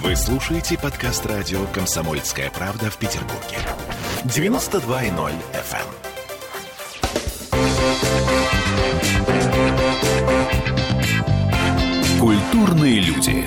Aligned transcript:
Вы 0.00 0.16
слушаете 0.16 0.78
подкаст 0.78 1.26
радио 1.26 1.66
«Комсомольская 1.66 2.50
правда» 2.50 2.90
в 2.90 2.96
Петербурге. 2.96 3.58
92.0 4.24 5.34
FM. 5.52 5.86
Культурные 12.18 13.00
люди. 13.00 13.44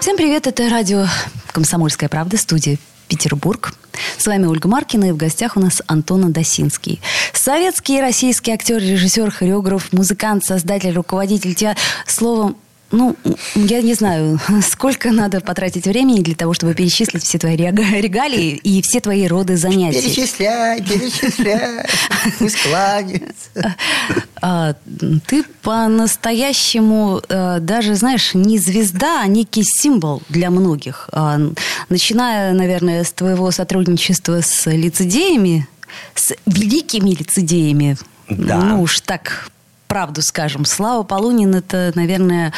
Всем 0.00 0.16
привет, 0.16 0.48
это 0.48 0.68
радио 0.68 1.06
«Комсомольская 1.52 2.08
правда», 2.08 2.36
студия 2.36 2.76
Петербург. 3.06 3.72
С 4.18 4.26
вами 4.26 4.46
Ольга 4.46 4.68
Маркина, 4.68 5.06
и 5.06 5.12
в 5.12 5.16
гостях 5.16 5.56
у 5.56 5.60
нас 5.60 5.80
Антон 5.86 6.24
Адасинский. 6.24 7.00
Советский 7.32 7.98
и 7.98 8.00
российский 8.00 8.50
актер, 8.50 8.78
режиссер, 8.78 9.30
хореограф, 9.30 9.92
музыкант, 9.92 10.44
создатель, 10.44 10.92
руководитель 10.92 11.54
театра. 11.54 11.80
Словом, 12.04 12.56
ну, 12.90 13.16
я 13.54 13.82
не 13.82 13.94
знаю, 13.94 14.40
сколько 14.62 15.10
надо 15.10 15.40
потратить 15.40 15.86
времени 15.86 16.20
для 16.22 16.34
того, 16.34 16.54
чтобы 16.54 16.74
перечислить 16.74 17.22
все 17.22 17.38
твои 17.38 17.56
регалии 17.56 18.52
и 18.56 18.80
все 18.82 19.00
твои 19.00 19.26
роды 19.26 19.56
занятий. 19.56 20.00
Перечисляй, 20.02 20.82
перечисляй, 20.82 21.84
пусть 22.38 22.62
кланяется. 22.62 23.76
А, 24.40 24.74
ты 25.26 25.44
по-настоящему 25.62 27.20
а, 27.28 27.58
даже, 27.60 27.94
знаешь, 27.94 28.34
не 28.34 28.58
звезда, 28.58 29.22
а 29.22 29.26
некий 29.26 29.64
символ 29.64 30.22
для 30.28 30.50
многих. 30.50 31.08
А, 31.12 31.38
начиная, 31.88 32.52
наверное, 32.52 33.04
с 33.04 33.12
твоего 33.12 33.50
сотрудничества 33.50 34.40
с 34.40 34.70
лицедеями, 34.70 35.66
с 36.14 36.34
великими 36.46 37.10
лицедеями, 37.10 37.96
Да. 38.28 38.56
ну 38.62 38.82
уж 38.82 39.00
так 39.00 39.50
правду 39.88 40.22
скажем. 40.22 40.64
Слава 40.66 41.02
Полунин 41.02 41.54
это, 41.54 41.90
наверное... 41.94 42.52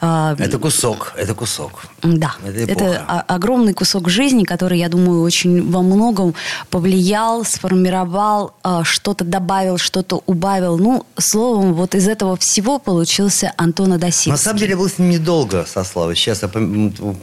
э, 0.00 0.36
Это 0.38 0.58
кусок, 0.58 1.12
это 1.16 1.34
кусок. 1.34 1.82
Да, 2.02 2.34
Это 2.44 2.58
это, 2.58 2.72
эпоха. 2.74 3.24
огромный 3.26 3.72
кусок 3.72 4.08
жизни, 4.10 4.44
который, 4.44 4.78
я 4.78 4.88
думаю, 4.88 5.22
очень 5.22 5.68
во 5.70 5.82
многом 5.82 6.34
повлиял, 6.70 7.44
сформировал, 7.44 8.54
э, 8.62 8.82
что-то 8.84 9.24
добавил, 9.24 9.78
что-то 9.78 10.22
убавил. 10.26 10.78
Ну, 10.78 11.06
словом, 11.18 11.74
вот 11.74 11.94
из 11.94 12.06
этого 12.06 12.36
всего 12.36 12.78
получился 12.78 13.52
Антон 13.56 13.94
Адасинский. 13.94 14.30
На 14.32 14.36
самом 14.38 14.58
деле, 14.58 14.72
я 14.72 14.76
был 14.76 14.88
с 14.88 14.98
ним 14.98 15.10
недолго 15.10 15.64
со 15.66 15.82
Славой. 15.84 16.14
Сейчас, 16.16 16.42
я, 16.42 16.48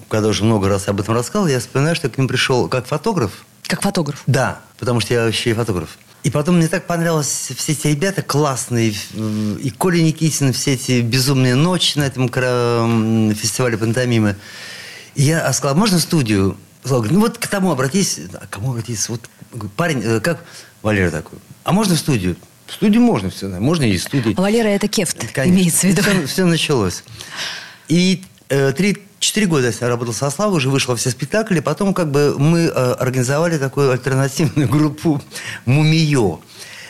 когда 0.09 0.28
уже 0.28 0.44
много 0.44 0.67
раз 0.70 0.88
об 0.88 1.00
этом 1.00 1.14
рассказал, 1.16 1.48
я 1.48 1.59
вспоминаю, 1.59 1.95
что 1.95 2.08
я 2.08 2.14
к 2.14 2.17
ним 2.17 2.28
пришел 2.28 2.67
как 2.67 2.88
фотограф. 2.88 3.32
Как 3.67 3.82
фотограф. 3.84 4.23
Да, 4.26 4.59
потому 4.80 5.00
что 5.00 5.14
я 5.14 5.26
вообще 5.26 5.52
и 5.52 5.54
фотограф. 5.54 5.98
И 6.23 6.30
потом 6.30 6.58
мне 6.58 6.67
так 6.67 6.86
понравилось, 6.86 7.52
все 7.55 7.72
эти 7.72 7.88
ребята 7.88 8.22
классные, 8.22 8.94
и 8.94 9.69
Коля 9.72 10.02
Никитин, 10.02 10.53
все 10.53 10.73
эти 10.73 11.02
безумные 11.02 11.55
ночи 11.55 11.97
на 11.97 12.03
этом 12.03 12.27
фестивале 13.36 13.77
пантомимы. 13.77 14.36
И 15.16 15.23
я 15.23 15.52
сказал, 15.52 15.75
можно 15.75 15.97
в 15.97 16.02
студию? 16.02 16.58
Говорит, 16.83 17.11
ну 17.11 17.22
вот 17.22 17.38
к 17.38 17.47
тому 17.47 17.72
обратись. 17.72 18.19
А 18.33 18.45
к 18.45 18.49
кому 18.49 18.72
обратиться? 18.72 19.11
Вот 19.11 19.30
парень, 19.75 20.02
э, 20.03 20.19
как 20.19 20.44
Валера 20.81 21.11
такой? 21.11 21.38
А 21.64 21.73
можно 21.73 21.95
в 21.95 21.99
студию? 21.99 22.38
В 22.66 22.73
студию 22.73 23.02
можно 23.02 23.30
все, 23.30 23.47
можно 23.47 23.83
и 23.83 23.97
в 23.97 24.02
студию. 24.02 24.36
Валера 24.36 24.67
это 24.67 24.88
кефт, 24.88 25.17
Конечно. 25.33 25.53
имеется 25.53 25.88
в 25.88 25.89
виду. 25.89 26.02
Все, 26.02 26.25
все 26.25 26.45
началось. 26.45 27.03
И 27.88 28.23
э, 28.49 28.72
три, 28.72 28.97
четыре 29.22 29.47
года 29.47 29.72
я 29.80 29.88
работал 29.88 30.14
со 30.14 30.30
Славой, 30.30 30.58
уже 30.58 30.69
вышел 30.69 30.91
во 30.91 30.97
все 30.97 31.09
спектакли. 31.09 31.61
Потом 31.61 31.94
как 31.94 32.11
бы 32.11 32.36
мы 32.38 32.61
э, 32.66 32.69
организовали 32.69 33.58
такую 33.58 33.91
альтернативную 33.91 34.67
группу 34.75 35.22
«Мумиё». 35.66 36.39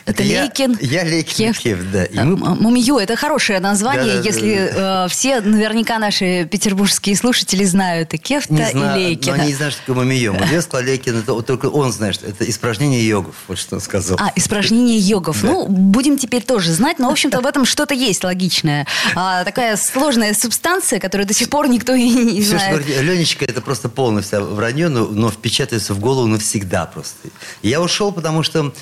Это 0.04 0.22
я, 0.22 0.42
Лейкин, 0.42 0.78
Я 0.80 1.04
Лейкин, 1.04 1.34
Кефт. 1.52 1.60
Кефт, 1.62 1.82
да. 1.92 2.04
И 2.04 2.18
мы- 2.18 2.36
Мумию 2.56 2.98
это 2.98 3.14
хорошее 3.16 3.60
название, 3.60 4.16
Да-да-да. 4.16 4.28
если 4.28 5.04
э, 5.04 5.08
все 5.08 5.40
наверняка 5.40 5.98
наши 5.98 6.44
петербургские 6.50 7.16
слушатели 7.16 7.64
знают 7.64 8.12
и 8.14 8.18
Кефта, 8.18 8.52
не 8.52 8.70
знаю, 8.70 9.00
и 9.00 9.04
Лейкина. 9.10 9.36
но 9.36 9.42
они 9.42 9.50
не 9.52 9.56
знают, 9.56 9.74
что 9.74 9.82
такое. 9.86 10.04
Мумиё 10.04 10.34
сказал 10.62 10.86
Лейкин, 10.86 11.18
это 11.20 11.42
только 11.42 11.66
он 11.66 11.92
знает, 11.92 12.16
что 12.16 12.26
это 12.26 12.48
испражнение 12.48 13.06
йогов. 13.06 13.34
Вот 13.48 13.58
что 13.58 13.76
он 13.76 13.80
сказал. 13.80 14.16
А, 14.20 14.32
испражнение 14.34 14.98
йогов. 14.98 15.40
Да. 15.42 15.48
Ну, 15.48 15.66
будем 15.68 16.18
теперь 16.18 16.42
тоже 16.42 16.72
знать, 16.72 16.98
но, 16.98 17.08
в 17.08 17.12
общем-то, 17.12 17.40
в 17.40 17.46
этом 17.46 17.64
что-то 17.64 17.94
есть 17.94 18.24
логичное. 18.24 18.86
А, 19.14 19.44
такая 19.44 19.76
сложная 19.76 20.34
субстанция, 20.34 20.98
которую 20.98 21.26
до 21.28 21.34
сих 21.34 21.48
пор 21.48 21.68
никто 21.68 21.94
и 21.94 22.08
не 22.08 22.40
Все, 22.40 22.50
что 22.50 22.58
знает. 22.58 22.78
говорит 22.84 23.00
Ленечка, 23.02 23.44
это 23.44 23.60
просто 23.60 23.88
полное 23.88 24.22
вся 24.22 24.40
вранье, 24.40 24.88
но, 24.88 25.06
но 25.06 25.30
впечатывается 25.30 25.94
в 25.94 26.00
голову 26.00 26.26
навсегда 26.26 26.86
просто. 26.86 27.28
Я 27.62 27.80
ушел, 27.80 28.10
потому 28.12 28.42
что 28.42 28.72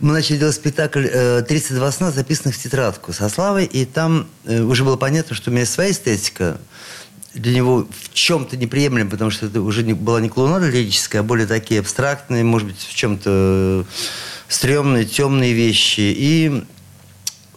мы 0.00 0.12
начали 0.12 0.36
делать 0.36 0.54
спектакль 0.54 1.06
э, 1.10 1.42
«32 1.42 1.92
сна», 1.92 2.10
записанных 2.10 2.56
в 2.56 2.62
тетрадку 2.62 3.12
со 3.12 3.28
Славой, 3.28 3.64
и 3.64 3.84
там 3.84 4.28
э, 4.44 4.60
уже 4.60 4.84
было 4.84 4.96
понятно, 4.96 5.34
что 5.34 5.50
у 5.50 5.54
меня 5.54 5.66
своя 5.66 5.90
эстетика, 5.90 6.58
для 7.34 7.54
него 7.54 7.86
в 7.90 8.14
чем-то 8.14 8.56
неприемлем, 8.56 9.10
потому 9.10 9.30
что 9.30 9.46
это 9.46 9.60
уже 9.60 9.82
не, 9.82 9.92
была 9.92 10.20
не 10.20 10.28
клоунада 10.28 10.68
лирическая, 10.68 11.20
а 11.20 11.24
более 11.24 11.46
такие 11.46 11.80
абстрактные, 11.80 12.44
может 12.44 12.68
быть, 12.68 12.78
в 12.78 12.94
чем-то 12.94 13.84
стрёмные, 14.48 15.04
темные 15.04 15.52
вещи. 15.52 16.00
И 16.00 16.64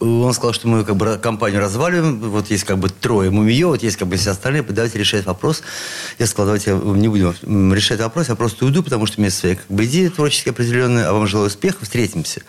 он 0.02 0.34
сказал, 0.34 0.54
что 0.54 0.68
мы 0.68 0.84
как 0.84 0.96
бы 0.96 1.20
компанию 1.22 1.62
разваливаем, 1.62 2.20
вот 2.20 2.50
есть 2.50 2.64
как 2.64 2.80
бы 2.80 2.90
трое 2.90 3.30
мумиё, 3.30 3.70
вот 3.70 3.84
есть 3.84 3.98
как 3.98 4.08
бы 4.08 4.18
все 4.18 4.32
остальные, 4.32 4.64
давайте 4.64 4.98
решать 4.98 5.26
вопрос. 5.26 5.62
Я 6.18 6.26
сказал, 6.26 6.48
давайте 6.48 6.72
не 6.72 7.08
будем 7.08 7.74
решать 7.74 8.00
вопрос, 8.00 8.30
я 8.30 8.36
просто 8.36 8.66
уйду, 8.66 8.82
потому 8.82 9.06
что 9.06 9.20
у 9.20 9.22
меня 9.22 9.32
своя 9.32 9.56
как 9.56 9.68
бы 9.68 9.86
идея 9.86 10.10
творческая 10.10 10.52
определенная, 10.52 11.08
а 11.08 11.14
вам 11.14 11.28
желаю 11.28 11.48
успеха, 11.48 11.84
встретимся. 11.84 12.42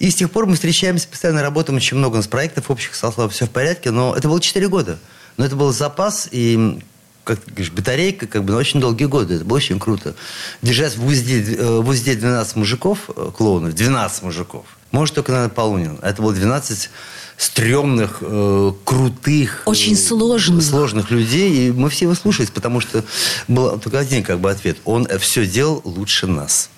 И 0.00 0.10
с 0.10 0.16
тех 0.16 0.30
пор 0.30 0.46
мы 0.46 0.54
встречаемся, 0.54 1.06
постоянно 1.08 1.42
работаем, 1.42 1.76
очень 1.76 1.96
много 1.96 2.14
у 2.14 2.16
нас 2.16 2.26
проектов 2.26 2.70
общих, 2.70 2.96
со 2.96 3.12
Славой, 3.12 3.32
все 3.32 3.46
в 3.46 3.50
порядке, 3.50 3.90
но 3.90 4.14
это 4.14 4.28
было 4.28 4.40
4 4.40 4.68
года. 4.68 4.98
Но 5.36 5.44
это 5.44 5.54
был 5.56 5.72
запас, 5.72 6.28
и 6.30 6.80
как 7.24 7.40
ты 7.40 7.50
говоришь, 7.50 7.72
батарейка 7.72 8.26
как 8.26 8.44
бы 8.44 8.52
на 8.52 8.58
очень 8.58 8.80
долгие 8.80 9.06
годы. 9.06 9.34
Это 9.36 9.44
было 9.44 9.56
очень 9.56 9.80
круто. 9.80 10.14
Держать 10.62 10.96
в 10.96 11.06
узде, 11.06 11.42
э, 11.42 11.80
в 11.80 11.88
узде 11.88 12.14
12 12.14 12.56
мужиков, 12.56 13.10
э, 13.16 13.30
клоунов, 13.34 13.74
12 13.74 14.22
мужиков. 14.22 14.66
Может, 14.94 15.16
только, 15.16 15.32
наверное, 15.32 15.52
Полунин. 15.52 15.98
Это 16.02 16.22
было 16.22 16.32
12 16.32 16.88
стрёмных, 17.36 18.18
э, 18.20 18.72
крутых... 18.84 19.62
э, 19.66 19.68
Очень 19.70 19.96
сложных. 19.96 20.62
Сложных 20.62 21.10
людей. 21.10 21.66
И 21.68 21.72
мы 21.72 21.90
все 21.90 22.04
его 22.04 22.14
слушались, 22.14 22.50
потому 22.50 22.78
что 22.78 23.02
был 23.48 23.76
только 23.80 23.98
один 23.98 24.22
как 24.22 24.38
бы 24.38 24.52
ответ. 24.52 24.76
Он 24.84 25.08
все 25.18 25.46
делал 25.46 25.82
лучше 25.84 26.28
нас. 26.28 26.70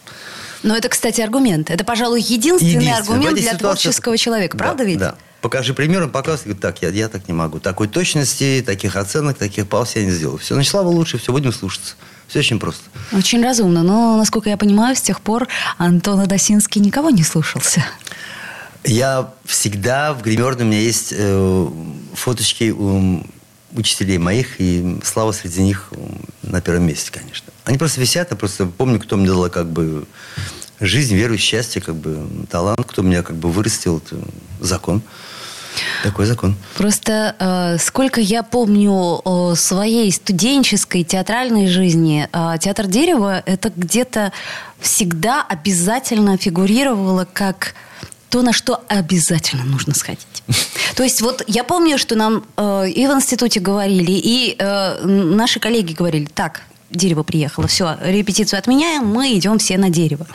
Но 0.63 0.75
это, 0.75 0.89
кстати, 0.89 1.21
аргумент. 1.21 1.69
Это, 1.71 1.85
пожалуй, 1.85 2.23
единственный 2.23 2.71
Единственное. 2.87 3.03
В 3.05 3.11
аргумент 3.11 3.35
для 3.39 3.53
ситуации- 3.53 3.59
творческого 3.83 4.17
человека. 4.17 4.57
Да, 4.57 4.65
Правда 4.65 4.85
ведь? 4.85 4.99
Да. 4.99 5.15
Покажи 5.43 5.75
пример, 5.75 6.03
он 6.05 6.09
показывает, 6.11 6.45
говорит, 6.59 6.63
так, 6.63 6.81
я, 6.81 6.89
я 6.89 7.09
так 7.09 7.29
не 7.29 7.35
могу. 7.35 7.61
Такой 7.61 7.87
точности, 7.87 8.65
таких 8.67 8.97
оценок, 8.97 9.37
таких 9.37 9.69
пауз 9.69 9.95
я 9.95 10.05
не 10.07 10.11
сделаю. 10.11 10.39
Все, 10.39 10.55
значит, 10.55 10.71
Слава 10.71 10.89
лучше, 10.89 11.19
все, 11.19 11.33
будем 11.33 11.53
слушаться. 11.53 11.97
Все 12.29 12.41
очень 12.41 12.59
просто. 12.59 12.83
Очень 13.13 13.43
разумно. 13.43 13.83
Но, 13.83 14.17
насколько 14.17 14.49
я 14.49 14.57
понимаю, 14.57 14.97
с 14.97 15.01
тех 15.01 15.21
пор 15.21 15.49
Антон 15.79 16.21
Адасинский 16.21 16.81
никого 16.81 17.11
не 17.11 17.23
слушался. 17.23 17.85
Я 18.85 19.33
всегда 19.45 20.13
в 20.13 20.23
гримерной 20.23 20.65
у 20.65 20.69
меня 20.69 20.81
есть 20.81 21.13
э, 21.17 21.69
фоточки 22.15 22.71
у 22.71 23.25
учителей 23.73 24.19
моих, 24.19 24.61
и 24.61 24.99
Слава 25.05 25.33
среди 25.33 25.63
них 25.63 25.93
на 26.43 26.61
первом 26.61 26.87
месте, 26.87 27.11
конечно. 27.13 27.53
Они 27.65 27.79
просто 27.79 28.01
висят, 28.01 28.31
я 28.31 28.37
просто 28.37 28.67
помню, 28.67 29.01
кто 29.01 29.17
мне 29.17 29.27
дал 29.27 29.49
как 29.51 29.69
бы 29.69 30.07
жизнь, 30.81 31.15
веру, 31.15 31.37
счастье, 31.37 31.83
как 31.83 31.97
бы 31.97 32.27
талант, 32.51 32.85
кто 32.87 33.03
меня 33.03 33.23
как 33.23 33.37
бы 33.37 33.51
вырастил, 33.51 33.99
это 33.99 34.17
закон. 34.61 35.03
Такой 36.03 36.27
закон. 36.27 36.57
Просто 36.77 37.35
э, 37.39 37.79
сколько 37.79 38.21
я 38.21 38.43
помню 38.43 38.93
о 39.25 39.55
своей 39.55 40.11
студенческой 40.13 41.03
театральной 41.03 41.67
жизни, 41.67 42.29
э, 42.33 42.59
театр 42.61 42.87
дерева 42.87 43.43
это 43.47 43.73
где-то 43.75 44.33
всегда 44.81 45.43
обязательно 45.43 46.37
фигурировало 46.37 47.27
как 47.33 47.75
то, 48.29 48.43
на 48.43 48.53
что 48.53 48.83
обязательно 48.89 49.65
нужно 49.65 49.95
сходить. 49.95 50.27
То 50.97 51.03
есть 51.03 51.23
вот 51.23 51.43
я 51.47 51.65
помню, 51.65 51.99
что 51.99 52.17
нам 52.17 52.45
э, 52.57 52.91
и 52.91 53.07
в 53.07 53.11
институте 53.13 53.61
говорили, 53.61 54.13
и 54.13 54.57
э, 54.59 55.05
наши 55.05 55.61
коллеги 55.61 55.93
говорили, 55.93 56.27
так, 56.27 56.63
дерево 56.91 57.23
приехало, 57.23 57.67
все, 57.67 57.97
репетицию 58.03 58.59
отменяем, 58.59 59.07
мы 59.07 59.37
идем 59.37 59.59
все 59.59 59.79
на 59.79 59.91
дерево. 59.91 60.27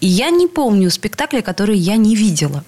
И 0.00 0.06
я 0.06 0.30
не 0.30 0.46
помню 0.46 0.90
спектакля, 0.90 1.40
который 1.40 1.76
я 1.76 1.96
не 1.96 2.14
видела 2.14 2.64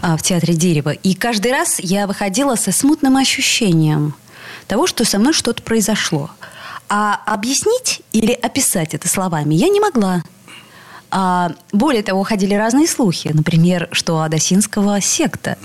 а, 0.00 0.16
в 0.16 0.22
театре 0.22 0.54
дерева. 0.54 0.90
И 0.90 1.14
каждый 1.14 1.52
раз 1.52 1.78
я 1.78 2.06
выходила 2.06 2.56
со 2.56 2.72
смутным 2.72 3.16
ощущением 3.16 4.14
того, 4.66 4.86
что 4.86 5.04
со 5.04 5.18
мной 5.18 5.32
что-то 5.32 5.62
произошло. 5.62 6.30
А 6.88 7.20
объяснить 7.26 8.02
или 8.12 8.32
описать 8.32 8.94
это 8.94 9.08
словами 9.08 9.54
я 9.54 9.68
не 9.68 9.80
могла. 9.80 10.22
А, 11.10 11.52
более 11.72 12.02
того, 12.02 12.22
ходили 12.22 12.54
разные 12.54 12.86
слухи. 12.86 13.30
Например, 13.32 13.88
что 13.92 14.22
Адасинского 14.22 15.00
секта. 15.00 15.58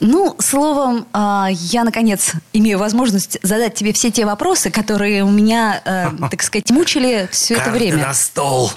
Ну, 0.00 0.34
словом, 0.40 1.06
а, 1.12 1.48
я, 1.50 1.84
наконец, 1.84 2.32
имею 2.52 2.78
возможность 2.78 3.38
задать 3.42 3.74
тебе 3.74 3.92
все 3.92 4.10
те 4.10 4.26
вопросы, 4.26 4.70
которые 4.70 5.22
у 5.22 5.30
меня, 5.30 5.80
э, 5.84 6.10
так 6.30 6.42
сказать, 6.42 6.68
мучили 6.70 7.28
все 7.30 7.54
это 7.54 7.70
время. 7.70 8.08
на 8.08 8.14
стол. 8.14 8.72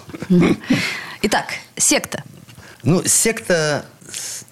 Итак, 1.24 1.46
секта. 1.76 2.24
Ну, 2.84 3.02
секта 3.06 3.86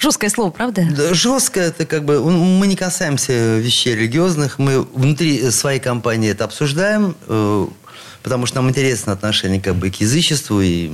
Жесткое 0.03 0.29
слово, 0.29 0.49
правда? 0.49 0.85
Да, 0.93 1.13
жестко 1.13 1.61
это 1.61 1.85
как 1.85 2.03
бы... 2.03 2.19
Мы 2.19 2.67
не 2.67 2.75
касаемся 2.75 3.57
вещей 3.57 3.95
религиозных. 3.95 4.59
Мы 4.59 4.81
внутри 4.81 5.49
своей 5.49 5.79
компании 5.79 6.29
это 6.29 6.43
обсуждаем, 6.43 7.15
э, 7.25 7.67
потому 8.21 8.45
что 8.45 8.57
нам 8.57 8.69
интересно 8.69 9.13
отношение 9.13 9.61
как 9.61 9.75
бы 9.75 9.89
к 9.89 10.01
язычеству 10.01 10.59
и 10.59 10.91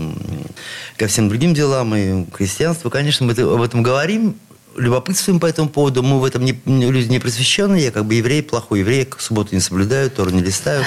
ко 0.95 1.07
всем 1.07 1.27
другим 1.27 1.55
делам, 1.55 1.95
и 1.95 2.25
к 2.25 2.35
христианству. 2.35 2.91
Конечно, 2.91 3.25
мы 3.25 3.33
об 3.33 3.63
этом 3.63 3.81
говорим, 3.81 4.35
любопытствуем 4.77 5.39
по 5.39 5.47
этому 5.47 5.69
поводу. 5.69 6.03
Мы 6.03 6.19
в 6.19 6.23
этом 6.23 6.45
не, 6.45 6.61
люди 6.67 7.09
не 7.09 7.17
просвещенные. 7.17 7.85
Я 7.85 7.91
как 7.91 8.05
бы 8.05 8.13
еврей, 8.13 8.43
плохой 8.43 8.81
еврей, 8.81 9.09
субботу 9.17 9.55
не 9.55 9.59
соблюдаю, 9.59 10.11
Тору 10.11 10.29
не 10.29 10.43
листаю. 10.43 10.85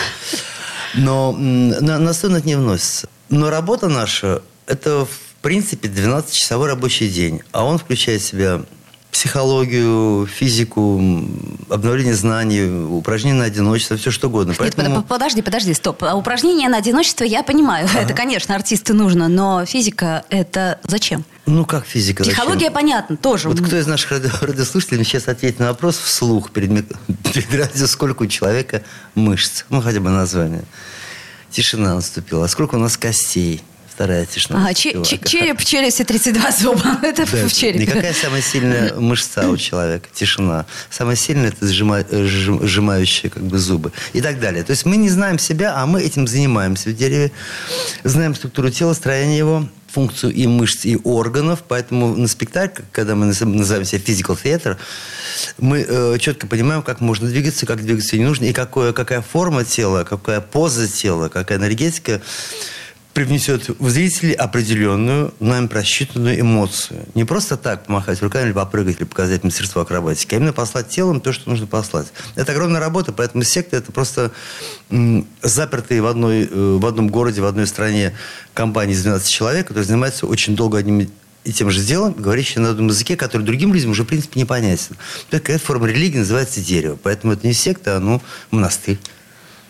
Но 0.94 1.32
на, 1.32 1.98
на 1.98 2.10
это 2.10 2.46
не 2.46 2.54
вносится. 2.54 3.08
Но 3.30 3.50
работа 3.50 3.88
наша– 3.88 4.42
это 4.68 5.08
принципе, 5.42 5.88
12-часовой 5.88 6.68
рабочий 6.68 7.08
день. 7.08 7.42
А 7.52 7.64
он 7.64 7.78
включает 7.78 8.22
в 8.22 8.24
себя 8.24 8.62
психологию, 9.12 10.26
физику, 10.26 10.98
обновление 11.68 12.14
знаний, 12.14 12.64
упражнения 12.64 13.36
на 13.36 13.44
одиночество, 13.44 13.98
все 13.98 14.10
что 14.10 14.28
угодно. 14.28 14.52
Нет, 14.52 14.58
Поэтому... 14.58 15.02
подожди, 15.02 15.42
подожди, 15.42 15.74
стоп. 15.74 16.02
А 16.02 16.16
упражнения 16.16 16.68
на 16.70 16.78
одиночество 16.78 17.24
я 17.24 17.42
понимаю. 17.42 17.86
Ага. 17.90 18.00
Это, 18.00 18.14
конечно, 18.14 18.54
артисту 18.54 18.94
нужно, 18.94 19.28
но 19.28 19.66
физика 19.66 20.24
это 20.30 20.80
зачем? 20.84 21.24
Ну, 21.44 21.66
как 21.66 21.84
физика? 21.84 22.24
Психология, 22.24 22.60
зачем? 22.60 22.72
понятно, 22.72 23.16
тоже. 23.18 23.50
Вот 23.50 23.60
кто 23.60 23.76
из 23.76 23.86
наших 23.86 24.12
радиослушателей 24.40 25.04
сейчас 25.04 25.28
ответит 25.28 25.58
на 25.58 25.68
вопрос 25.68 25.98
вслух 25.98 26.50
перед, 26.50 26.70
перед 27.34 27.54
радио, 27.54 27.86
сколько 27.86 28.22
у 28.22 28.26
человека 28.26 28.82
мышц? 29.14 29.64
Ну, 29.68 29.82
хотя 29.82 30.00
бы 30.00 30.08
название. 30.08 30.64
Тишина 31.50 31.94
наступила. 31.94 32.46
А 32.46 32.48
сколько 32.48 32.76
у 32.76 32.78
нас 32.78 32.96
костей? 32.96 33.62
Вторая 33.94 34.24
тишина. 34.26 34.66
А, 34.68 34.72
че- 34.74 35.02
че- 35.04 35.18
череп 35.18 35.60
в 35.60 35.64
челюсти 35.64 36.02
32 36.02 36.50
зуба. 36.58 36.98
это 37.02 37.30
да, 37.30 37.46
в 37.46 37.52
черепе. 37.52 37.80
Никакая 37.80 38.14
самая 38.14 38.40
сильная 38.40 38.94
мышца 38.98 39.48
у 39.48 39.56
человека? 39.56 40.08
Тишина. 40.14 40.64
Самая 40.90 41.16
сильная 41.16 41.48
это 41.48 41.66
сжима, 41.66 42.02
сжимающие 42.10 43.30
как 43.30 43.42
бы 43.42 43.58
зубы. 43.58 43.92
И 44.14 44.20
так 44.22 44.40
далее. 44.40 44.64
То 44.64 44.70
есть 44.70 44.86
мы 44.86 44.96
не 44.96 45.10
знаем 45.10 45.38
себя, 45.38 45.74
а 45.76 45.84
мы 45.86 46.00
этим 46.02 46.26
занимаемся 46.26 46.88
в 46.88 46.96
дереве. 46.96 47.32
Знаем 48.02 48.34
структуру 48.34 48.70
тела, 48.70 48.94
строение 48.94 49.36
его, 49.36 49.68
функцию 49.88 50.32
и 50.32 50.46
мышц, 50.46 50.86
и 50.86 50.96
органов. 51.04 51.62
Поэтому 51.68 52.16
на 52.16 52.28
спектакль, 52.28 52.82
когда 52.92 53.14
мы 53.14 53.26
называем 53.26 53.84
себя 53.84 54.00
physical 54.00 54.38
theater, 54.42 54.78
мы 55.58 55.84
э, 55.86 56.16
четко 56.18 56.46
понимаем, 56.46 56.82
как 56.82 57.00
можно 57.02 57.28
двигаться, 57.28 57.66
как 57.66 57.84
двигаться 57.84 58.16
не 58.16 58.24
нужно, 58.24 58.46
и 58.46 58.52
какое, 58.54 58.94
какая 58.94 59.20
форма 59.20 59.64
тела, 59.64 60.04
какая 60.04 60.40
поза 60.40 60.88
тела, 60.88 61.28
какая 61.28 61.58
энергетика 61.58 62.22
привнесет 63.12 63.68
в 63.78 63.90
зрителей 63.90 64.32
определенную, 64.32 65.34
нами 65.38 65.66
просчитанную 65.66 66.40
эмоцию. 66.40 67.04
Не 67.14 67.24
просто 67.24 67.56
так 67.56 67.86
помахать 67.86 68.22
руками, 68.22 68.46
или 68.46 68.52
попрыгать, 68.52 68.96
или 68.98 69.04
показать 69.04 69.44
мастерство 69.44 69.82
акробатики, 69.82 70.34
а 70.34 70.38
именно 70.38 70.52
послать 70.52 70.88
телом 70.88 71.20
то, 71.20 71.32
что 71.32 71.50
нужно 71.50 71.66
послать. 71.66 72.08
Это 72.36 72.52
огромная 72.52 72.80
работа, 72.80 73.12
поэтому 73.12 73.44
секта– 73.44 73.76
это 73.78 73.92
просто 73.92 74.32
м, 74.90 75.26
запертые 75.42 76.00
в, 76.00 76.06
одной, 76.06 76.48
э, 76.50 76.78
в 76.80 76.86
одном 76.86 77.08
городе, 77.08 77.42
в 77.42 77.46
одной 77.46 77.66
стране 77.66 78.14
компании 78.54 78.94
из 78.94 79.02
12 79.02 79.28
человек, 79.30 79.66
которые 79.66 79.84
занимаются 79.84 80.26
очень 80.26 80.56
долго 80.56 80.78
одним 80.78 81.08
и 81.44 81.52
тем 81.52 81.70
же 81.70 81.82
делом, 81.82 82.12
говорящие 82.12 82.62
на 82.62 82.70
одном 82.70 82.86
языке, 82.88 83.16
который 83.16 83.42
другим 83.42 83.74
людям 83.74 83.90
уже, 83.90 84.04
в 84.04 84.06
принципе, 84.06 84.40
непонятен. 84.40 84.96
Такая 85.28 85.58
форма 85.58 85.88
религии 85.88 86.18
называется 86.18 86.60
дерево. 86.60 86.96
Поэтому 87.02 87.32
это 87.32 87.46
не 87.46 87.52
секта, 87.52 87.96
а 87.96 88.00
ну, 88.00 88.22
монастырь. 88.50 88.98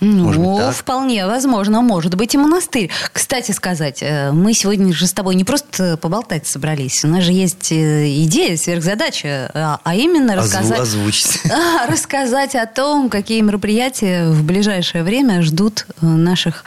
Ну, 0.04 0.24
может 0.24 0.42
быть, 0.42 0.58
так? 0.58 0.74
вполне 0.74 1.26
возможно, 1.26 1.80
может 1.80 2.16
быть 2.16 2.34
и 2.34 2.38
монастырь. 2.38 2.90
Кстати 3.12 3.52
сказать, 3.52 4.02
э, 4.02 4.32
мы 4.32 4.52
сегодня 4.52 4.92
же 4.92 5.06
с 5.06 5.12
тобой 5.12 5.36
не 5.36 5.44
просто 5.44 5.96
поболтать 5.96 6.44
собрались. 6.44 7.04
У 7.04 7.06
нас 7.06 7.22
же 7.22 7.30
есть 7.30 7.70
э, 7.70 8.08
идея, 8.24 8.56
сверхзадача, 8.56 9.50
а, 9.54 9.80
а 9.84 9.94
именно 9.94 10.34
рассказать, 10.34 10.80
Озвучить. 10.80 11.40
рассказать 11.88 12.56
о 12.56 12.66
том, 12.66 13.10
какие 13.10 13.42
мероприятия 13.42 14.28
в 14.28 14.42
ближайшее 14.42 15.04
время 15.04 15.40
ждут 15.40 15.86
э, 15.88 16.06
наших 16.06 16.64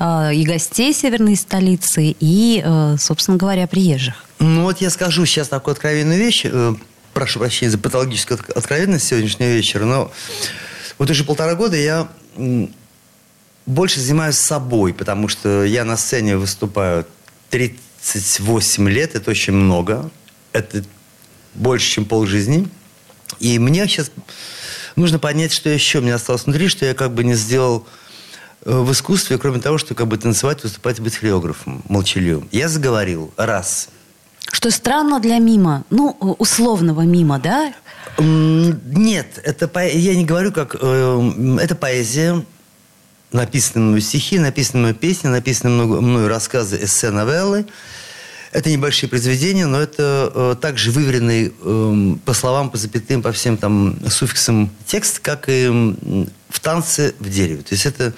и 0.00 0.44
гостей 0.46 0.94
северной 0.94 1.34
столицы, 1.34 2.14
и, 2.20 2.64
собственно 3.00 3.36
говоря, 3.36 3.66
приезжих. 3.66 4.14
Ну 4.38 4.62
вот 4.62 4.80
я 4.80 4.90
скажу 4.90 5.26
сейчас 5.26 5.48
такую 5.48 5.72
откровенную 5.72 6.16
вещь. 6.16 6.46
Прошу 7.14 7.40
прощения 7.40 7.72
за 7.72 7.78
патологическую 7.78 8.38
откровенность 8.54 9.08
сегодняшнего 9.08 9.48
вечера, 9.48 9.86
но 9.86 10.12
вот 10.98 11.10
уже 11.10 11.24
полтора 11.24 11.56
года 11.56 11.76
я 11.76 12.06
больше 13.66 14.00
занимаюсь 14.00 14.36
собой, 14.36 14.94
потому 14.94 15.28
что 15.28 15.64
я 15.64 15.84
на 15.84 15.96
сцене 15.96 16.36
выступаю 16.36 17.06
38 17.50 18.88
лет, 18.88 19.14
это 19.14 19.30
очень 19.30 19.52
много. 19.52 20.10
Это 20.52 20.82
больше, 21.54 21.90
чем 21.90 22.04
полжизни. 22.04 22.68
И 23.40 23.58
мне 23.58 23.86
сейчас 23.86 24.10
нужно 24.96 25.18
понять, 25.18 25.52
что 25.52 25.68
еще 25.68 26.00
мне 26.00 26.14
осталось 26.14 26.44
внутри, 26.44 26.68
что 26.68 26.86
я 26.86 26.94
как 26.94 27.12
бы 27.12 27.24
не 27.24 27.34
сделал 27.34 27.86
э, 28.64 28.70
в 28.72 28.90
искусстве, 28.92 29.38
кроме 29.38 29.60
того, 29.60 29.78
что 29.78 29.94
как 29.94 30.08
бы 30.08 30.16
танцевать, 30.16 30.62
выступать 30.62 31.00
быть 31.00 31.16
хореографом 31.16 31.82
молчаливым. 31.88 32.48
Я 32.50 32.68
заговорил 32.68 33.32
раз. 33.36 33.88
Что 34.50 34.70
странно 34.70 35.20
для 35.20 35.38
мима, 35.38 35.84
ну, 35.90 36.16
условного 36.38 37.02
мима, 37.02 37.38
да? 37.38 37.74
Нет, 38.18 39.40
это 39.44 39.68
по... 39.68 39.86
я 39.86 40.14
не 40.14 40.24
говорю 40.24 40.52
как... 40.52 40.76
Э, 40.80 41.58
это 41.60 41.74
поэзия, 41.76 42.44
написанные 43.32 43.88
мной 43.88 44.00
стихи, 44.00 44.38
написанные 44.38 44.82
мной 44.82 44.94
песни, 44.94 45.28
написанные 45.28 45.74
мной, 45.74 46.00
мной 46.00 46.26
рассказы, 46.26 46.82
эссе, 46.82 47.10
новеллы. 47.10 47.66
Это 48.58 48.70
небольшие 48.70 49.08
произведения, 49.08 49.66
но 49.66 49.80
это 49.80 50.32
э, 50.34 50.56
также 50.60 50.90
выверенный 50.90 51.54
э, 51.62 52.14
по 52.24 52.32
словам, 52.32 52.70
по 52.70 52.76
запятым, 52.76 53.22
по 53.22 53.30
всем 53.30 53.56
там 53.56 53.96
суффиксам 54.10 54.68
текст, 54.84 55.20
как 55.20 55.44
и 55.46 55.68
в 56.48 56.58
танце 56.58 57.14
в 57.20 57.30
дереве. 57.30 57.62
То 57.62 57.74
есть 57.76 57.86
это 57.86 58.14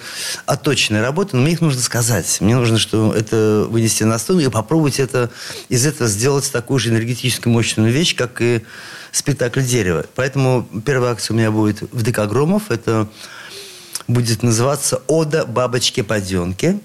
отточенная 0.47 1.03
работа, 1.03 1.35
но 1.35 1.43
мне 1.43 1.51
их 1.53 1.61
нужно 1.61 1.79
сказать. 1.79 2.41
Мне 2.41 2.55
нужно, 2.55 2.79
что 2.79 3.13
это 3.13 3.67
вынести 3.69 4.01
на 4.01 4.17
стол 4.17 4.39
и 4.39 4.49
попробовать 4.49 4.99
это, 4.99 5.29
из 5.69 5.85
этого 5.85 6.09
сделать 6.09 6.51
такую 6.51 6.79
же 6.79 6.89
энергетически 6.89 7.47
мощную 7.47 7.91
вещь, 7.91 8.15
как 8.15 8.41
и 8.41 8.63
спектакль 9.11 9.61
«Дерево». 9.61 10.07
Поэтому 10.15 10.67
первая 10.83 11.11
акция 11.11 11.35
у 11.35 11.37
меня 11.37 11.51
будет 11.51 11.83
в 11.83 12.01
Декагромов. 12.01 12.71
Это 12.71 13.07
будет 14.07 14.41
называться 14.41 15.03
«Ода 15.05 15.45
бабочке-паденке», 15.45 16.79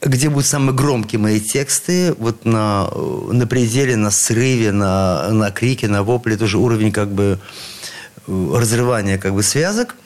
где 0.00 0.28
будут 0.28 0.46
самые 0.46 0.74
громкие 0.74 1.18
мои 1.18 1.40
тексты, 1.40 2.14
вот 2.14 2.44
на, 2.44 2.88
на 3.32 3.46
пределе, 3.46 3.96
на 3.96 4.10
срыве, 4.10 4.72
на, 4.72 5.30
на 5.30 5.50
крике, 5.50 5.88
на 5.88 6.02
вопле, 6.02 6.36
тоже 6.36 6.58
уровень 6.58 6.92
как 6.92 7.10
бы 7.10 7.38
разрывания 8.26 9.18
как 9.18 9.34
бы 9.34 9.42
связок. 9.42 9.96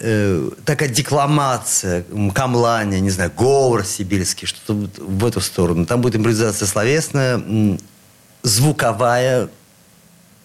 Э, 0.00 0.50
такая 0.64 0.88
декламация, 0.88 2.04
камлания, 2.34 3.00
не 3.00 3.10
знаю, 3.10 3.32
говор 3.36 3.84
сибирский, 3.84 4.46
что-то 4.46 4.74
в 5.02 5.24
эту 5.24 5.40
сторону. 5.40 5.86
Там 5.86 6.00
будет 6.00 6.16
импровизация 6.16 6.66
словесная, 6.66 7.78
звуковая, 8.42 9.48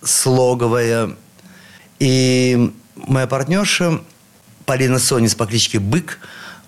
слоговая. 0.04 1.16
И 2.00 2.74
моя 2.96 3.28
партнерша 3.28 4.02
Полина 4.66 5.00
Сонис 5.00 5.36
по 5.36 5.46
кличке 5.46 5.80
Бык, 5.80 6.20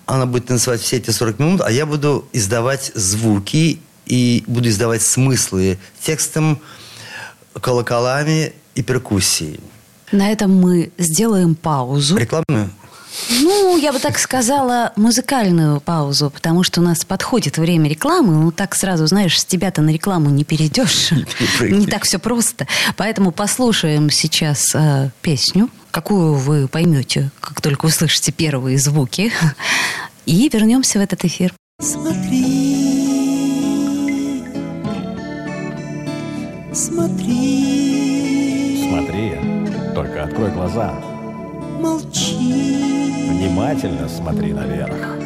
она 0.06 0.24
будет 0.26 0.46
танцевать 0.46 0.80
все 0.80 0.96
эти 0.96 1.10
40 1.10 1.38
минут, 1.38 1.60
а 1.60 1.70
я 1.70 1.84
буду 1.84 2.26
издавать 2.32 2.92
звуки 2.94 3.80
и 4.06 4.44
буду 4.46 4.68
издавать 4.68 5.02
смыслы 5.02 5.78
текстом, 6.00 6.60
колоколами 7.60 8.52
и 8.74 8.82
перкуссией. 8.82 9.60
На 10.12 10.30
этом 10.30 10.54
мы 10.54 10.92
сделаем 10.96 11.56
паузу. 11.56 12.16
Рекламную? 12.16 12.70
Ну, 13.30 13.76
я 13.76 13.92
бы 13.92 13.98
так 13.98 14.18
сказала, 14.18 14.92
музыкальную 14.96 15.80
паузу, 15.80 16.30
потому 16.30 16.62
что 16.62 16.80
у 16.80 16.84
нас 16.84 17.04
подходит 17.04 17.58
время 17.58 17.88
рекламы. 17.88 18.34
Ну, 18.34 18.52
так 18.52 18.74
сразу, 18.74 19.06
знаешь, 19.06 19.38
с 19.38 19.44
тебя-то 19.44 19.82
на 19.82 19.90
рекламу 19.90 20.30
не 20.30 20.44
перейдешь. 20.44 21.12
Не 21.60 21.86
так 21.86 22.04
все 22.04 22.18
просто. 22.18 22.66
Поэтому 22.96 23.32
послушаем 23.32 24.10
сейчас 24.10 24.74
э, 24.74 25.10
песню, 25.22 25.70
какую 25.90 26.34
вы 26.34 26.68
поймете, 26.68 27.30
как 27.40 27.60
только 27.60 27.86
услышите 27.86 28.32
первые 28.32 28.78
звуки. 28.78 29.32
И 30.26 30.48
вернемся 30.52 30.98
в 30.98 31.02
этот 31.02 31.24
эфир. 31.24 31.52
Смотри, 31.80 33.14
смотри. 36.72 37.46
Смотри, 38.88 39.34
только 39.94 40.24
открой 40.24 40.50
глаза. 40.50 40.94
Молчи. 41.80 42.75
Внимательно 43.28 44.08
смотри 44.08 44.52
наверх. 44.52 45.18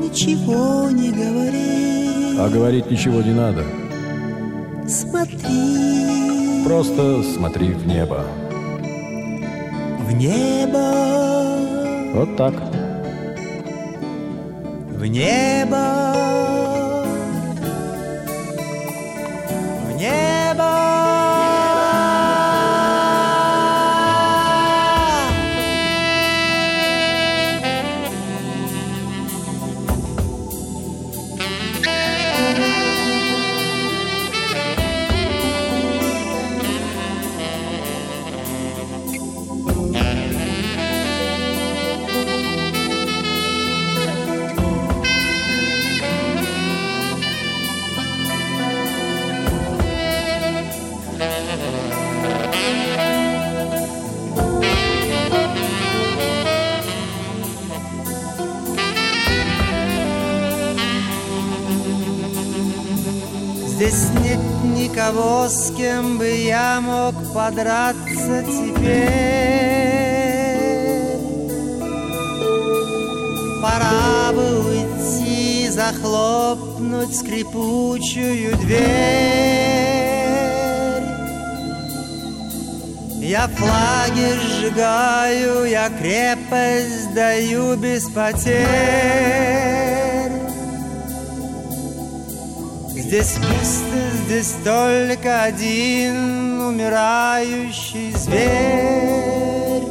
Ничего 0.00 0.90
не 0.90 1.10
говори. 1.10 2.38
А 2.38 2.48
говорить 2.48 2.90
ничего 2.90 3.20
не 3.22 3.32
надо. 3.32 3.64
Смотри. 4.88 6.64
Просто 6.64 7.22
смотри 7.34 7.72
в 7.72 7.86
небо. 7.86 8.24
В 10.06 10.12
небо. 10.12 10.92
Вот 12.14 12.36
так. 12.36 12.54
В 14.90 15.04
небо. 15.06 16.19
Никого, 64.90 65.48
с 65.48 65.72
кем 65.76 66.18
бы 66.18 66.28
я 66.28 66.80
мог 66.80 67.14
подраться 67.32 68.44
теперь. 68.44 69.08
Пора 73.62 74.32
бы 74.32 74.66
уйти, 74.66 75.68
захлопнуть 75.68 77.16
скрипучую 77.16 78.56
дверь. 78.56 78.80
Я 83.22 83.48
флаги 83.48 84.32
сжигаю, 84.40 85.64
я 85.66 85.88
крепость 85.90 87.14
даю 87.14 87.76
без 87.76 88.08
потерь. 88.08 89.79
Здесь 93.10 93.38
пусто, 93.38 93.98
здесь 94.24 94.54
только 94.62 95.42
один 95.42 96.60
умирающий 96.60 98.12
зверь. 98.12 99.82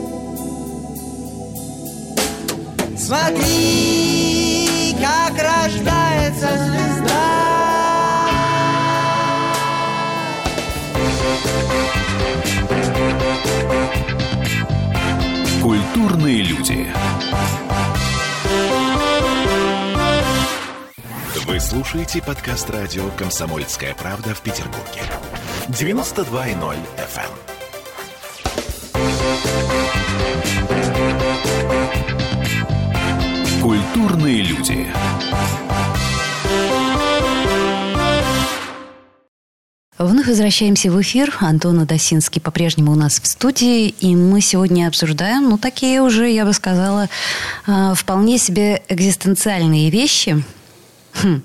Смотри, 2.98 4.96
как 5.02 5.34
рождается 5.38 6.48
звезда. 6.64 7.10
Культурные 15.62 16.44
люди. 16.44 16.88
Вы 21.50 21.60
слушаете 21.60 22.22
подкаст 22.22 22.70
радио 22.70 23.10
«Комсомольская 23.18 23.96
правда» 23.96 24.36
в 24.36 24.42
Петербурге. 24.42 25.02
92.0 25.70 26.78
FM. 26.96 27.32
Культурные 33.64 34.44
люди. 34.44 34.86
Вновь 39.98 40.28
возвращаемся 40.28 40.92
в 40.92 41.02
эфир. 41.02 41.36
Антон 41.40 41.80
Адасинский 41.80 42.40
по-прежнему 42.40 42.92
у 42.92 42.96
нас 42.96 43.20
в 43.20 43.26
студии. 43.26 43.88
И 43.88 44.16
мы 44.16 44.42
сегодня 44.42 44.88
обсуждаем, 44.88 45.50
ну, 45.50 45.58
такие 45.58 46.04
уже, 46.04 46.30
я 46.30 46.46
бы 46.46 46.54
сказала, 46.54 47.10
э, 47.66 47.94
вполне 47.96 48.38
себе 48.38 48.84
экзистенциальные 48.88 49.90
вещи. 49.90 50.44
Хм. 51.22 51.42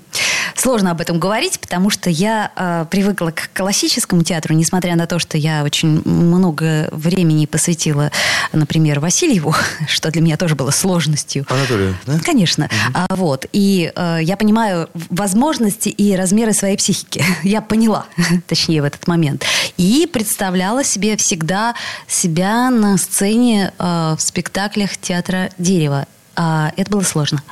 Сложно 0.57 0.93
об 0.93 1.01
этом 1.01 1.19
говорить, 1.19 1.59
потому 1.59 1.91
что 1.91 2.11
я 2.11 2.51
э, 2.57 2.87
привыкла 2.91 3.31
к 3.31 3.51
классическому 3.53 4.23
театру, 4.23 4.55
несмотря 4.55 4.95
на 4.97 5.07
то, 5.07 5.19
что 5.19 5.37
я 5.37 5.65
очень 5.65 6.01
много 6.05 6.89
времени 6.93 7.47
посвятила, 7.47 8.11
например, 8.53 9.01
Васильеву, 9.01 9.55
что 9.89 10.11
для 10.11 10.23
меня 10.23 10.37
тоже 10.37 10.55
было 10.55 10.71
сложностью. 10.71 11.45
Анатолию, 11.49 11.97
да? 12.07 12.19
Конечно. 12.25 12.71
А, 12.95 13.07
вот. 13.15 13.47
И 13.53 13.93
э, 13.95 14.19
я 14.23 14.37
понимаю 14.37 14.89
возможности 15.11 15.89
и 15.89 16.15
размеры 16.15 16.53
своей 16.53 16.77
психики. 16.77 17.25
Я 17.43 17.61
поняла, 17.61 18.07
точнее, 18.47 18.83
в 18.83 18.85
этот 18.85 19.07
момент. 19.07 19.45
И 19.77 20.09
представляла 20.11 20.85
себе 20.85 21.17
всегда 21.17 21.75
себя 22.07 22.71
на 22.71 22.97
сцене 22.97 23.73
э, 23.79 24.15
в 24.17 24.21
спектаклях 24.21 24.97
театра 24.97 25.51
«Дерево». 25.59 26.07
А, 26.37 26.73
это 26.77 26.91
было 26.91 27.03
сложно. 27.03 27.43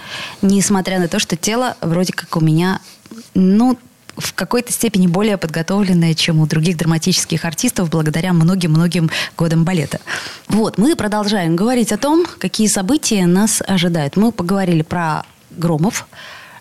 Несмотря 0.41 0.99
на 0.99 1.09
то, 1.09 1.19
что 1.19 1.37
тело 1.37 1.77
вроде 1.81 2.12
как 2.12 2.37
у 2.37 2.41
меня, 2.41 2.81
ну, 3.35 3.79
в 4.17 4.35
какой-то 4.35 4.73
степени 4.73 5.07
более 5.07 5.39
подготовленное, 5.39 6.15
чем 6.15 6.41
у 6.41 6.47
других 6.47 6.77
драматических 6.77 7.45
артистов, 7.45 7.91
благодаря 7.91 8.33
многим-многим 8.33 9.11
годам 9.39 9.65
балета. 9.65 10.01
Вот, 10.49 10.79
мы 10.79 10.97
продолжаем 10.97 11.57
говорить 11.57 11.93
о 11.93 11.99
том, 11.99 12.27
какие 12.39 12.67
события 12.67 13.27
нас 13.27 13.62
ожидают. 13.67 14.17
Мы 14.17 14.33
поговорили 14.33 14.83
про 14.83 15.25
Громов. 15.51 16.07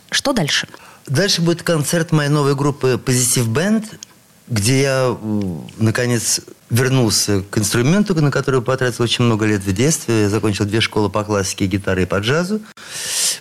Что 0.09 0.33
дальше? 0.33 0.67
Дальше 1.07 1.41
будет 1.41 1.63
концерт 1.63 2.11
моей 2.11 2.29
новой 2.29 2.55
группы 2.55 3.01
Positive 3.03 3.47
Band, 3.47 3.85
где 4.51 4.81
я, 4.81 5.17
наконец, 5.77 6.41
вернулся 6.69 7.41
к 7.49 7.57
инструменту, 7.57 8.13
на 8.21 8.29
который 8.31 8.61
потратил 8.61 9.03
очень 9.05 9.23
много 9.23 9.45
лет 9.45 9.63
в 9.63 9.73
детстве. 9.73 10.23
Я 10.23 10.29
закончил 10.29 10.65
две 10.65 10.81
школы 10.81 11.09
по 11.09 11.23
классике, 11.23 11.67
гитары 11.67 12.03
и 12.03 12.05
по 12.05 12.17
джазу. 12.17 12.61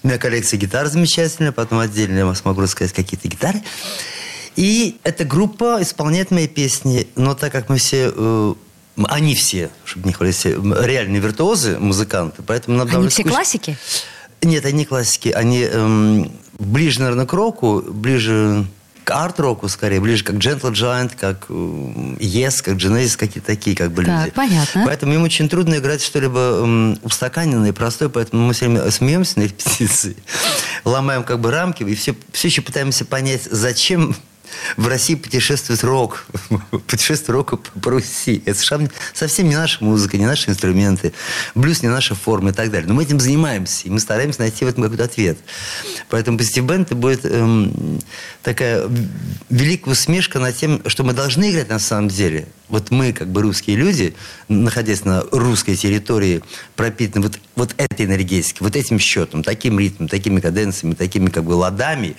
У 0.05 0.09
меня 0.09 0.19
коллекция 0.19 0.57
гитар 0.57 0.87
замечательная, 0.87 1.51
потом 1.51 1.81
отдельно 1.81 2.19
я 2.19 2.35
смогу 2.37 2.61
рассказать 2.63 2.95
какие-то 2.95 3.27
гитары. 3.27 3.61
И 4.55 4.99
эта 5.03 5.25
группа 5.25 5.79
исполняет 5.81 6.31
мои 6.31 6.47
песни, 6.47 7.09
но 7.17 7.35
так 7.35 7.51
как 7.51 7.69
мы 7.69 7.79
все... 7.79 8.13
э, 8.15 8.55
они 9.09 9.35
все, 9.35 9.71
чтобы 9.85 10.07
не 10.07 10.13
хвалить, 10.13 10.45
реальные 10.45 11.21
виртуозы, 11.21 11.77
музыканты, 11.79 12.43
поэтому 12.47 12.77
нам 12.77 12.89
Они 12.89 13.09
все 13.09 13.23
скучно. 13.23 13.31
классики? 13.33 13.79
Нет, 14.43 14.65
они 14.65 14.79
не 14.79 14.85
классики. 14.85 15.29
Они 15.31 15.63
эм, 15.63 16.31
ближе, 16.59 17.01
наверное, 17.01 17.27
к 17.27 17.33
року, 17.33 17.83
ближе 17.83 18.67
к 19.11 19.13
арт-року 19.13 19.69
скорее, 19.69 20.01
ближе 20.01 20.23
как 20.23 20.37
Gentle 20.37 20.71
Giant, 20.71 21.13
как 21.19 21.47
э, 21.49 21.53
Yes, 21.53 22.63
как 22.63 22.77
Genesis, 22.77 23.17
какие-то 23.19 23.49
такие 23.49 23.75
как 23.77 23.91
бы 23.91 24.05
Так, 24.05 24.27
люди. 24.27 24.31
понятно. 24.37 24.85
Поэтому 24.87 25.15
им 25.15 25.25
очень 25.25 25.49
трудно 25.49 25.75
играть 25.79 26.01
что-либо 26.01 26.97
устаканенное 27.03 27.71
и 27.71 27.73
простое, 27.73 28.09
поэтому 28.09 28.47
мы 28.47 28.53
все 28.55 28.69
время 28.69 28.89
смеемся 28.93 29.41
на 29.41 29.43
репетиции, 29.45 30.17
ломаем 30.85 31.25
как 31.25 31.41
бы 31.41 31.51
рамки 31.51 31.83
и 31.83 31.95
все, 31.97 32.15
все 32.33 32.47
еще 32.49 32.63
пытаемся 32.63 33.05
понять, 33.05 33.49
зачем 33.51 34.15
в 34.77 34.87
России 34.89 35.15
путешествует 35.15 35.83
рок, 35.85 36.27
путешествует 36.87 37.31
рока 37.31 37.57
по, 37.57 37.91
Руси. 37.91 38.43
Это 38.47 38.59
совсем 39.15 39.49
не 39.49 39.57
наша 39.57 39.83
музыка, 39.85 40.17
не 40.17 40.27
наши 40.27 40.51
инструменты, 40.51 41.13
блюз 41.55 41.83
не 41.83 41.89
наша 41.89 42.15
форма 42.15 42.51
и 42.51 42.53
так 42.53 42.71
далее. 42.71 42.89
Но 42.89 42.95
мы 42.95 43.03
этим 43.03 43.21
занимаемся, 43.21 43.89
и 43.89 43.91
мы 43.91 44.01
стараемся 44.01 44.41
найти 44.41 44.65
в 44.65 44.69
этом 44.69 44.85
какой-то 44.85 45.05
ответ. 45.05 45.39
Поэтому 46.09 46.39
Positive 46.39 46.67
Band 46.67 46.83
это 46.83 46.95
будет 46.95 47.25
эм, 47.25 48.01
такая 48.43 48.89
великая 49.49 49.91
усмешка 49.91 50.39
над 50.39 50.57
тем, 50.57 50.83
что 50.87 51.05
мы 51.05 51.13
должны 51.13 51.51
играть 51.51 51.69
на 51.69 51.79
самом 51.79 52.09
деле. 52.09 52.49
Вот 52.69 52.93
мы, 52.93 53.13
как 53.13 53.29
бы 53.29 53.43
русские 53.43 53.77
люди, 53.77 54.15
находясь 54.49 55.05
на 55.05 55.25
русской 55.33 55.75
территории, 55.75 56.43
пропитаны 56.77 57.27
вот, 57.27 57.39
вот 57.57 57.75
этой 57.77 58.07
энергетикой, 58.07 58.65
вот 58.65 58.77
этим 58.77 59.01
счетом, 59.01 59.43
таким 59.43 59.79
ритмом, 59.79 60.09
такими 60.09 60.41
каденциями, 60.41 60.95
такими 60.95 61.31
как 61.31 61.45
бы 61.45 61.53
ладами. 61.53 62.17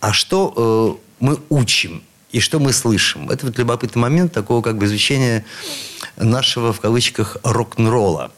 А 0.00 0.12
что 0.12 0.98
э, 1.00 1.03
мы 1.24 1.38
учим 1.48 2.02
и 2.32 2.40
что 2.40 2.58
мы 2.58 2.72
слышим? 2.72 3.30
Это 3.30 3.46
вот 3.46 3.56
любопытный 3.58 4.02
момент 4.02 4.32
такого 4.32 4.60
как 4.60 4.76
бы 4.76 4.84
изучения 4.84 5.44
нашего, 6.16 6.72
в 6.72 6.80
кавычках, 6.80 7.38
рок-н-ролла. 7.42 8.30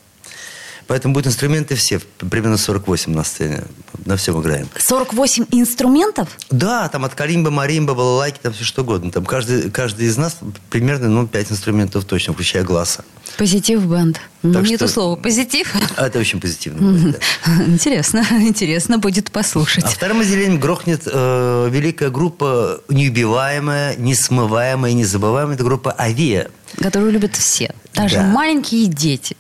Поэтому 0.87 1.15
будут 1.15 1.27
инструменты 1.29 1.75
все, 1.75 1.99
примерно 2.31 2.57
48 2.57 3.13
на 3.13 3.25
сцене. 3.25 3.65
На 4.05 4.17
всем 4.17 4.41
играем. 4.41 4.69
48 4.79 5.47
инструментов? 5.51 6.29
Да, 6.51 6.89
там 6.89 7.05
от 7.05 7.15
калимба, 7.17 7.51
маримба, 7.51 7.95
балалайки, 7.95 8.39
там 8.41 8.53
все 8.53 8.63
что 8.65 8.83
угодно. 8.83 9.11
Там 9.11 9.25
каждый, 9.27 9.69
каждый 9.71 10.07
из 10.07 10.17
нас 10.17 10.37
примерно, 10.71 11.09
ну, 11.09 11.27
5 11.27 11.51
инструментов 11.53 12.05
точно, 12.05 12.35
включая 12.35 12.63
глаза. 12.63 13.01
Позитив 13.37 13.85
бенд. 13.85 14.21
Ну, 14.43 14.65
что- 14.65 14.87
слово. 14.87 15.17
Позитив. 15.17 15.75
А 15.97 16.07
это 16.07 16.21
очень 16.21 16.41
позитивно. 16.41 16.93
будет, 16.93 17.19
да. 17.47 17.65
Интересно, 17.67 18.25
интересно 18.41 18.99
будет 18.99 19.33
послушать. 19.33 19.83
А 19.85 19.89
вторым 19.89 20.21
отделением 20.21 20.61
грохнет 20.61 21.03
э, 21.07 21.69
великая 21.71 22.11
группа 22.11 22.81
неубиваемая, 22.89 23.97
несмываемая, 23.97 24.93
незабываемая. 24.93 25.57
Это 25.57 25.65
группа 25.65 25.93
«Авиа». 25.99 26.47
Которую 26.79 27.11
любят 27.11 27.35
все. 27.35 27.75
Даже 27.95 28.17
Да. 28.17 28.23
маленькие 28.25 28.87
дети. 28.87 29.37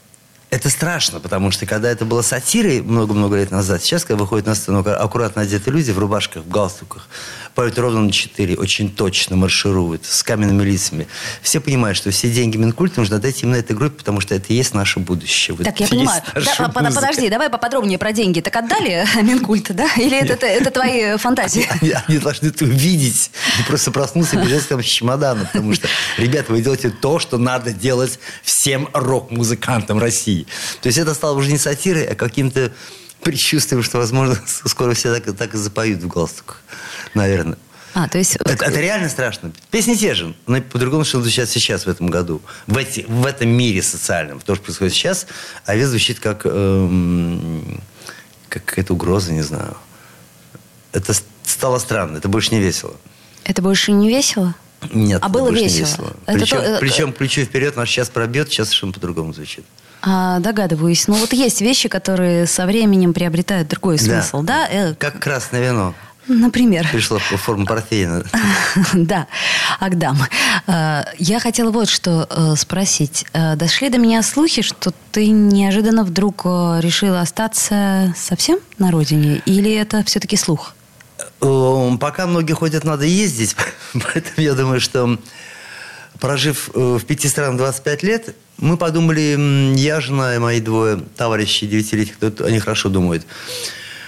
Это 0.56 0.70
страшно, 0.70 1.20
потому 1.20 1.50
что 1.50 1.66
когда 1.66 1.90
это 1.90 2.06
было 2.06 2.22
сатирой 2.22 2.80
много-много 2.80 3.36
лет 3.36 3.50
назад, 3.50 3.82
сейчас, 3.82 4.06
когда 4.06 4.22
выходят 4.22 4.46
на 4.46 4.54
сцену 4.54 4.78
аккуратно 4.78 5.42
одетые 5.42 5.74
люди 5.74 5.90
в 5.90 5.98
рубашках, 5.98 6.44
в 6.44 6.48
галстуках, 6.48 7.08
поют 7.56 7.78
ровно 7.78 8.02
на 8.02 8.12
четыре, 8.12 8.54
очень 8.56 8.90
точно 8.90 9.34
маршируют, 9.34 10.04
с 10.04 10.22
каменными 10.22 10.62
лицами. 10.62 11.08
Все 11.40 11.58
понимают, 11.58 11.96
что 11.96 12.10
все 12.10 12.30
деньги 12.30 12.58
Минкульта 12.58 13.00
нужно 13.00 13.18
дать 13.18 13.42
именно 13.42 13.56
этой 13.56 13.74
группе, 13.74 13.96
потому 13.96 14.20
что 14.20 14.34
это 14.34 14.52
и 14.52 14.54
есть 14.54 14.74
наше 14.74 15.00
будущее. 15.00 15.56
Вот 15.56 15.64
Так, 15.64 15.80
я 15.80 15.86
и 15.86 15.88
есть 15.88 15.90
понимаю. 15.90 16.22
Да, 16.34 16.68
под- 16.68 16.82
музыка. 16.84 17.00
подожди, 17.00 17.28
давай 17.30 17.48
поподробнее 17.48 17.98
про 17.98 18.12
деньги. 18.12 18.40
Так 18.40 18.54
отдали 18.56 19.06
Минкульт, 19.22 19.74
да? 19.74 19.88
Или 19.96 20.18
это, 20.22 20.34
это, 20.34 20.46
это 20.46 20.70
твои 20.70 21.16
фантазии? 21.16 21.66
Они, 21.80 21.92
они 22.06 22.18
должны 22.18 22.48
это 22.48 22.64
увидеть. 22.64 23.30
Не 23.58 23.64
просто 23.64 23.90
проснуться 23.90 24.38
и 24.38 24.44
бежать 24.44 24.68
там 24.68 24.82
с 24.82 24.86
чемоданом. 24.86 25.46
Потому 25.46 25.72
что, 25.74 25.88
ребята, 26.18 26.52
вы 26.52 26.60
делаете 26.60 26.90
то, 26.90 27.18
что 27.18 27.38
надо 27.38 27.72
делать 27.72 28.18
всем 28.42 28.88
рок-музыкантам 28.92 29.98
России. 29.98 30.46
То 30.82 30.88
есть 30.88 30.98
это 30.98 31.14
стало 31.14 31.38
уже 31.38 31.50
не 31.50 31.58
сатирой, 31.58 32.04
а 32.04 32.14
каким-то 32.14 32.70
предчувствием, 33.26 33.82
что, 33.82 33.98
возможно, 33.98 34.38
скоро 34.64 34.94
все 34.94 35.12
так, 35.18 35.36
так 35.36 35.54
и 35.54 35.58
запоют 35.58 36.00
в 36.00 36.06
галстуках. 36.06 36.62
Наверное. 37.14 37.58
А, 37.92 38.08
то 38.08 38.18
есть... 38.18 38.36
Это, 38.36 38.64
это 38.64 38.80
реально 38.80 39.08
страшно. 39.08 39.52
Песни 39.70 39.94
те 39.94 40.14
же, 40.14 40.36
но 40.46 40.60
по-другому 40.60 41.04
что 41.04 41.20
звучат 41.20 41.48
сейчас, 41.48 41.86
в 41.86 41.88
этом 41.88 42.06
году. 42.06 42.40
В, 42.66 42.76
эти, 42.76 43.04
в 43.08 43.26
этом 43.26 43.48
мире 43.48 43.82
социальном. 43.82 44.38
То, 44.38 44.54
что 44.54 44.64
происходит 44.64 44.94
сейчас, 44.94 45.26
а 45.64 45.74
вес 45.74 45.88
звучит 45.88 46.20
как, 46.20 46.42
эм, 46.44 47.80
как 48.48 48.64
какая-то 48.64 48.94
угроза, 48.94 49.32
не 49.32 49.42
знаю. 49.42 49.76
Это 50.92 51.12
стало 51.44 51.78
странно, 51.78 52.18
это 52.18 52.28
больше 52.28 52.54
не 52.54 52.60
весело. 52.60 52.94
Это 53.44 53.60
больше 53.60 53.90
не 53.92 54.08
весело? 54.08 54.54
Нет, 54.92 55.20
А 55.22 55.28
было 55.28 55.48
не 55.50 55.66
весело? 55.66 56.12
Это 56.26 56.38
Причем, 56.38 56.58
то- 56.58 56.64
э, 56.64 56.78
причем 56.80 57.12
ключу 57.12 57.42
вперед 57.42 57.76
наш 57.76 57.90
сейчас 57.90 58.08
пробьет, 58.08 58.50
сейчас 58.50 58.68
совершенно 58.68 58.92
по-другому 58.92 59.32
звучит. 59.32 59.64
А, 60.08 60.38
догадываюсь. 60.38 61.08
Но 61.08 61.14
вот 61.14 61.32
есть 61.32 61.60
вещи, 61.60 61.88
которые 61.88 62.46
со 62.46 62.64
временем 62.64 63.12
приобретают 63.12 63.66
другой 63.68 63.98
смысл, 63.98 64.42
да? 64.42 64.68
Э, 64.70 64.94
Как 64.94 65.18
красное 65.20 65.60
вино. 65.68 65.94
Например. 66.28 66.86
Пришло 66.92 67.18
в 67.18 67.22
форму 67.22 67.66
портфеля. 67.66 68.22
Да, 68.94 69.26
Агдам. 69.80 70.16
Э, 70.68 71.02
Я 71.18 71.40
хотела 71.40 71.72
вот 71.72 71.88
что 71.88 72.26
э, 72.30 72.54
спросить. 72.56 73.26
Дошли 73.32 73.88
до 73.88 73.98
меня 73.98 74.22
слухи, 74.22 74.62
что 74.62 74.92
ты 75.10 75.26
неожиданно 75.28 76.04
вдруг 76.04 76.44
решила 76.44 77.20
остаться 77.20 78.14
совсем 78.16 78.58
на 78.78 78.92
родине? 78.92 79.42
Или 79.44 79.74
это 79.74 80.04
все-таки 80.04 80.36
слух? 80.36 80.74
Пока 81.40 82.26
многие 82.26 82.52
ходят, 82.52 82.84
надо 82.84 83.04
ездить. 83.06 83.56
Поэтому 83.92 84.34
я 84.36 84.54
думаю, 84.54 84.80
что 84.80 85.18
прожив 86.20 86.70
в 86.74 87.00
пяти 87.04 87.28
странах 87.28 87.56
25 87.58 88.02
лет, 88.04 88.36
мы 88.58 88.76
подумали, 88.76 89.76
я, 89.76 90.00
жена 90.00 90.34
и 90.34 90.38
мои 90.38 90.60
двое 90.60 90.98
товарищей 91.16 91.66
девятилетних, 91.66 92.16
они 92.40 92.58
хорошо 92.58 92.88
думают, 92.88 93.26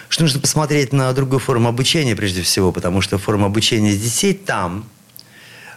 что 0.08 0.22
нужно 0.22 0.40
посмотреть 0.40 0.92
на 0.92 1.12
другую 1.12 1.38
форму 1.38 1.68
обучения 1.68 2.16
прежде 2.16 2.42
всего, 2.42 2.72
потому 2.72 3.00
что 3.00 3.18
форма 3.18 3.46
обучения 3.46 3.94
детей 3.94 4.32
там 4.34 4.88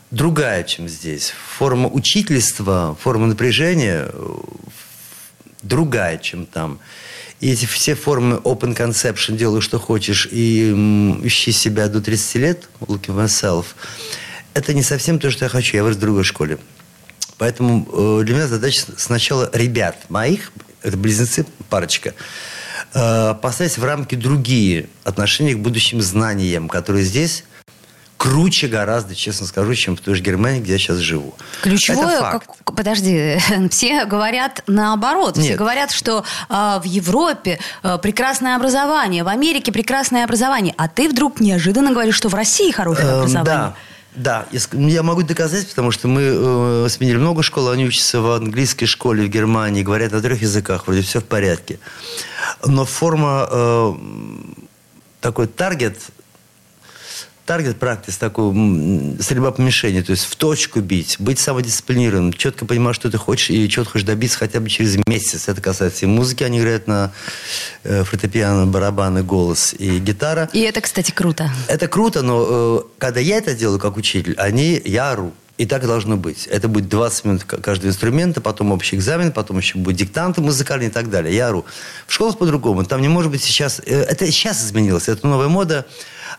другая, 0.09 0.63
чем 0.63 0.87
здесь. 0.87 1.33
Форма 1.57 1.89
учительства, 1.89 2.97
форма 3.01 3.27
напряжения 3.27 4.09
э, 4.11 4.35
другая, 5.63 6.17
чем 6.17 6.45
там. 6.45 6.79
И 7.39 7.51
эти 7.51 7.65
все 7.65 7.95
формы 7.95 8.35
open 8.37 8.77
conception, 8.77 9.35
делай, 9.35 9.61
что 9.61 9.79
хочешь, 9.79 10.27
и 10.31 10.69
м, 10.71 11.25
ищи 11.25 11.51
себя 11.51 11.87
до 11.87 11.99
30 12.01 12.35
лет, 12.35 12.69
looking 12.81 13.15
myself, 13.15 13.65
это 14.53 14.73
не 14.73 14.83
совсем 14.83 15.17
то, 15.17 15.31
что 15.31 15.45
я 15.45 15.49
хочу. 15.49 15.75
Я 15.77 15.83
вырос 15.83 15.97
в 15.97 16.01
другой 16.01 16.23
школе. 16.23 16.59
Поэтому 17.41 17.88
э, 17.91 18.24
для 18.24 18.36
меня 18.36 18.48
задача 18.48 18.83
сначала 18.98 19.50
ребят 19.51 19.95
моих, 20.10 20.51
это 20.83 20.95
близнецы, 20.95 21.43
парочка, 21.71 22.13
э, 22.93 23.33
поставить 23.41 23.79
в 23.79 23.83
рамки 23.83 24.13
другие 24.13 24.89
отношения 25.03 25.55
к 25.55 25.57
будущим 25.57 26.03
знаниям, 26.03 26.69
которые 26.69 27.03
здесь 27.03 27.43
круче 28.17 28.67
гораздо, 28.67 29.15
честно 29.15 29.48
скажу, 29.48 29.74
чем 29.74 29.98
в 29.98 30.01
той 30.01 30.13
же 30.13 30.21
Германии, 30.21 30.60
где 30.60 30.74
я 30.74 30.77
сейчас 30.77 30.98
живу. 30.98 31.33
Ключевое, 31.63 32.21
как- 32.21 32.75
подожди, 32.75 33.39
все 33.71 34.05
говорят 34.05 34.63
наоборот. 34.67 35.36
Все 35.36 35.50
Нет. 35.50 35.57
говорят, 35.57 35.89
что 35.89 36.24
а, 36.48 36.79
в 36.79 36.83
Европе 36.83 37.57
а, 37.81 37.98
прекрасное 37.98 38.55
образование, 38.55 39.24
в 39.24 39.27
Америке 39.27 39.72
прекрасное 39.72 40.25
образование, 40.25 40.75
а 40.77 40.87
ты 40.87 41.09
вдруг 41.09 41.39
неожиданно 41.39 41.89
говоришь, 41.89 42.13
что 42.13 42.29
в 42.29 42.35
России 42.35 42.70
хорошее 42.70 43.07
Эм, 43.07 43.20
образование. 43.22 43.44
Да, 43.44 43.75
да. 44.15 44.45
Я, 44.51 44.59
ск- 44.59 44.89
я 44.89 45.03
могу 45.03 45.24
доказать, 45.24 45.67
потому 45.69 45.91
что 45.91 46.07
мы 46.07 46.21
э, 46.24 46.87
сменили 46.89 47.17
много 47.17 47.43
школ, 47.43 47.69
они 47.69 47.85
учатся 47.85 48.19
в 48.21 48.31
английской 48.31 48.85
школе 48.85 49.25
в 49.25 49.29
Германии, 49.29 49.83
говорят 49.83 50.11
на 50.11 50.21
трех 50.21 50.41
языках, 50.41 50.87
вроде 50.87 51.01
все 51.01 51.19
в 51.21 51.24
порядке. 51.25 51.79
Но 52.65 52.85
форма 52.85 53.47
э, 53.50 53.93
такой 55.21 55.47
таргет, 55.47 55.97
таргет 57.51 57.79
практис, 57.79 58.16
такой 58.16 58.53
стрельба 59.20 59.51
по 59.51 59.59
мишени, 59.59 60.00
то 60.00 60.11
есть 60.11 60.24
в 60.24 60.37
точку 60.37 60.79
бить, 60.79 61.18
быть 61.20 61.37
самодисциплинированным, 61.37 62.31
четко 62.31 62.66
понимать, 62.66 62.96
что 62.96 63.11
ты 63.11 63.18
хочешь 63.18 63.50
и 63.50 63.68
чего 63.68 63.83
ты 63.83 63.92
хочешь 63.92 64.07
добиться 64.07 64.37
хотя 64.37 64.61
бы 64.61 64.70
через 64.70 64.98
месяц. 65.05 65.50
Это 65.50 65.59
касается 65.59 66.05
и 66.05 66.07
музыки, 66.07 66.46
они 66.46 66.59
играют 66.59 66.87
на 66.87 67.11
э, 67.83 68.05
фортепиано, 68.05 68.68
барабаны, 68.68 69.22
голос 69.22 69.75
и 69.77 70.00
гитара. 70.00 70.50
И 70.53 70.61
это, 70.61 70.79
кстати, 70.79 71.11
круто. 71.11 71.51
Это 71.68 71.90
круто, 71.90 72.22
но 72.22 72.48
э, 72.50 72.79
когда 73.00 73.20
я 73.20 73.35
это 73.35 73.53
делаю 73.53 73.79
как 73.79 73.98
учитель, 73.98 74.33
они, 74.37 74.81
я 74.85 75.11
ору. 75.11 75.33
И 75.57 75.66
так 75.66 75.85
должно 75.85 76.16
быть. 76.16 76.48
Это 76.48 76.70
будет 76.70 76.87
20 76.87 77.25
минут 77.25 77.44
каждого 77.44 77.90
инструмента, 77.90 78.40
потом 78.40 78.72
общий 78.72 78.96
экзамен, 78.96 79.33
потом 79.33 79.57
еще 79.57 79.77
будет 79.77 79.98
диктанты 79.98 80.40
музыкальные 80.40 80.87
и 80.87 80.92
так 80.92 81.09
далее. 81.09 81.35
Я 81.35 81.50
ору. 81.50 81.66
В 82.07 82.14
школах 82.14 82.37
по-другому. 82.37 82.85
Там 82.85 83.01
не 83.01 83.09
может 83.09 83.29
быть 83.29 83.44
сейчас... 83.44 83.81
э, 83.85 84.03
это 84.03 84.25
сейчас 84.31 84.64
изменилось. 84.64 85.09
Это 85.09 85.27
новая 85.27 85.50
мода. 85.50 85.85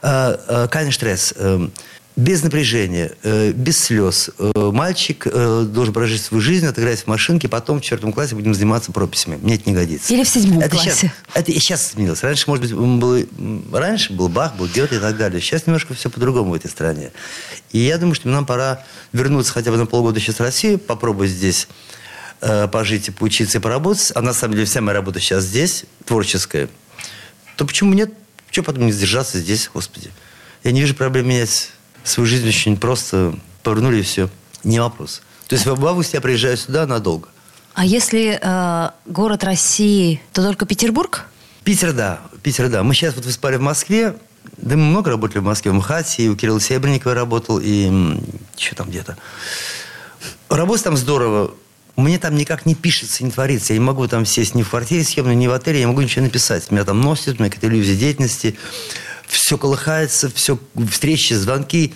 Э, 0.00 0.36
э, 0.48 0.68
Kein 0.70 0.90
стресс. 0.92 1.34
э, 1.36 1.68
без 2.14 2.42
напряжения, 2.42 3.12
э, 3.22 3.52
без 3.52 3.78
слез. 3.78 4.28
Э, 4.38 4.52
Мальчик 4.54 5.26
э, 5.26 5.64
должен 5.66 5.94
прожить 5.94 6.20
свою 6.20 6.42
жизнь, 6.42 6.66
отыграть 6.66 7.00
в 7.00 7.06
машинке, 7.06 7.48
потом 7.48 7.78
в 7.80 7.82
четвертом 7.82 8.12
классе 8.12 8.34
будем 8.34 8.52
заниматься 8.54 8.92
прописями. 8.92 9.38
Мне 9.40 9.54
это 9.54 9.70
не 9.70 9.74
годится. 9.74 10.12
Или 10.12 10.22
в 10.22 10.28
седьмом 10.28 10.60
это 10.60 10.76
классе. 10.76 10.90
Сейчас, 10.90 11.10
это 11.32 11.52
и 11.52 11.58
сейчас 11.58 11.90
изменилось. 11.92 12.22
Раньше, 12.22 12.44
может 12.48 12.64
быть, 12.66 12.74
было, 12.74 13.22
раньше 13.72 14.12
был 14.12 14.28
Бах, 14.28 14.56
был 14.56 14.66
Гёте 14.66 14.96
и 14.96 14.98
так 14.98 15.16
далее. 15.16 15.40
Сейчас 15.40 15.66
немножко 15.66 15.94
все 15.94 16.10
по-другому 16.10 16.50
в 16.50 16.54
этой 16.54 16.68
стране. 16.70 17.12
И 17.70 17.78
я 17.78 17.96
думаю, 17.96 18.14
что 18.14 18.28
нам 18.28 18.44
пора 18.44 18.84
вернуться 19.12 19.52
хотя 19.52 19.70
бы 19.70 19.78
на 19.78 19.86
полгода 19.86 20.20
сейчас 20.20 20.36
в 20.36 20.40
Россию, 20.40 20.78
попробовать 20.78 21.30
здесь 21.30 21.66
э, 22.42 22.68
пожить 22.68 23.08
и 23.08 23.10
поучиться 23.10 23.56
и 23.56 23.60
поработать. 23.62 24.12
А 24.14 24.20
на 24.20 24.34
самом 24.34 24.52
деле 24.54 24.66
вся 24.66 24.82
моя 24.82 24.98
работа 24.98 25.18
сейчас 25.18 25.44
здесь, 25.44 25.84
творческая. 26.04 26.68
То 27.56 27.64
почему 27.64 27.94
нет? 27.94 28.12
Чего 28.52 28.66
потом 28.66 28.86
не 28.86 28.92
сдержаться 28.92 29.38
здесь, 29.38 29.68
господи? 29.72 30.12
Я 30.62 30.72
не 30.72 30.80
вижу 30.80 30.94
проблем 30.94 31.26
менять 31.26 31.70
свою 32.04 32.26
жизнь 32.26 32.46
очень 32.46 32.76
просто. 32.76 33.34
Повернули 33.62 34.00
и 34.00 34.02
все. 34.02 34.28
Не 34.62 34.78
вопрос. 34.78 35.22
То 35.48 35.54
есть 35.56 35.66
в 35.66 35.86
августе 35.86 36.18
я 36.18 36.20
приезжаю 36.20 36.56
сюда 36.58 36.86
надолго. 36.86 37.28
А 37.72 37.86
если 37.86 38.38
э, 38.40 38.90
город 39.06 39.42
России, 39.42 40.20
то 40.34 40.42
только 40.42 40.66
Петербург? 40.66 41.24
Питер, 41.64 41.94
да. 41.94 42.20
Питер, 42.42 42.68
да. 42.68 42.82
Мы 42.82 42.92
сейчас 42.92 43.14
вот 43.16 43.24
выступали 43.24 43.56
в 43.56 43.62
Москве. 43.62 44.16
Да 44.58 44.76
мы 44.76 44.84
много 44.84 45.10
работали 45.10 45.38
в 45.38 45.44
Москве. 45.44 45.70
В 45.70 45.74
МХАТе, 45.74 46.24
и 46.24 46.28
у 46.28 46.36
Кирилла 46.36 46.60
Серебренникова 46.60 47.14
работал, 47.14 47.58
и 47.58 48.18
еще 48.58 48.74
там 48.74 48.90
где-то. 48.90 49.16
Работать 50.50 50.84
там 50.84 50.98
здорово. 50.98 51.54
Мне 51.96 52.18
там 52.18 52.34
никак 52.36 52.64
не 52.64 52.74
пишется, 52.74 53.22
не 53.22 53.30
творится. 53.30 53.74
Я 53.74 53.78
не 53.78 53.84
могу 53.84 54.08
там 54.08 54.24
сесть 54.24 54.54
ни 54.54 54.62
в 54.62 54.70
квартире 54.70 55.04
съемной, 55.04 55.34
ни 55.34 55.46
в 55.46 55.52
отеле. 55.52 55.78
Я 55.78 55.84
не 55.84 55.90
могу 55.90 56.00
ничего 56.00 56.24
написать. 56.24 56.70
Меня 56.70 56.84
там 56.84 57.00
носит, 57.00 57.38
у 57.38 57.42
меня 57.42 57.50
какая-то 57.50 57.68
иллюзия 57.68 57.96
деятельности. 57.96 58.56
Все 59.26 59.58
колыхается, 59.58 60.30
все 60.30 60.58
встречи, 60.90 61.34
звонки. 61.34 61.94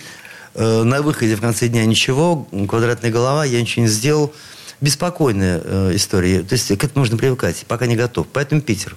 Э, 0.53 0.83
на 0.83 1.01
выходе 1.01 1.35
в 1.35 1.41
конце 1.41 1.67
дня 1.67 1.85
ничего. 1.85 2.47
Квадратная 2.67 3.11
голова, 3.11 3.43
я 3.45 3.59
ничего 3.59 3.85
не 3.85 3.91
сделал. 3.91 4.33
Беспокойная 4.81 5.61
э, 5.63 5.91
история. 5.95 6.43
То 6.43 6.53
есть 6.53 6.67
к 6.67 6.83
этому 6.83 6.99
нужно 6.99 7.17
привыкать. 7.17 7.65
Пока 7.67 7.87
не 7.87 7.95
готов. 7.95 8.27
Поэтому 8.31 8.61
Питер. 8.61 8.95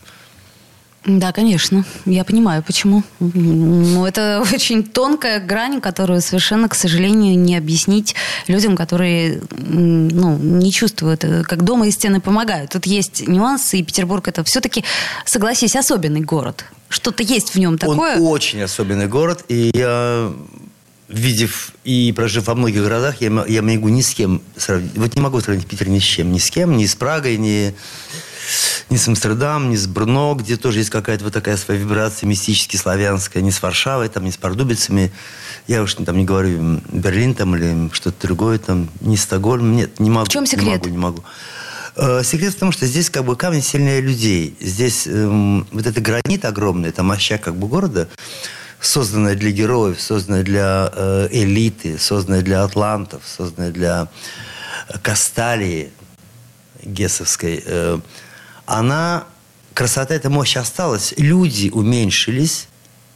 Да, 1.07 1.33
конечно. 1.33 1.85
Я 2.05 2.25
понимаю, 2.25 2.63
почему. 2.63 3.03
Ну, 3.21 4.05
это 4.05 4.45
очень 4.53 4.83
тонкая 4.83 5.41
грань, 5.41 5.81
которую 5.81 6.21
совершенно, 6.21 6.69
к 6.69 6.75
сожалению, 6.75 7.39
не 7.39 7.57
объяснить 7.57 8.15
людям, 8.49 8.77
которые 8.77 9.41
ну, 9.51 10.37
не 10.37 10.73
чувствуют, 10.73 11.25
э, 11.25 11.43
как 11.43 11.65
дома 11.65 11.87
и 11.87 11.91
стены 11.91 12.21
помогают. 12.21 12.73
Тут 12.73 12.87
есть 12.87 13.27
нюансы, 13.27 13.79
и 13.79 13.83
Петербург 13.83 14.29
это 14.29 14.45
все-таки, 14.45 14.85
согласись, 15.25 15.75
особенный 15.75 16.21
город. 16.21 16.67
Что-то 16.91 17.23
есть 17.23 17.55
в 17.55 17.59
нем 17.59 17.79
такое. 17.79 18.17
Он 18.17 18.27
очень 18.27 18.61
особенный 18.61 19.07
город, 19.07 19.45
и 19.49 19.71
я, 19.73 20.31
видев 21.09 21.73
и 21.85 22.13
прожив 22.13 22.47
во 22.47 22.55
многих 22.55 22.83
городах, 22.83 23.21
я, 23.21 23.45
я 23.49 23.63
могу 23.63 23.89
ни 23.89 24.01
с 24.01 24.15
кем 24.15 24.43
сравнить. 24.57 24.93
Вот 24.97 25.15
не 25.15 25.23
могу 25.23 25.41
сравнить 25.41 25.67
Питер 25.67 25.89
ни 25.89 25.99
с 25.99 26.03
чем. 26.03 26.33
Ни 26.33 26.39
с 26.39 26.51
кем, 26.51 26.77
ни 26.77 26.87
с 26.87 26.95
Прагой, 26.95 27.37
ни, 27.37 27.75
ни 28.91 28.97
с 28.97 29.09
Амстердамом, 29.09 29.71
ни 29.71 29.77
с 29.77 29.87
Бруно, 29.87 30.35
где 30.35 30.57
тоже 30.57 30.79
есть 30.79 30.91
какая-то 30.91 31.25
вот 31.25 31.33
такая 31.33 31.57
своя 31.57 31.81
вибрация 31.81 32.27
мистически 32.27 32.77
славянская, 32.77 33.43
ни 33.43 33.51
с 33.51 33.63
Варшавой, 33.63 34.09
там, 34.09 34.25
ни 34.25 34.31
с 34.31 34.37
Пардубицами. 34.37 35.13
Я 35.67 35.83
уж 35.83 35.95
там 35.95 36.17
не 36.17 36.25
говорю 36.25 36.81
Берлин 36.93 37.35
там 37.35 37.55
или 37.57 37.91
что-то 37.93 38.27
другое, 38.27 38.59
там, 38.59 38.89
ни 39.01 39.17
Стокгольм. 39.17 39.77
Нет, 39.77 40.01
не 40.01 40.11
могу. 40.11 40.27
В 40.27 40.29
чем 40.29 40.45
Не 40.45 40.51
секрет? 40.51 40.81
могу, 40.83 40.89
не 40.89 40.99
могу. 40.99 41.25
Э, 41.97 42.23
Секрет 42.25 42.55
в 42.55 42.59
том, 42.59 42.73
что 42.73 42.87
здесь 42.87 43.11
как 43.11 43.25
бы 43.25 43.37
камень 43.37 43.63
сильнее 43.63 44.01
людей. 44.01 44.57
Здесь 44.61 45.07
эм, 45.07 45.67
вот 45.71 45.87
это 45.87 46.01
гранит 46.01 46.45
огромный, 46.45 46.89
это 46.89 47.03
моща 47.03 47.39
как 47.39 47.57
бы 47.57 47.69
города, 47.69 48.09
созданная 48.81 49.35
для 49.35 49.51
героев, 49.51 50.01
созданная 50.01 50.43
для 50.43 50.91
э, 50.95 51.29
элиты, 51.31 51.99
созданная 51.99 52.43
для 52.43 52.65
атлантов, 52.65 53.23
созданная 53.27 53.71
для 53.71 54.09
э, 54.89 54.99
Касталии 55.03 55.91
Гессовской. 56.83 57.63
Э, 57.65 57.99
она, 58.71 59.25
красота 59.75 60.15
эта 60.15 60.31
мощь 60.31 60.57
осталась. 60.57 61.13
Люди 61.17 61.71
уменьшились, 61.71 62.69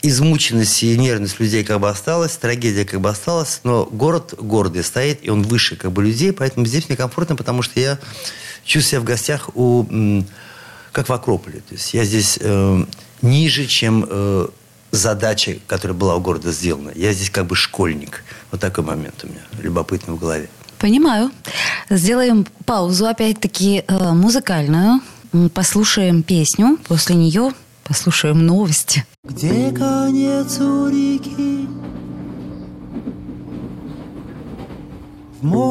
измученность 0.02 0.82
и 0.82 0.98
нервность 0.98 1.38
людей 1.38 1.62
как 1.62 1.78
бы 1.78 1.88
осталась, 1.88 2.32
трагедия 2.32 2.84
как 2.84 3.00
бы 3.00 3.08
осталась, 3.08 3.60
но 3.62 3.84
город 3.84 4.34
гордый 4.36 4.82
стоит, 4.82 5.20
и 5.22 5.30
он 5.30 5.42
выше 5.42 5.76
как 5.76 5.92
бы 5.92 6.02
людей, 6.02 6.32
поэтому 6.32 6.66
здесь 6.66 6.88
мне 6.88 6.96
комфортно, 6.96 7.36
потому 7.36 7.62
что 7.62 7.78
я 7.78 7.98
чувствую 8.64 8.90
себя 8.90 9.00
в 9.00 9.04
гостях 9.04 9.50
у, 9.54 9.86
как 10.90 11.08
в 11.08 11.12
Акрополе. 11.12 11.60
То 11.60 11.74
есть 11.74 11.94
я 11.94 12.04
здесь 12.04 12.36
э, 12.40 12.84
ниже, 13.22 13.66
чем 13.66 14.04
э, 14.10 14.48
задача, 14.90 15.58
которая 15.68 15.96
была 15.96 16.16
у 16.16 16.20
города 16.20 16.50
сделана. 16.50 16.90
Я 16.96 17.12
здесь 17.12 17.30
как 17.30 17.46
бы 17.46 17.54
школьник. 17.54 18.24
Вот 18.50 18.60
такой 18.60 18.82
момент 18.82 19.22
у 19.22 19.28
меня 19.28 19.42
любопытный 19.60 20.14
в 20.14 20.18
голове. 20.18 20.48
Понимаю. 20.78 21.30
Сделаем 21.90 22.44
паузу, 22.66 23.06
опять-таки, 23.06 23.84
э, 23.86 24.12
музыкальную. 24.12 25.00
Послушаем 25.52 26.22
песню. 26.22 26.78
После 26.86 27.16
нее 27.16 27.50
послушаем 27.82 28.46
новости. 28.46 29.04
Где 29.24 29.72
конец 29.72 30.60
у 30.60 30.86
реки? 30.86 31.66
В 35.40 35.44
море 35.44 35.64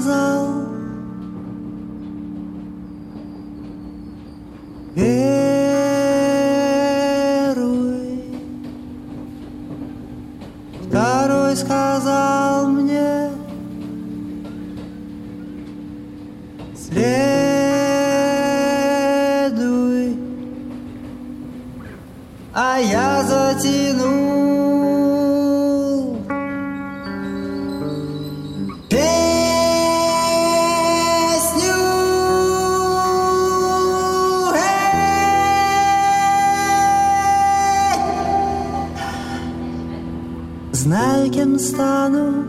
Кем 0.00 0.49
стану 41.70 42.44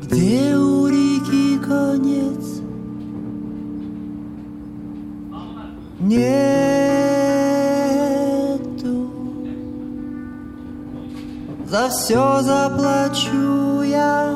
Где 0.00 0.54
конец? 1.58 2.62
Нету 6.00 6.67
За 11.68 11.90
все 11.90 12.40
заплачу 12.40 13.82
я 13.82 14.34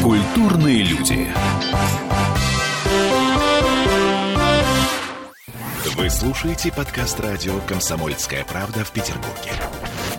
Культурные 0.00 0.84
люди. 0.84 1.26
Вы 5.96 6.10
слушаете 6.10 6.70
подкаст 6.70 7.18
радио 7.18 7.58
«Комсомольская 7.66 8.44
правда» 8.44 8.84
в 8.84 8.92
Петербурге. 8.92 9.50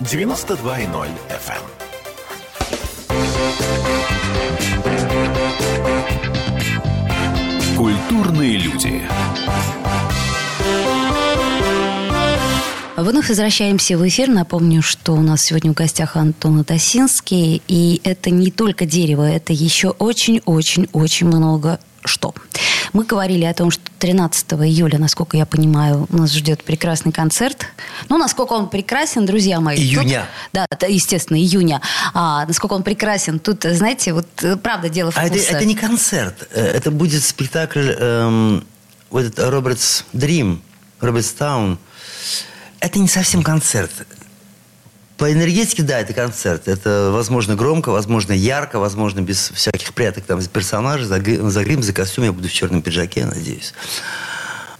92.0 0.00 1.08
FM. 1.30 1.84
Культурные 8.14 8.58
люди. 8.58 9.02
Вновь 12.96 13.28
возвращаемся 13.28 13.98
в 13.98 14.06
эфир. 14.06 14.28
Напомню, 14.28 14.82
что 14.82 15.14
у 15.14 15.20
нас 15.20 15.42
сегодня 15.42 15.72
в 15.72 15.74
гостях 15.74 16.16
Антон 16.16 16.60
Атасинский. 16.60 17.60
И 17.66 18.00
это 18.04 18.30
не 18.30 18.52
только 18.52 18.86
дерево, 18.86 19.28
это 19.28 19.52
еще 19.52 19.88
очень-очень-очень 19.88 21.26
много 21.26 21.80
что. 22.04 22.34
Мы 22.92 23.04
говорили 23.04 23.44
о 23.44 23.54
том, 23.54 23.72
что 23.72 23.82
13 24.04 24.52
июля, 24.66 24.98
насколько 24.98 25.38
я 25.38 25.46
понимаю, 25.46 26.06
нас 26.10 26.30
ждет 26.30 26.62
прекрасный 26.62 27.10
концерт. 27.10 27.68
Ну, 28.10 28.18
насколько 28.18 28.52
он 28.52 28.68
прекрасен, 28.68 29.24
друзья 29.24 29.60
мои. 29.60 29.76
тут- 29.76 30.04
Июня. 30.04 30.26
да, 30.52 30.66
это, 30.68 30.88
естественно, 30.88 31.38
июня. 31.38 31.80
А, 32.12 32.44
насколько 32.44 32.74
он 32.74 32.82
прекрасен, 32.82 33.38
тут, 33.38 33.64
знаете, 33.64 34.12
вот 34.12 34.26
э, 34.42 34.56
правда 34.56 34.90
дело 34.90 35.10
А 35.14 35.24
это, 35.24 35.38
это 35.38 35.64
не 35.64 35.74
концерт, 35.74 36.46
э, 36.50 36.62
это 36.62 36.90
будет 36.90 37.24
спектакль 37.24 37.92
эм, 37.98 38.66
вот 39.08 39.24
этот 39.24 39.38
Робертс 39.48 40.04
Дрим, 40.12 40.60
Робертстаун. 41.00 41.78
Это 42.80 42.98
не 42.98 43.08
совсем 43.08 43.42
концерт. 43.42 43.90
По 45.16 45.32
энергетике, 45.32 45.82
да, 45.84 46.00
это 46.00 46.12
концерт. 46.12 46.66
Это, 46.66 47.10
возможно, 47.12 47.54
громко, 47.54 47.90
возможно, 47.90 48.32
ярко, 48.32 48.78
возможно, 48.80 49.20
без 49.20 49.50
всяких 49.50 49.94
пряток 49.94 50.24
там 50.24 50.42
персонажей. 50.44 51.06
За, 51.06 51.18
гри- 51.18 51.40
за 51.50 51.62
грим, 51.64 51.82
за 51.82 51.92
костюм 51.92 52.24
я 52.24 52.32
буду 52.32 52.48
в 52.48 52.52
черном 52.52 52.82
пиджаке, 52.82 53.20
я 53.20 53.26
надеюсь. 53.26 53.74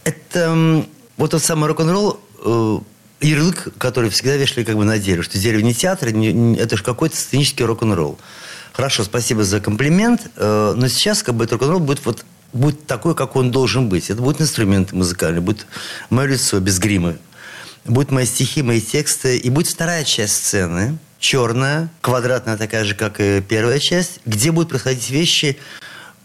Это 0.03 0.85
вот 1.17 1.31
тот 1.31 1.43
самый 1.43 1.69
рок-н-ролл, 1.69 2.19
э, 2.45 2.79
ярлык, 3.21 3.69
который 3.79 4.11
всегда 4.11 4.37
вешали 4.37 4.65
как 4.65 4.77
бы 4.77 4.85
на 4.85 4.99
дерево, 4.99 5.23
что 5.23 5.39
дерево 5.39 5.61
не 5.61 5.73
театр, 5.73 6.11
не- 6.11 6.33
не- 6.33 6.59
это 6.59 6.77
же 6.77 6.83
какой-то 6.83 7.17
сценический 7.17 7.65
рок-н-ролл. 7.65 8.19
Хорошо, 8.73 9.05
спасибо 9.05 9.45
за 9.45 9.61
комплимент, 9.61 10.23
э, 10.37 10.75
но 10.77 10.89
сейчас 10.89 11.23
как 11.23 11.37
бы 11.37 11.45
этот 11.45 11.61
рок-н-ролл 11.61 11.81
будет 11.81 12.05
вот 12.05 12.25
будет 12.53 12.87
такой, 12.87 13.17
как 13.17 13.35
он 13.35 13.51
должен 13.51 13.89
быть. 13.89 14.11
Это 14.11 14.23
будут 14.23 14.41
инструменты 14.41 14.95
музыкальные, 14.95 15.41
будет 15.41 15.67
мое 16.09 16.29
лицо 16.29 16.61
без 16.61 16.79
грима, 16.79 17.17
будут 17.85 18.11
мои 18.11 18.25
стихи, 18.27 18.63
мои 18.63 18.81
тексты, 18.81 19.37
и 19.37 19.51
будет 19.51 19.69
вторая 19.69 20.05
часть 20.05 20.37
сцены, 20.37 20.99
черная, 21.19 21.91
квадратная 22.01 22.57
такая 22.57 22.85
же, 22.85 22.95
как 22.95 23.21
и 23.21 23.41
первая 23.41 23.79
часть, 23.79 24.21
где 24.25 24.53
будут 24.53 24.71
происходить 24.71 25.11
вещи, 25.11 25.59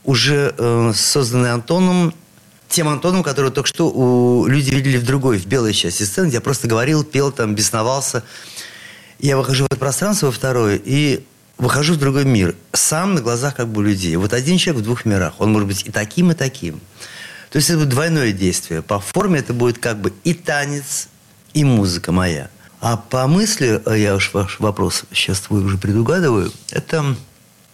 уже 0.04 0.54
э, 0.58 0.91
созданные 0.95 1.54
Антоном, 1.54 2.13
тем 2.69 2.88
Антоном, 2.88 3.24
которого 3.24 3.52
только 3.52 3.67
что 3.67 3.89
у, 3.89 4.45
люди 4.48 4.69
видели 4.69 4.98
в 4.98 5.06
другой, 5.06 5.38
в 5.38 5.48
белой 5.48 5.74
части 5.74 6.04
сцены, 6.04 6.28
где 6.28 6.36
я 6.36 6.41
просто 6.41 6.67
говорил, 6.67 7.04
пел, 7.04 7.32
там, 7.32 7.56
бесновался. 7.56 8.24
Я 9.19 9.38
выхожу 9.38 9.63
в 9.63 9.67
это 9.67 9.76
пространство 9.76 10.28
во 10.28 10.32
второе 10.32 10.80
и 10.84 11.24
выхожу 11.58 11.95
в 11.95 11.98
другой 11.98 12.26
мир. 12.26 12.56
Сам 12.72 13.15
на 13.15 13.22
глазах 13.22 13.56
как 13.56 13.67
бы 13.67 13.84
людей. 13.84 14.15
Вот 14.15 14.34
один 14.34 14.58
человек 14.58 14.82
в 14.82 14.86
двух 14.86 15.04
мирах. 15.04 15.34
Он 15.39 15.52
может 15.52 15.67
быть 15.67 15.86
и 15.86 15.91
таким, 15.91 16.32
и 16.32 16.36
таким. 16.36 16.80
То 17.50 17.58
есть 17.58 17.69
это 17.69 17.80
будет 17.80 17.89
двойное 17.89 18.32
действие. 18.32 18.82
По 18.82 19.00
форме 19.00 19.39
это 19.39 19.54
будет 19.54 19.80
как 19.80 20.00
бы 20.00 20.13
и 20.24 20.34
танец, 20.34 21.10
и 21.53 21.63
музыка 21.63 22.12
моя. 22.12 22.49
А 22.81 22.95
по 22.95 23.27
мысли, 23.27 23.81
э, 23.85 23.99
я 23.99 24.15
уж 24.15 24.33
ваш 24.33 24.59
вопрос 24.59 25.03
сейчас 25.12 25.41
твой 25.41 25.62
уже 25.63 25.77
предугадываю, 25.77 26.51
это, 26.71 27.15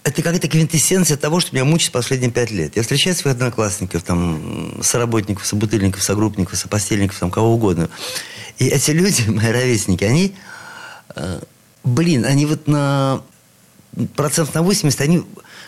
это 0.02 0.22
какая-то 0.22 0.48
квинтэссенция 0.48 1.16
того, 1.16 1.38
что 1.38 1.54
меня 1.54 1.64
мучит 1.64 1.92
последние 1.92 2.30
пять 2.30 2.50
лет. 2.50 2.74
Я 2.74 2.82
встречаю 2.82 3.14
своих 3.14 3.36
одноклассников, 3.36 4.02
там, 4.02 4.82
соработников, 4.82 5.46
собутыльников, 5.46 6.02
согруппников, 6.02 6.58
сопостельников, 6.58 7.18
там, 7.18 7.30
кого 7.30 7.54
угодно. 7.54 7.88
И 8.58 8.66
эти 8.66 8.90
люди, 8.90 9.22
мои 9.28 9.52
ровесники, 9.52 10.02
они, 10.02 10.34
э, 11.14 11.40
блин, 11.84 12.24
они 12.24 12.46
вот 12.46 12.66
на 12.66 13.22
процент 14.16 14.54
на 14.54 14.62
80, 14.62 15.00
они 15.00 15.22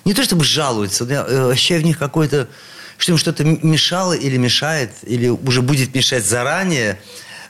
не 0.04 0.14
то 0.14 0.22
чтобы 0.22 0.44
жалуются, 0.44 1.04
я 1.04 1.24
э, 1.26 1.50
ощущаю 1.52 1.82
в 1.82 1.84
них 1.84 1.98
какое-то, 1.98 2.48
что 2.96 3.12
им 3.12 3.18
что-то 3.18 3.44
мешало 3.44 4.14
или 4.14 4.36
мешает, 4.36 4.90
или 5.02 5.28
уже 5.28 5.62
будет 5.62 5.94
мешать 5.94 6.26
заранее 6.26 6.98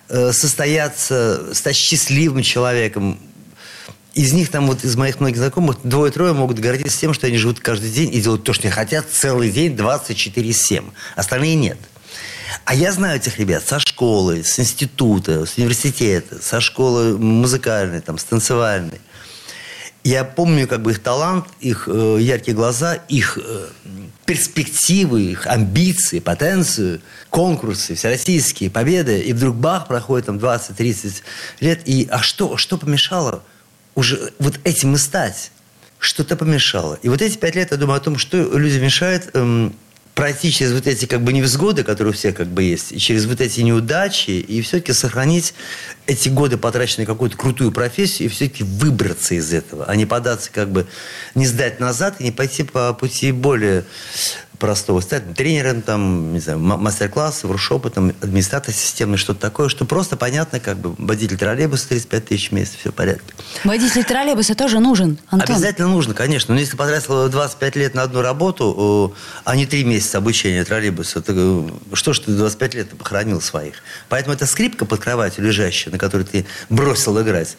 состояться, 0.08 1.54
стать 1.54 1.76
счастливым 1.76 2.42
человеком. 2.42 3.18
Из 4.14 4.32
них 4.32 4.50
там 4.50 4.66
вот, 4.66 4.84
из 4.84 4.96
моих 4.96 5.20
многих 5.20 5.38
знакомых, 5.38 5.78
двое-трое 5.84 6.32
могут 6.32 6.58
гордиться 6.58 6.98
тем, 6.98 7.14
что 7.14 7.26
они 7.26 7.36
живут 7.36 7.60
каждый 7.60 7.90
день 7.90 8.12
и 8.12 8.20
делают 8.20 8.42
то, 8.42 8.52
что 8.52 8.64
они 8.64 8.72
хотят 8.72 9.06
целый 9.10 9.50
день 9.50 9.74
24-7. 9.74 10.84
Остальные 11.14 11.54
нет. 11.54 11.78
А 12.64 12.74
я 12.74 12.92
знаю 12.92 13.16
этих 13.16 13.38
ребят 13.38 13.66
со 13.66 13.78
школы, 13.78 14.42
с 14.42 14.58
института, 14.58 15.46
с 15.46 15.56
университета, 15.56 16.42
со 16.42 16.60
школы 16.60 17.16
музыкальной, 17.18 18.00
там, 18.00 18.18
с 18.18 18.24
танцевальной. 18.24 19.00
Я 20.08 20.24
помню 20.24 20.66
как 20.66 20.80
бы 20.80 20.92
их 20.92 21.02
талант, 21.02 21.44
их 21.60 21.86
э, 21.86 22.16
яркие 22.18 22.56
глаза, 22.56 22.94
их 22.94 23.36
э, 23.36 23.66
перспективы, 24.24 25.20
их 25.20 25.46
амбиции, 25.46 26.18
потенцию, 26.18 27.02
конкурсы, 27.28 27.94
всероссийские 27.94 28.70
победы. 28.70 29.20
И 29.20 29.34
вдруг 29.34 29.56
бах, 29.56 29.86
проходит 29.86 30.24
там 30.24 30.38
20-30 30.38 31.22
лет. 31.60 31.82
И 31.84 32.08
а 32.10 32.22
что, 32.22 32.56
что 32.56 32.78
помешало 32.78 33.42
уже 33.94 34.32
вот 34.38 34.58
этим 34.64 34.94
и 34.94 34.96
стать? 34.96 35.50
Что-то 35.98 36.36
помешало. 36.36 36.98
И 37.02 37.10
вот 37.10 37.20
эти 37.20 37.36
пять 37.36 37.56
лет 37.56 37.70
я 37.70 37.76
думаю 37.76 37.98
о 37.98 38.00
том, 38.00 38.16
что 38.16 38.38
людям 38.56 38.84
мешает 38.84 39.28
эм, 39.34 39.76
пройти 40.18 40.50
через 40.50 40.72
вот 40.72 40.88
эти 40.88 41.04
как 41.04 41.20
бы 41.20 41.32
невзгоды, 41.32 41.84
которые 41.84 42.10
у 42.10 42.14
всех 42.16 42.34
как 42.34 42.48
бы 42.48 42.64
есть, 42.64 42.90
и 42.90 42.98
через 42.98 43.26
вот 43.26 43.40
эти 43.40 43.60
неудачи, 43.60 44.32
и 44.32 44.60
все-таки 44.62 44.92
сохранить 44.92 45.54
эти 46.08 46.28
годы, 46.28 46.56
потраченные 46.56 47.06
на 47.06 47.14
какую-то 47.14 47.36
крутую 47.36 47.70
профессию, 47.70 48.26
и 48.26 48.28
все-таки 48.28 48.64
выбраться 48.64 49.36
из 49.36 49.52
этого, 49.52 49.84
а 49.84 49.94
не 49.94 50.06
податься 50.06 50.50
как 50.52 50.72
бы, 50.72 50.88
не 51.36 51.46
сдать 51.46 51.78
назад 51.78 52.16
и 52.18 52.24
не 52.24 52.32
пойти 52.32 52.64
по 52.64 52.92
пути 52.94 53.30
более 53.30 53.84
простого. 54.58 55.00
Стать 55.00 55.34
тренером, 55.34 55.82
там, 55.82 56.32
не 56.34 56.40
знаю, 56.40 56.58
мастер-классы, 56.58 57.46
воркшопы, 57.46 57.90
там, 57.90 58.12
администратор 58.20 58.74
системный, 58.74 59.16
что-то 59.16 59.40
такое, 59.40 59.68
что 59.68 59.84
просто 59.84 60.16
понятно, 60.16 60.60
как 60.60 60.78
бы, 60.78 60.94
водитель 60.98 61.36
троллейбуса 61.36 61.88
35 61.88 62.26
тысяч 62.26 62.50
в 62.50 62.52
месяц, 62.52 62.74
все 62.78 62.90
в 62.90 62.94
порядке. 62.94 63.32
Водитель 63.64 64.04
троллейбуса 64.04 64.54
тоже 64.54 64.80
нужен, 64.80 65.18
Антон. 65.28 65.54
Обязательно 65.54 65.88
нужно, 65.88 66.14
конечно. 66.14 66.54
Но 66.54 66.60
если 66.60 66.76
потратил 66.76 67.28
25 67.28 67.76
лет 67.76 67.94
на 67.94 68.02
одну 68.02 68.22
работу, 68.22 69.14
а 69.44 69.56
не 69.56 69.66
3 69.66 69.84
месяца 69.84 70.18
обучения 70.18 70.64
троллейбуса, 70.64 71.20
то 71.22 71.32
э, 71.34 71.94
что 71.94 72.12
ж 72.12 72.20
ты 72.20 72.32
25 72.32 72.74
лет 72.74 72.90
похоронил 72.90 73.40
своих? 73.40 73.76
Поэтому 74.08 74.34
эта 74.34 74.46
скрипка 74.46 74.84
под 74.84 75.00
кроватью 75.00 75.44
лежащая, 75.44 75.92
на 75.92 75.98
которой 75.98 76.24
ты 76.24 76.46
бросил 76.68 77.20
играть, 77.20 77.56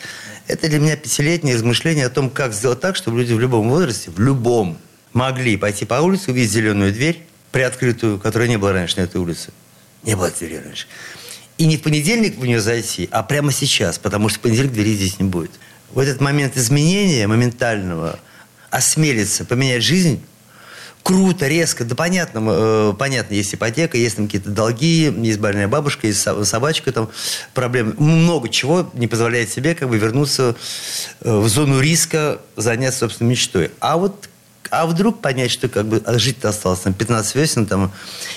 это 0.47 0.67
для 0.67 0.79
меня 0.79 0.95
пятилетнее 0.95 1.55
размышление 1.55 2.07
о 2.07 2.09
том, 2.09 2.29
как 2.29 2.53
сделать 2.53 2.79
так, 2.79 2.95
чтобы 2.95 3.19
люди 3.19 3.33
в 3.33 3.39
любом 3.39 3.69
возрасте, 3.69 4.09
в 4.09 4.19
любом 4.19 4.77
могли 5.13 5.57
пойти 5.57 5.85
по 5.85 5.95
улице, 5.95 6.31
увидеть 6.31 6.51
зеленую 6.51 6.93
дверь, 6.93 7.23
приоткрытую, 7.51 8.19
которая 8.19 8.47
не 8.47 8.57
была 8.57 8.73
раньше 8.73 8.97
на 8.97 9.01
этой 9.01 9.19
улице. 9.19 9.51
Не 10.03 10.15
было 10.15 10.29
двери 10.29 10.61
раньше. 10.63 10.87
И 11.57 11.65
не 11.65 11.77
в 11.77 11.81
понедельник 11.81 12.37
в 12.37 12.45
нее 12.45 12.61
зайти, 12.61 13.09
а 13.11 13.21
прямо 13.21 13.51
сейчас, 13.51 13.97
потому 13.97 14.29
что 14.29 14.39
в 14.39 14.41
понедельник 14.41 14.71
двери 14.71 14.95
здесь 14.95 15.19
не 15.19 15.25
будет. 15.25 15.51
В 15.91 15.99
этот 15.99 16.21
момент 16.21 16.55
изменения 16.55 17.27
моментального 17.27 18.19
осмелиться 18.69 19.45
поменять 19.45 19.83
жизнь 19.83 20.21
круто, 21.03 21.47
резко, 21.47 21.83
да 21.85 21.95
понятно, 21.95 22.45
э, 22.49 22.93
понятно, 22.97 23.33
есть 23.33 23.55
ипотека, 23.55 23.97
есть 23.97 24.17
там 24.17 24.27
какие-то 24.27 24.51
долги, 24.51 25.11
есть 25.23 25.39
больная 25.39 25.67
бабушка, 25.67 26.07
есть 26.07 26.21
собачка, 26.21 26.91
там 26.91 27.09
проблемы. 27.53 27.95
Много 27.97 28.49
чего 28.49 28.89
не 28.93 29.07
позволяет 29.07 29.49
себе 29.49 29.75
как 29.75 29.89
бы 29.89 29.97
вернуться 29.97 30.55
э, 31.21 31.39
в 31.39 31.47
зону 31.47 31.79
риска, 31.79 32.39
заняться 32.55 32.99
собственной 32.99 33.31
мечтой. 33.31 33.71
А 33.79 33.97
вот 33.97 34.29
а 34.69 34.85
вдруг 34.85 35.21
понять, 35.21 35.51
что 35.51 35.69
как 35.69 35.87
бы 35.87 36.01
а 36.05 36.17
жить-то 36.17 36.49
осталось 36.49 36.79
там 36.79 36.93
15 36.93 37.35
весен 37.35 37.65
там, 37.65 37.91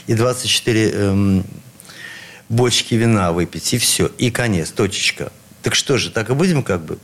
и 0.07 0.14
24 0.14 0.90
эм, 0.90 1.45
бочки 2.49 2.95
вина 2.95 3.33
выпить, 3.33 3.73
и 3.75 3.79
все, 3.79 4.11
и 4.18 4.31
конец, 4.31 4.71
точечка. 4.71 5.33
Так 5.62 5.75
что 5.75 5.97
же, 5.99 6.11
так 6.11 6.31
и 6.31 6.35
будем 6.35 6.62
как 6.62 6.83
бы? 6.85 6.99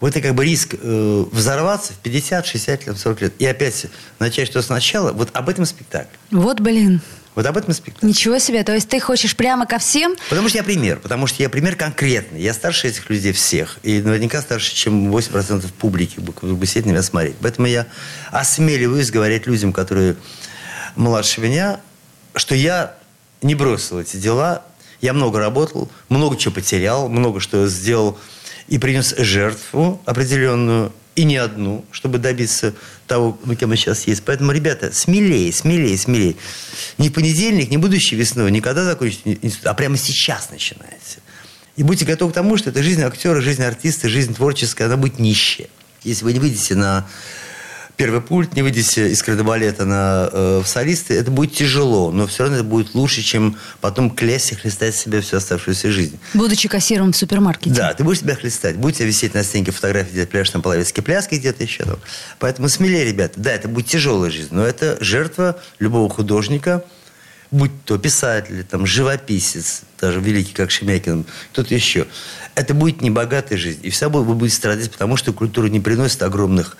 Вот 0.00 0.10
это 0.10 0.22
как 0.22 0.34
бы 0.34 0.44
риск 0.44 0.74
э, 0.80 1.24
взорваться 1.30 1.92
в 1.92 1.96
50, 1.96 2.46
60 2.46 2.86
лет, 2.86 2.98
40 2.98 3.20
лет. 3.20 3.34
И 3.38 3.46
опять 3.46 3.86
начать 4.18 4.48
что 4.48 4.62
сначала. 4.62 5.12
Вот 5.12 5.28
об 5.34 5.48
этом 5.50 5.66
спектакль. 5.66 6.14
Вот, 6.30 6.60
блин. 6.60 7.02
Вот 7.34 7.46
об 7.46 7.56
этом 7.56 7.72
спектакль. 7.72 8.06
Ничего 8.06 8.38
себе. 8.38 8.64
То 8.64 8.74
есть 8.74 8.88
ты 8.88 8.98
хочешь 8.98 9.36
прямо 9.36 9.66
ко 9.66 9.78
всем? 9.78 10.16
Потому 10.28 10.48
что 10.48 10.58
я 10.58 10.64
пример. 10.64 10.98
Потому 10.98 11.26
что 11.26 11.42
я 11.42 11.48
пример 11.48 11.76
конкретный. 11.76 12.40
Я 12.40 12.52
старше 12.52 12.88
этих 12.88 13.08
людей 13.08 13.32
всех. 13.32 13.78
И 13.82 14.00
наверняка 14.00 14.40
старше, 14.40 14.74
чем 14.74 15.14
8% 15.14 15.64
публики 15.78 16.18
бы 16.18 16.66
сидеть 16.66 16.86
на 16.86 16.90
меня 16.90 17.02
смотреть. 17.02 17.36
Поэтому 17.40 17.68
я 17.68 17.86
осмеливаюсь 18.32 19.10
говорить 19.10 19.46
людям, 19.46 19.72
которые 19.72 20.16
младше 20.96 21.40
меня, 21.40 21.80
что 22.34 22.54
я 22.54 22.94
не 23.42 23.54
бросил 23.54 24.00
эти 24.00 24.16
дела. 24.16 24.64
Я 25.00 25.12
много 25.12 25.38
работал, 25.38 25.90
много 26.08 26.36
чего 26.36 26.54
потерял, 26.54 27.08
много 27.08 27.40
что 27.40 27.66
сделал 27.68 28.18
и 28.68 28.78
принес 28.78 29.14
жертву 29.16 30.00
определенную 30.04 30.92
и 31.16 31.24
не 31.24 31.36
одну, 31.36 31.84
чтобы 31.90 32.18
добиться 32.18 32.74
того, 33.06 33.38
кем 33.58 33.70
мы 33.70 33.76
сейчас 33.76 34.06
есть. 34.06 34.22
Поэтому, 34.24 34.52
ребята, 34.52 34.92
смелее, 34.92 35.52
смелее, 35.52 35.98
смелее. 35.98 36.36
Не 36.98 37.10
понедельник, 37.10 37.70
не 37.70 37.76
будущей 37.76 38.16
весной, 38.16 38.50
никогда 38.50 38.84
закончится 38.84 39.28
институт, 39.28 39.66
а 39.66 39.74
прямо 39.74 39.96
сейчас 39.96 40.50
начинается. 40.50 41.18
И 41.76 41.82
будьте 41.82 42.04
готовы 42.04 42.32
к 42.32 42.34
тому, 42.34 42.56
что 42.56 42.70
это 42.70 42.82
жизнь 42.82 43.02
актера, 43.02 43.40
жизнь 43.40 43.62
артиста, 43.62 44.08
жизнь 44.08 44.34
творческая, 44.34 44.84
она 44.84 44.96
будет 44.96 45.18
нищая. 45.18 45.68
Если 46.02 46.24
вы 46.24 46.32
не 46.32 46.38
выйдете 46.38 46.74
на 46.74 47.06
первый 48.00 48.22
пульт, 48.22 48.54
не 48.54 48.62
выйдете 48.62 49.10
из 49.10 49.22
кардебалета 49.22 49.84
на, 49.84 50.30
э, 50.32 50.62
в 50.64 50.66
солисты, 50.66 51.12
это 51.12 51.30
будет 51.30 51.52
тяжело, 51.52 52.10
но 52.10 52.26
все 52.26 52.44
равно 52.44 52.56
это 52.56 52.64
будет 52.64 52.94
лучше, 52.94 53.20
чем 53.20 53.58
потом 53.82 54.08
клясть 54.08 54.52
и 54.52 54.54
хлестать 54.54 54.96
себя 54.96 55.20
всю 55.20 55.36
оставшуюся 55.36 55.90
жизнь. 55.90 56.18
Будучи 56.32 56.66
кассиром 56.66 57.12
в 57.12 57.16
супермаркете. 57.18 57.76
Да, 57.76 57.92
ты 57.92 58.02
будешь 58.02 58.20
себя 58.20 58.36
хлестать. 58.36 58.76
Будете 58.76 59.04
висеть 59.04 59.34
на 59.34 59.44
стенке 59.44 59.70
фотографии, 59.70 60.12
где 60.12 60.26
пляж 60.26 60.50
на 60.54 60.60
половецкие 60.60 61.04
пляски 61.04 61.34
где-то 61.34 61.62
еще. 61.62 61.84
Там. 61.84 61.98
Поэтому 62.38 62.70
смелее, 62.70 63.04
ребята. 63.04 63.38
Да, 63.38 63.52
это 63.52 63.68
будет 63.68 63.88
тяжелая 63.88 64.30
жизнь, 64.30 64.48
но 64.50 64.64
это 64.64 64.96
жертва 65.02 65.60
любого 65.78 66.08
художника– 66.08 66.82
будь 67.50 67.84
то 67.84 67.98
писатель, 67.98 68.64
там, 68.64 68.86
живописец, 68.86 69.82
даже 70.00 70.20
великий, 70.20 70.52
как 70.52 70.70
Шемякин, 70.70 71.24
кто-то 71.52 71.74
еще, 71.74 72.06
это 72.54 72.74
будет 72.74 73.00
небогатая 73.00 73.58
жизнь. 73.58 73.80
И 73.82 73.90
вся 73.90 74.08
вы 74.08 74.22
будете 74.34 74.56
страдать, 74.56 74.90
потому 74.90 75.16
что 75.16 75.32
культура 75.32 75.66
не 75.66 75.80
приносит 75.80 76.22
огромных, 76.22 76.76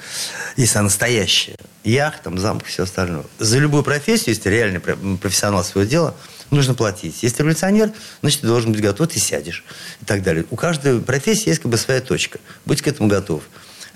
если 0.57 0.79
она 0.79 0.85
настоящая, 0.85 1.57
яхт, 1.85 2.23
там, 2.23 2.39
замок 2.39 2.65
и 2.65 2.67
все 2.67 2.85
остальное. 2.85 3.25
За 3.39 3.59
любую 3.59 3.83
профессию, 3.83 4.31
если 4.31 4.43
ты 4.43 4.51
реальный 4.51 4.81
профессионал 4.81 5.65
своего 5.65 5.89
дела, 5.89 6.15
нужно 6.51 6.75
платить. 6.75 7.23
Если 7.23 7.37
ты 7.37 7.43
революционер, 7.43 7.93
значит, 8.21 8.43
ты 8.43 8.47
должен 8.47 8.73
быть 8.73 8.81
готов, 8.81 9.09
ты 9.09 9.19
сядешь 9.19 9.65
и 10.01 10.05
так 10.05 10.23
далее. 10.23 10.45
У 10.51 10.57
каждой 10.57 11.01
профессии 11.01 11.49
есть 11.49 11.63
как 11.63 11.71
бы 11.71 11.77
своя 11.77 12.01
точка. 12.01 12.39
Будь 12.65 12.83
к 12.83 12.87
этому 12.87 13.09
готов. 13.09 13.43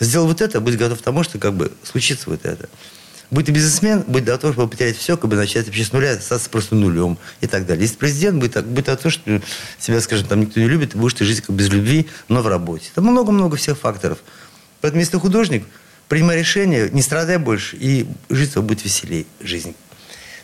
Сделал 0.00 0.26
вот 0.26 0.40
это, 0.40 0.60
будь 0.60 0.76
готов 0.76 0.98
к 0.98 1.02
тому, 1.02 1.22
что 1.22 1.38
как 1.38 1.54
бы 1.54 1.72
случится 1.84 2.30
вот 2.30 2.44
это. 2.44 2.68
Будь 3.34 3.46
ты 3.46 3.50
бизнесмен, 3.50 4.04
будь 4.06 4.22
готов, 4.22 4.52
чтобы 4.52 4.70
потерять 4.70 4.96
все, 4.96 5.16
как 5.16 5.28
бы 5.28 5.34
начать 5.34 5.66
вообще 5.66 5.82
с 5.84 5.90
нуля, 5.92 6.12
остаться 6.12 6.48
просто 6.48 6.76
нулем 6.76 7.18
и 7.40 7.48
так 7.48 7.66
далее. 7.66 7.82
Если 7.82 7.96
президент, 7.96 8.38
будь, 8.38 8.56
будь 8.56 8.84
готов, 8.84 9.12
что 9.12 9.42
себя, 9.80 10.00
скажем, 10.00 10.28
там 10.28 10.42
никто 10.42 10.60
не 10.60 10.68
любит, 10.68 10.94
будешь 10.94 11.14
ты 11.14 11.24
жить 11.24 11.40
как 11.40 11.56
без 11.56 11.68
любви, 11.68 12.06
но 12.28 12.42
в 12.42 12.46
работе. 12.46 12.90
Там 12.94 13.06
много-много 13.06 13.56
всех 13.56 13.76
факторов. 13.76 14.18
Поэтому, 14.80 15.00
если 15.00 15.14
ты 15.14 15.18
художник, 15.18 15.66
принимай 16.06 16.38
решение, 16.38 16.88
не 16.90 17.02
страдай 17.02 17.38
больше, 17.38 17.76
и 17.76 18.06
жить 18.30 18.52
твоя 18.52 18.68
будет 18.68 18.84
веселее, 18.84 19.26
жизнь. 19.40 19.74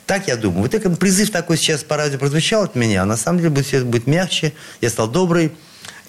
Так 0.05 0.27
я 0.27 0.35
думаю. 0.35 0.63
Вот 0.63 0.75
это 0.75 0.91
призыв 0.91 1.31
такой 1.31 1.59
сейчас 1.59 1.85
по 1.85 1.97
радио 1.97 2.19
прозвучал 2.19 2.65
от 2.65 2.75
меня, 2.75 3.03
а 3.03 3.07
на 3.07 3.17
самом 3.17 3.39
деле 3.39 3.51
будет, 3.51 3.67
все 3.67 3.85
будет 3.85 4.09
мягче, 4.09 4.53
я 4.81 4.91
стал 4.91 5.07
добрый, 5.07 5.53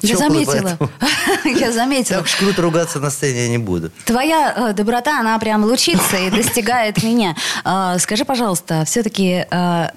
я 0.02 0.18
заметила. 0.18 0.78
Я 1.46 1.72
заметила. 1.72 2.22
Так 2.22 2.30
круто 2.40 2.62
ругаться 2.62 3.00
на 3.00 3.10
сцене 3.12 3.44
я 3.44 3.50
не 3.50 3.58
буду. 3.58 3.92
Твоя 4.06 4.54
э, 4.70 4.74
доброта, 4.74 5.20
она 5.20 5.38
прям 5.40 5.64
лучится 5.64 6.18
и 6.18 6.30
достигает 6.30 7.04
меня. 7.04 7.36
Э, 7.64 7.98
скажи, 8.00 8.26
пожалуйста, 8.26 8.84
все-таки 8.86 9.46
э, 9.50 9.90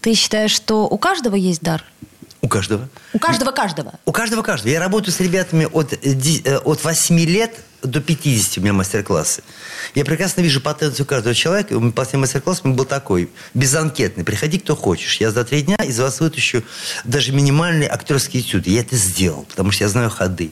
Ты 0.00 0.14
считаешь, 0.14 0.50
что 0.52 0.88
у 0.88 0.98
каждого 0.98 1.36
есть 1.36 1.62
дар? 1.62 1.84
У 2.40 2.48
каждого. 2.48 2.88
У 3.12 3.18
каждого 3.18 3.52
каждого. 3.52 3.92
У 4.04 4.12
каждого 4.12 4.42
каждого. 4.42 4.72
Я 4.72 4.80
работаю 4.80 5.12
с 5.14 5.20
ребятами 5.20 5.68
от, 5.72 5.92
э, 5.92 6.58
от 6.58 6.84
8 6.84 7.18
лет 7.20 7.54
до 7.82 8.00
50 8.00 8.58
у 8.58 8.60
меня 8.60 8.72
мастер-классы. 8.72 9.42
Я 9.94 10.04
прекрасно 10.04 10.40
вижу 10.40 10.60
потенцию 10.60 11.06
каждого 11.06 11.34
человека. 11.34 11.74
У 11.74 11.80
меня 11.80 11.92
последний 11.92 12.20
мастер-класс 12.20 12.62
был 12.62 12.84
такой, 12.84 13.30
безанкетный. 13.54 14.24
Приходи, 14.24 14.58
кто 14.58 14.76
хочешь. 14.76 15.16
Я 15.20 15.30
за 15.30 15.44
три 15.44 15.62
дня 15.62 15.76
из 15.76 15.98
вас 15.98 16.20
вытащу 16.20 16.62
даже 17.04 17.32
минимальные 17.32 17.88
актерские 17.88 18.42
этюды. 18.42 18.70
Я 18.70 18.80
это 18.80 18.96
сделал, 18.96 19.44
потому 19.44 19.70
что 19.70 19.84
я 19.84 19.88
знаю 19.88 20.10
ходы. 20.10 20.50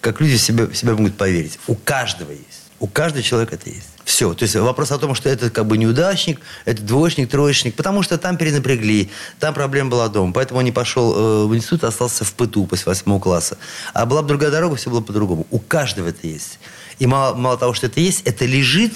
Как 0.00 0.20
люди 0.20 0.36
в 0.36 0.42
себя, 0.42 0.64
в 0.66 0.74
себя 0.74 0.92
могут 0.92 1.16
поверить. 1.16 1.58
У 1.66 1.74
каждого 1.74 2.30
есть. 2.30 2.59
У 2.80 2.86
каждого 2.86 3.22
человека 3.22 3.56
это 3.56 3.68
есть. 3.68 3.88
Все. 4.04 4.32
То 4.32 4.42
есть 4.42 4.56
вопрос 4.56 4.90
о 4.90 4.98
том, 4.98 5.14
что 5.14 5.28
это 5.28 5.50
как 5.50 5.66
бы 5.66 5.76
неудачник, 5.76 6.40
это 6.64 6.82
двоечник, 6.82 7.30
троечник, 7.30 7.76
потому 7.76 8.02
что 8.02 8.16
там 8.16 8.38
перенапрягли, 8.38 9.10
там 9.38 9.52
проблема 9.52 9.90
была 9.90 10.08
дома. 10.08 10.32
Поэтому 10.32 10.58
он 10.58 10.64
не 10.64 10.72
пошел 10.72 11.14
э, 11.14 11.46
в 11.46 11.54
институт, 11.54 11.84
остался 11.84 12.24
в 12.24 12.32
ПТУ 12.32 12.64
после 12.64 12.86
восьмого 12.86 13.20
класса. 13.20 13.58
А 13.92 14.06
была 14.06 14.22
бы 14.22 14.28
другая 14.28 14.50
дорога, 14.50 14.76
все 14.76 14.88
было 14.88 15.02
по-другому. 15.02 15.46
У 15.50 15.58
каждого 15.58 16.08
это 16.08 16.26
есть. 16.26 16.58
И 16.98 17.06
мало, 17.06 17.34
мало 17.34 17.58
того, 17.58 17.74
что 17.74 17.86
это 17.86 18.00
есть, 18.00 18.22
это 18.24 18.46
лежит 18.46 18.94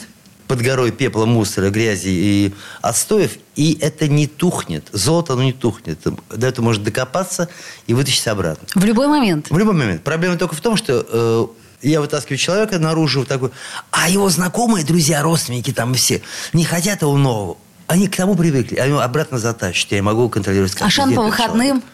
под 0.48 0.60
горой 0.60 0.90
пепла, 0.90 1.26
мусора, 1.26 1.70
грязи 1.70 2.08
и 2.08 2.54
отстоев, 2.82 3.32
и 3.54 3.78
это 3.80 4.08
не 4.08 4.26
тухнет. 4.26 4.88
Золото, 4.92 5.34
оно 5.34 5.42
не 5.42 5.52
тухнет. 5.52 5.98
До 6.30 6.46
этого 6.46 6.64
может 6.64 6.82
докопаться 6.82 7.48
и 7.86 7.94
вытащить 7.94 8.26
обратно. 8.28 8.66
В 8.74 8.84
любой 8.84 9.08
момент. 9.08 9.50
В 9.50 9.58
любой 9.58 9.74
момент. 9.74 10.02
Проблема 10.02 10.36
только 10.36 10.54
в 10.54 10.60
том, 10.60 10.76
что 10.76 11.54
я 11.90 12.00
вытаскиваю 12.00 12.38
человека 12.38 12.78
наружу 12.78 13.24
такой, 13.24 13.50
а 13.90 14.08
его 14.08 14.28
знакомые, 14.28 14.84
друзья, 14.84 15.22
родственники 15.22 15.72
там 15.72 15.94
все 15.94 16.22
не 16.52 16.64
хотят 16.64 17.02
его 17.02 17.16
нового. 17.16 17.56
Они 17.86 18.08
к 18.08 18.16
тому 18.16 18.34
привыкли, 18.34 18.76
они 18.76 18.90
его 18.90 19.00
обратно 19.00 19.38
затащат. 19.38 19.92
Я 19.92 20.02
могу 20.02 20.28
контролировать 20.28 20.74
Ашан 20.80 21.10
день 21.10 21.16
по 21.16 21.24
выходным, 21.24 21.82
человека. 21.82 21.86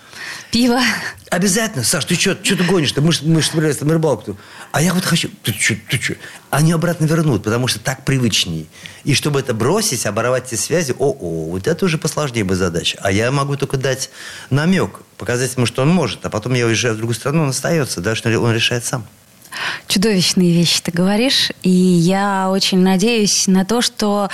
пиво. 0.52 0.80
Обязательно. 1.30 1.84
Саш, 1.84 2.04
ты 2.04 2.14
что 2.14 2.34
ты 2.34 2.56
гонишь-то? 2.56 3.02
Мы 3.02 3.12
же 3.12 3.20
мы 3.24 3.42
собирались 3.42 3.80
на 3.80 3.92
рыбалку. 3.92 4.36
А 4.72 4.82
я 4.82 4.94
вот 4.94 5.04
хочу... 5.04 5.28
Ты 5.42 5.52
что, 5.52 5.74
ты 5.88 6.00
что? 6.00 6.14
Они 6.50 6.72
обратно 6.72 7.06
вернут, 7.06 7.42
потому 7.42 7.66
что 7.66 7.80
так 7.80 8.04
привычнее. 8.04 8.66
И 9.02 9.14
чтобы 9.14 9.40
это 9.40 9.52
бросить, 9.52 10.06
оборвать 10.06 10.52
эти 10.52 10.60
связи, 10.60 10.94
о-о, 10.96 11.50
вот 11.50 11.66
это 11.66 11.84
уже 11.84 11.98
посложнее 11.98 12.44
бы 12.44 12.54
задача. 12.54 12.98
А 13.02 13.10
я 13.10 13.30
могу 13.32 13.56
только 13.56 13.76
дать 13.76 14.10
намек, 14.50 15.00
показать 15.18 15.56
ему, 15.56 15.66
что 15.66 15.82
он 15.82 15.88
может. 15.88 16.24
А 16.24 16.30
потом 16.30 16.54
я 16.54 16.66
уезжаю 16.66 16.94
в 16.94 16.98
другую 16.98 17.16
страну, 17.16 17.42
он 17.42 17.50
остается, 17.50 18.00
да, 18.00 18.14
что 18.14 18.36
он 18.40 18.52
решает 18.52 18.84
сам. 18.84 19.06
Чудовищные 19.88 20.52
вещи 20.52 20.80
ты 20.82 20.92
говоришь, 20.92 21.50
и 21.62 21.70
я 21.70 22.50
очень 22.50 22.78
надеюсь 22.78 23.46
на 23.46 23.64
то, 23.64 23.82
что 23.82 24.28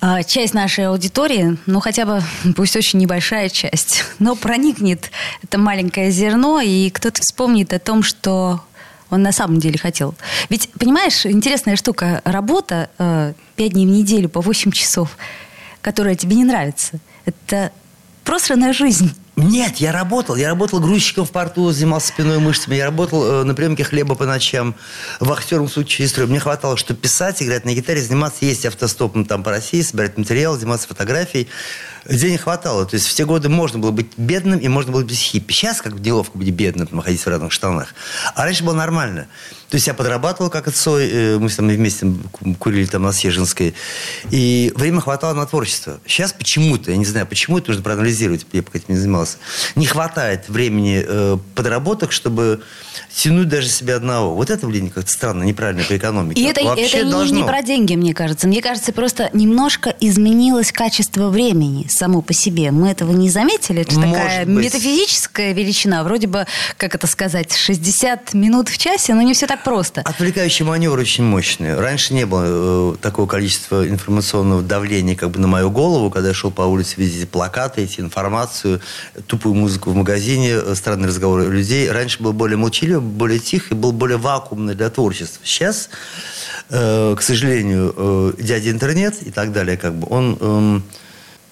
э, 0.00 0.22
часть 0.26 0.54
нашей 0.54 0.88
аудитории, 0.88 1.56
ну 1.66 1.80
хотя 1.80 2.04
бы 2.04 2.22
пусть 2.54 2.76
очень 2.76 2.98
небольшая 2.98 3.48
часть, 3.48 4.04
но 4.18 4.34
проникнет 4.36 5.10
это 5.42 5.58
маленькое 5.58 6.10
зерно, 6.10 6.60
и 6.60 6.90
кто-то 6.90 7.22
вспомнит 7.22 7.72
о 7.72 7.78
том, 7.78 8.02
что 8.02 8.62
он 9.10 9.22
на 9.22 9.32
самом 9.32 9.58
деле 9.58 9.78
хотел. 9.78 10.14
Ведь, 10.50 10.70
понимаешь, 10.78 11.24
интересная 11.24 11.76
штука, 11.76 12.20
работа 12.24 12.90
э, 12.98 13.32
5 13.56 13.72
дней 13.72 13.86
в 13.86 13.90
неделю 13.90 14.28
по 14.28 14.40
8 14.40 14.70
часов, 14.70 15.16
которая 15.80 16.14
тебе 16.14 16.36
не 16.36 16.44
нравится, 16.44 16.98
это 17.24 17.72
просранная 18.24 18.72
жизнь. 18.72 19.14
Нет, 19.38 19.76
я 19.76 19.92
работал. 19.92 20.34
Я 20.34 20.48
работал 20.48 20.80
грузчиком 20.80 21.24
в 21.24 21.30
порту, 21.30 21.70
занимался 21.70 22.08
спиной 22.08 22.40
мышцами. 22.40 22.74
Я 22.74 22.86
работал 22.86 23.24
э, 23.24 23.44
на 23.44 23.54
приемке 23.54 23.84
хлеба 23.84 24.16
по 24.16 24.26
ночам, 24.26 24.74
вахтером 25.20 25.68
в 25.68 25.72
случае 25.72 26.08
строя. 26.08 26.26
Мне 26.26 26.40
хватало, 26.40 26.76
чтобы 26.76 26.98
писать, 26.98 27.40
играть 27.40 27.64
на 27.64 27.72
гитаре, 27.72 28.00
заниматься, 28.00 28.44
ездить 28.44 28.66
автостопом 28.66 29.24
там 29.24 29.44
по 29.44 29.52
России, 29.52 29.80
собирать 29.80 30.18
материал, 30.18 30.56
заниматься 30.56 30.88
фотографией. 30.88 31.46
Денег 32.06 32.42
хватало. 32.42 32.86
То 32.86 32.94
есть 32.94 33.06
в 33.06 33.14
те 33.14 33.24
годы 33.24 33.48
можно 33.48 33.78
было 33.78 33.90
быть 33.90 34.06
бедным 34.16 34.58
и 34.58 34.68
можно 34.68 34.92
было 34.92 35.02
быть 35.04 35.16
хиппи. 35.18 35.52
Сейчас 35.52 35.80
как 35.80 35.98
неловко 35.98 36.36
быть 36.38 36.50
бедным, 36.50 36.86
там, 36.86 37.00
ходить 37.00 37.20
в 37.20 37.26
разных 37.26 37.52
штанах. 37.52 37.94
А 38.34 38.44
раньше 38.44 38.64
было 38.64 38.74
нормально. 38.74 39.26
То 39.70 39.74
есть 39.76 39.86
я 39.86 39.92
подрабатывал 39.92 40.48
как 40.48 40.66
отцой, 40.66 41.08
э, 41.10 41.38
мы 41.38 41.50
там 41.50 41.68
вместе 41.68 42.06
курили 42.58 42.86
там 42.86 43.02
на 43.02 43.12
Сежинской. 43.12 43.74
И 44.30 44.72
время 44.74 45.00
хватало 45.02 45.34
на 45.34 45.44
творчество. 45.46 46.00
Сейчас 46.06 46.32
почему-то, 46.32 46.90
я 46.90 46.96
не 46.96 47.04
знаю, 47.04 47.26
почему 47.26 47.58
это 47.58 47.68
нужно 47.68 47.82
проанализировать, 47.82 48.46
я 48.52 48.62
пока 48.62 48.78
этим 48.78 48.94
не 48.94 48.96
занимался. 49.00 49.36
Не 49.74 49.84
хватает 49.84 50.48
времени 50.48 51.04
э, 51.06 51.36
подработок, 51.54 52.12
чтобы 52.12 52.62
тянуть 53.14 53.48
даже 53.48 53.68
себя 53.68 53.96
одного. 53.96 54.34
Вот 54.34 54.48
это, 54.48 54.66
блин, 54.66 54.88
как-то 54.88 55.10
странно, 55.12 55.42
неправильно 55.42 55.84
по 55.84 55.96
экономике. 55.96 56.40
И 56.40 56.44
это, 56.44 56.62
Вообще 56.64 56.86
это 56.86 57.04
не- 57.04 57.10
должно. 57.12 57.36
не 57.36 57.44
про 57.44 57.62
деньги, 57.62 57.94
мне 57.94 58.14
кажется. 58.14 58.46
Мне 58.48 58.62
кажется, 58.62 58.92
просто 58.92 59.28
немножко 59.34 59.94
изменилось 60.00 60.72
качество 60.72 61.28
времени 61.28 61.86
само 61.92 62.22
по 62.22 62.32
себе. 62.32 62.70
Мы 62.70 62.90
этого 62.90 63.12
не 63.12 63.30
заметили. 63.30 63.82
Это 63.82 63.94
Может 63.94 64.14
такая 64.14 64.46
быть. 64.46 64.64
метафизическая 64.66 65.52
величина. 65.52 66.04
Вроде 66.04 66.26
бы, 66.26 66.46
как 66.76 66.94
это 66.94 67.06
сказать, 67.06 67.54
60 67.54 68.34
минут 68.34 68.68
в 68.68 68.78
часе, 68.78 69.14
но 69.14 69.22
не 69.22 69.34
все 69.34 69.46
так 69.46 69.64
просто. 69.64 70.02
Отвлекающий 70.02 70.64
маневр 70.64 70.98
очень 70.98 71.24
мощный. 71.24 71.74
Раньше 71.78 72.14
не 72.14 72.26
было 72.26 72.94
э, 72.94 72.96
такого 73.00 73.26
количества 73.26 73.88
информационного 73.88 74.62
давления 74.62 75.16
как 75.16 75.30
бы 75.30 75.40
на 75.40 75.46
мою 75.48 75.70
голову, 75.70 76.10
когда 76.10 76.28
я 76.28 76.34
шел 76.34 76.50
по 76.50 76.62
улице, 76.62 76.94
видите 76.96 77.26
плакаты, 77.26 77.82
эти 77.82 78.00
информацию, 78.00 78.80
тупую 79.26 79.54
музыку 79.54 79.90
в 79.90 79.94
магазине, 79.94 80.50
э, 80.52 80.74
странные 80.74 81.08
разговоры 81.08 81.44
людей. 81.46 81.90
Раньше 81.90 82.22
было 82.22 82.32
более 82.32 82.56
молчаливо, 82.56 83.00
более 83.00 83.38
тихо 83.38 83.74
и 83.74 83.76
был 83.76 83.92
более 83.92 84.18
вакуумно 84.18 84.74
для 84.74 84.90
творчества. 84.90 85.40
Сейчас, 85.44 85.90
э, 86.70 87.14
к 87.16 87.22
сожалению, 87.22 87.94
э, 87.96 88.32
дядя 88.38 88.70
интернет 88.70 89.22
и 89.22 89.30
так 89.30 89.52
далее, 89.52 89.76
как 89.76 89.94
бы, 89.94 90.06
он... 90.10 90.36
эм, 90.40 90.82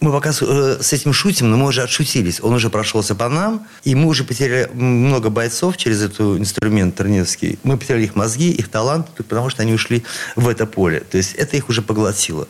мы 0.00 0.12
пока 0.12 0.32
с, 0.32 0.42
э, 0.42 0.78
с 0.80 0.92
этим 0.92 1.12
шутим, 1.12 1.50
но 1.50 1.56
мы 1.56 1.66
уже 1.66 1.82
отшутились. 1.82 2.40
Он 2.42 2.54
уже 2.54 2.70
прошелся 2.70 3.14
по 3.14 3.28
нам, 3.28 3.66
и 3.84 3.94
мы 3.94 4.08
уже 4.08 4.24
потеряли 4.24 4.70
много 4.74 5.30
бойцов 5.30 5.76
через 5.76 6.02
этот 6.02 6.20
инструмент 6.38 6.94
интернетский. 6.94 7.58
Мы 7.62 7.76
потеряли 7.78 8.04
их 8.04 8.14
мозги, 8.14 8.50
их 8.50 8.68
талант, 8.68 9.08
потому 9.16 9.50
что 9.50 9.62
они 9.62 9.72
ушли 9.72 10.04
в 10.36 10.48
это 10.48 10.66
поле. 10.66 11.00
То 11.00 11.16
есть 11.16 11.34
это 11.34 11.56
их 11.56 11.68
уже 11.68 11.82
поглотило. 11.82 12.46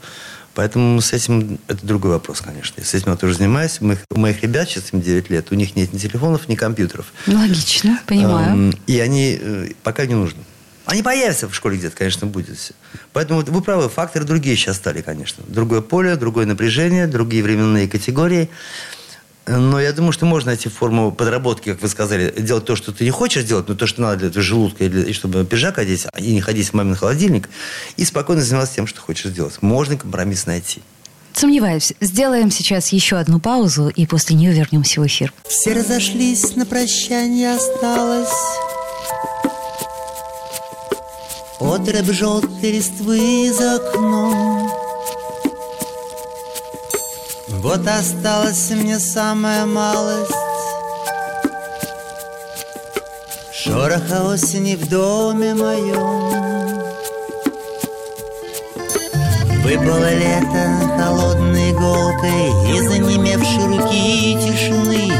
Поэтому 0.54 1.00
с 1.02 1.12
этим 1.12 1.58
это 1.68 1.86
другой 1.86 2.12
вопрос, 2.12 2.40
конечно. 2.40 2.82
С 2.82 2.94
этим 2.94 3.10
я 3.10 3.16
тоже 3.16 3.34
занимаюсь. 3.34 3.76
У 3.80 3.84
моих, 3.84 3.98
у 4.10 4.18
моих 4.18 4.42
ребят, 4.42 4.68
сейчас 4.68 4.92
им 4.92 5.02
9 5.02 5.28
лет, 5.28 5.52
у 5.52 5.54
них 5.54 5.76
нет 5.76 5.92
ни 5.92 5.98
телефонов, 5.98 6.48
ни 6.48 6.54
компьютеров. 6.54 7.12
Логично, 7.26 8.00
понимаю. 8.06 8.52
Эм, 8.52 8.74
И 8.86 8.98
они 8.98 9.38
э, 9.38 9.68
пока 9.82 10.06
не 10.06 10.14
нужны. 10.14 10.40
Они 10.86 11.02
появятся 11.02 11.48
в 11.48 11.54
школе 11.54 11.76
где-то, 11.78 11.96
конечно, 11.96 12.26
будет 12.26 12.56
все. 12.58 12.72
Поэтому 13.12 13.40
вот 13.40 13.48
вы 13.48 13.60
правы, 13.60 13.88
факторы 13.88 14.24
другие 14.24 14.56
сейчас 14.56 14.76
стали, 14.76 15.02
конечно. 15.02 15.44
Другое 15.48 15.80
поле, 15.80 16.16
другое 16.16 16.46
напряжение, 16.46 17.06
другие 17.06 17.42
временные 17.42 17.88
категории. 17.88 18.48
Но 19.48 19.80
я 19.80 19.92
думаю, 19.92 20.10
что 20.12 20.26
можно 20.26 20.50
найти 20.50 20.68
форму 20.68 21.12
подработки, 21.12 21.72
как 21.72 21.80
вы 21.82 21.88
сказали, 21.88 22.32
делать 22.36 22.64
то, 22.64 22.74
что 22.74 22.92
ты 22.92 23.04
не 23.04 23.10
хочешь 23.10 23.44
делать, 23.44 23.68
но 23.68 23.74
то, 23.76 23.86
что 23.86 24.00
надо 24.02 24.16
для 24.18 24.28
этого 24.28 24.42
желудка, 24.42 24.84
и, 24.84 24.88
для- 24.88 25.04
и 25.04 25.12
чтобы 25.12 25.44
пиджак 25.44 25.78
одеть, 25.78 26.06
и 26.18 26.32
не 26.32 26.40
ходить 26.40 26.68
в 26.68 26.74
мамин 26.74 26.96
холодильник, 26.96 27.48
и 27.96 28.04
спокойно 28.04 28.42
заниматься 28.42 28.74
тем, 28.76 28.86
что 28.88 29.00
хочешь 29.00 29.30
сделать. 29.30 29.62
Можно 29.62 29.96
компромисс 29.96 30.46
найти. 30.46 30.82
Сомневаюсь. 31.32 31.92
Сделаем 32.00 32.50
сейчас 32.50 32.88
еще 32.88 33.16
одну 33.18 33.38
паузу, 33.38 33.88
и 33.88 34.06
после 34.06 34.34
нее 34.34 34.52
вернемся 34.52 35.00
в 35.00 35.06
эфир. 35.06 35.32
Все 35.48 35.74
разошлись, 35.74 36.56
на 36.56 36.64
прощание 36.66 37.54
осталось 37.54 38.30
Отрыв 41.58 42.04
желтой 42.12 42.70
листвы 42.70 43.50
за 43.50 43.76
окном 43.76 44.70
Вот 47.48 47.80
осталась 47.88 48.70
мне 48.70 48.98
самая 48.98 49.64
малость. 49.64 50.32
Шороха 53.52 54.24
осени 54.26 54.76
в 54.76 54.86
доме 54.90 55.54
моем. 55.54 56.76
Выпало 59.64 60.12
лето 60.12 60.96
холодной 60.96 61.72
иголкой 61.72 62.76
Из 62.76 62.88
онемевшей 62.88 63.66
руки 63.66 64.34
тишины 64.40 65.10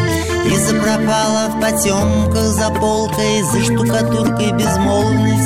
И 0.46 0.56
запропала 0.58 1.48
в 1.48 1.60
потемках 1.60 2.44
за 2.44 2.70
полкой 2.70 3.42
За 3.42 3.64
штукатуркой 3.64 4.52
безмолвной 4.52 5.36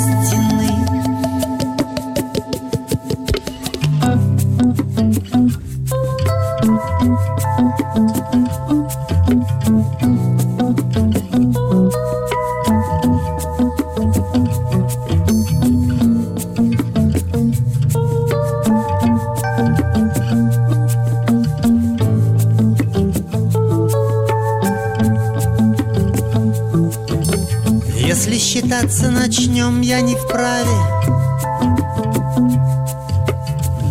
чем 29.71 29.81
я 29.83 30.01
не 30.01 30.17
вправе 30.17 30.69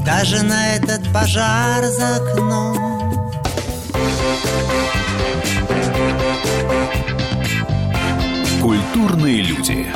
Даже 0.05 0.43
на 0.43 0.75
этот 0.75 1.11
пожар 1.13 1.85
за 1.85 2.17
окном 2.17 3.31
Культурные 8.61 9.41
люди 9.41 9.87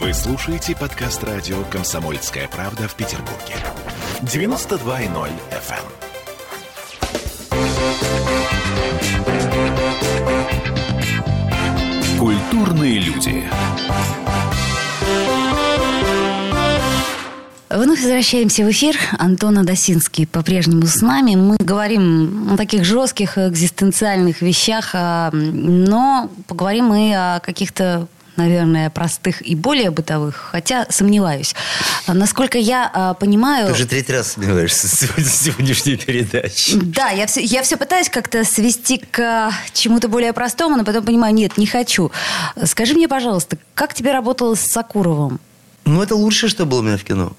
Вы 0.00 0.12
слушаете 0.14 0.74
подкаст 0.74 1.22
радио 1.22 1.62
«Комсомольская 1.70 2.48
правда» 2.48 2.88
в 2.88 2.94
Петербурге. 2.94 3.54
92.0 4.22 5.30
FM. 5.50 6.05
Культурные 12.66 12.98
люди. 12.98 13.44
Вновь 17.70 18.00
возвращаемся 18.00 18.64
в 18.64 18.70
эфир. 18.72 18.96
Антон 19.18 19.58
Адасинский 19.58 20.26
по-прежнему 20.26 20.84
с 20.86 21.00
нами. 21.00 21.36
Мы 21.36 21.56
говорим 21.60 22.54
о 22.54 22.56
таких 22.56 22.84
жестких 22.84 23.38
экзистенциальных 23.38 24.42
вещах, 24.42 24.90
а, 24.94 25.30
но 25.32 26.28
поговорим 26.48 26.92
и 26.92 27.12
о 27.12 27.38
каких-то 27.38 28.08
наверное, 28.36 28.90
простых 28.90 29.46
и 29.46 29.54
более 29.54 29.90
бытовых, 29.90 30.48
хотя 30.52 30.86
сомневаюсь. 30.90 31.54
А, 32.06 32.14
Насколько 32.14 32.58
я 32.58 32.90
а, 32.92 33.14
понимаю... 33.14 33.66
Ты 33.66 33.72
уже 33.72 33.86
третий 33.86 34.12
раз 34.12 34.32
сомневаешься 34.32 34.88
с 34.88 35.00
сегодня- 35.00 35.24
сегодняшней 35.24 35.96
передачи. 35.96 36.78
Да, 36.80 37.10
я 37.10 37.26
все, 37.26 37.42
я 37.42 37.62
все 37.62 37.76
пытаюсь 37.76 38.08
как-то 38.08 38.44
свести 38.44 38.98
к 38.98 39.50
чему-то 39.72 40.08
более 40.08 40.32
простому, 40.32 40.76
но 40.76 40.84
потом 40.84 41.04
понимаю, 41.04 41.34
нет, 41.34 41.56
не 41.58 41.66
хочу. 41.66 42.10
Скажи 42.64 42.94
мне, 42.94 43.08
пожалуйста, 43.08 43.58
как 43.74 43.94
тебе 43.94 44.12
работалось 44.12 44.60
с 44.60 44.70
Сакуровым? 44.70 45.40
Ну, 45.84 46.02
это 46.02 46.14
лучшее, 46.16 46.50
что 46.50 46.66
было 46.66 46.80
у 46.80 46.82
меня 46.82 46.96
в 46.96 47.04
кино. 47.04 47.32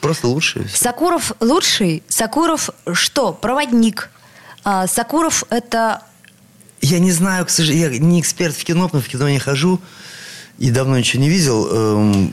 Просто 0.00 0.28
лучшее. 0.28 0.66
Сакуров 0.68 1.32
лучший? 1.40 2.02
Сакуров 2.08 2.70
что? 2.92 3.32
Проводник. 3.32 4.10
А, 4.64 4.86
Сакуров 4.86 5.44
это... 5.50 6.02
Я 6.80 6.98
не 6.98 7.12
знаю, 7.12 7.44
к 7.44 7.50
сожалению, 7.50 7.92
я 7.92 7.98
не 7.98 8.20
эксперт 8.20 8.56
в 8.56 8.64
кино, 8.64 8.88
но 8.92 9.00
в 9.00 9.08
кино 9.08 9.28
не 9.28 9.38
хожу 9.38 9.80
и 10.60 10.70
давно 10.70 10.96
ничего 10.98 11.22
не 11.22 11.28
видел. 11.28 11.68
Эм, 11.72 12.32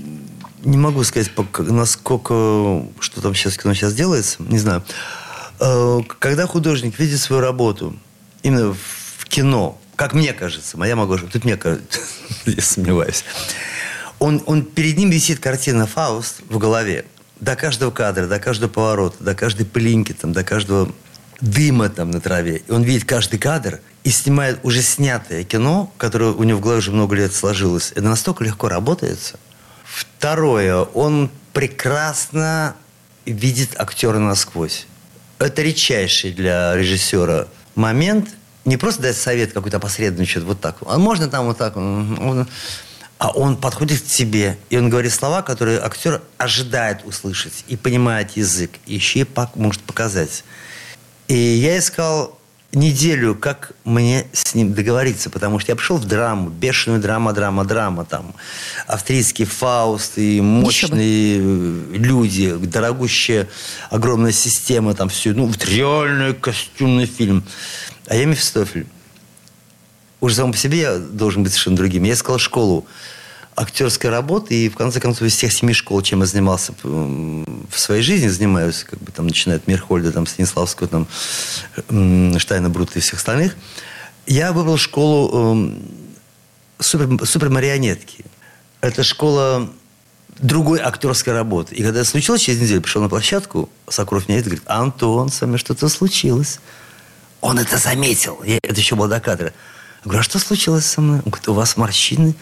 Не 0.64 0.78
могу 0.78 1.04
сказать, 1.06 1.32
насколько, 1.60 2.84
что 3.00 3.22
там 3.22 3.34
сейчас 3.34 3.58
кино 3.58 3.74
сейчас 3.74 3.94
делается, 3.94 4.38
не 4.40 4.60
знаю. 4.60 4.84
Э, 5.60 6.00
Когда 6.20 6.46
художник 6.46 7.00
видит 7.00 7.20
свою 7.20 7.42
работу 7.42 7.96
именно 8.44 8.74
в 8.74 9.26
кино, 9.26 9.80
как 9.96 10.14
мне 10.14 10.34
кажется, 10.34 10.78
моя 10.78 10.96
могу 10.96 11.18
тут 11.18 11.46
мне 11.46 11.56
кажется, 11.56 12.02
я 12.46 12.62
сомневаюсь, 12.62 13.24
он, 14.20 14.44
он, 14.46 14.64
перед 14.64 14.98
ним 14.98 15.10
висит 15.10 15.40
картина 15.40 15.86
«Фауст» 15.88 16.42
в 16.50 16.58
голове. 16.58 17.06
До 17.40 17.56
каждого 17.56 17.92
кадра, 17.92 18.28
до 18.28 18.40
каждого 18.40 18.70
поворота, 18.70 19.24
до 19.24 19.36
каждой 19.36 19.66
пылинки, 19.66 20.12
там, 20.14 20.34
до 20.34 20.44
каждого 20.44 20.92
дыма 21.42 21.90
там 21.90 22.12
на 22.12 22.22
траве. 22.22 22.64
И 22.68 22.72
он 22.72 22.84
видит 22.84 23.06
каждый 23.06 23.40
кадр 23.40 23.80
и 24.04 24.10
снимает 24.10 24.60
уже 24.64 24.82
снятое 24.82 25.44
кино, 25.44 25.92
которое 25.98 26.32
у 26.32 26.44
него 26.44 26.60
в 26.60 26.62
голове 26.62 26.80
уже 26.80 26.92
много 26.92 27.16
лет 27.16 27.34
сложилось. 27.34 27.92
Это 27.92 28.04
настолько 28.04 28.44
легко 28.44 28.70
работается. 28.70 29.40
Второе, 29.84 30.78
он 30.82 31.30
прекрасно 31.54 32.76
видит 33.26 33.80
актера 33.80 34.20
насквозь. 34.20 34.88
Это 35.40 35.62
редчайший 35.62 36.32
для 36.32 36.76
режиссера 36.76 37.48
момент. 37.76 38.30
Не 38.66 38.78
просто 38.78 39.04
дать 39.04 39.18
совет 39.18 39.54
какой-то 39.54 39.80
посредственный, 39.80 40.26
что-то 40.26 40.48
вот 40.48 40.62
так. 40.62 40.78
А 40.86 40.98
можно 40.98 41.28
там 41.28 41.46
вот 41.46 41.58
так? 41.58 41.74
А 43.20 43.30
он 43.32 43.58
подходит 43.58 44.02
к 44.02 44.06
тебе, 44.06 44.58
и 44.70 44.78
он 44.78 44.90
говорит 44.90 45.12
слова, 45.12 45.42
которые 45.42 45.80
актер 45.80 46.22
ожидает 46.38 47.04
услышать, 47.06 47.64
и 47.68 47.76
понимает 47.76 48.38
язык, 48.38 48.72
и 48.86 48.94
еще 48.96 49.22
и 49.22 49.28
может 49.56 49.82
показать. 49.82 50.44
И 51.28 51.36
я 51.36 51.78
искал 51.78 52.38
неделю, 52.72 53.36
как 53.36 53.74
мне 53.84 54.28
с 54.34 54.54
ним 54.54 54.74
договориться, 54.74 55.30
потому 55.30 55.60
что 55.60 55.72
я 55.72 55.76
пришел 55.76 55.98
в 55.98 56.06
драму, 56.06 56.50
бешеную 56.50 57.02
драма, 57.02 57.34
драма, 57.34 57.66
драма, 57.66 58.06
там, 58.06 58.34
австрийский 58.88 59.46
Фауст 59.46 60.18
и 60.18 60.42
мощные 60.42 61.40
э, 61.40 61.98
люди, 61.98 62.56
дорогущая 62.56 63.48
огромная 63.90 64.32
система, 64.32 64.94
там 64.94 65.10
все, 65.10 65.34
ну, 65.34 65.46
вот 65.46 65.66
реальный 65.66 66.34
костюмный 66.34 67.06
фильм. 67.06 67.44
А 68.08 68.16
я 68.16 68.26
Мефистофель. 68.26 68.88
Уже 70.20 70.36
сам 70.36 70.52
по 70.52 70.58
себе 70.58 70.80
я 70.80 70.98
должен 70.98 71.44
быть 71.44 71.52
совершенно 71.52 71.78
другим. 71.78 72.04
Я 72.04 72.14
искал 72.14 72.40
школу 72.40 72.88
актерской 73.58 74.10
работы, 74.12 74.54
и 74.54 74.70
в 74.70 74.76
конце 74.76 75.00
концов 75.00 75.24
из 75.28 75.34
всех 75.36 75.52
семи 75.52 75.74
школ, 75.74 76.02
чем 76.04 76.20
я 76.22 76.28
занимался 76.28 76.74
в 76.84 77.46
своей 77.78 78.04
жизни, 78.04 78.28
занимаюсь, 78.28 78.84
как 78.84 79.00
бы 79.00 79.12
там, 79.12 79.26
начиная 79.28 79.58
от 79.58 79.68
Мирхольда, 79.68 80.12
там, 80.12 80.28
Станиславского, 80.28 80.88
там, 80.88 81.08
Штайна, 82.40 82.70
Брута 82.70 83.00
и 83.00 83.02
всех 83.02 83.16
остальных, 83.16 83.56
я 84.28 84.52
выбрал 84.54 84.78
школу 84.78 85.54
м, 85.54 85.82
супер, 86.80 87.26
супермарионетки. 87.26 88.26
Это 88.82 89.04
школа 89.04 89.68
другой 90.38 90.80
актерской 90.80 91.34
работы. 91.34 91.74
И 91.76 91.82
когда 91.84 92.02
это 92.02 92.10
случилось, 92.10 92.42
через 92.42 92.62
неделю 92.62 92.82
пришел 92.82 93.02
на 93.02 93.10
площадку, 93.10 93.70
Сокуров 93.90 94.28
мне 94.28 94.38
это 94.38 94.50
говорит, 94.50 94.64
Антон, 94.68 95.30
с 95.32 95.42
вами 95.42 95.58
что-то 95.58 95.90
случилось. 95.90 96.60
Он 97.42 97.58
это 97.58 97.78
заметил. 97.78 98.40
Я- 98.46 98.60
это 98.62 98.76
еще 98.80 98.96
было 98.96 99.08
до 99.08 99.20
кадра. 99.20 99.48
Я 99.48 100.04
говорю, 100.04 100.20
а 100.20 100.24
что 100.24 100.38
случилось 100.38 100.86
со 100.86 101.02
мной? 101.02 101.18
Он 101.26 101.32
говорит, 101.32 101.48
у 101.50 101.54
вас 101.54 101.76
морщины 101.76 102.36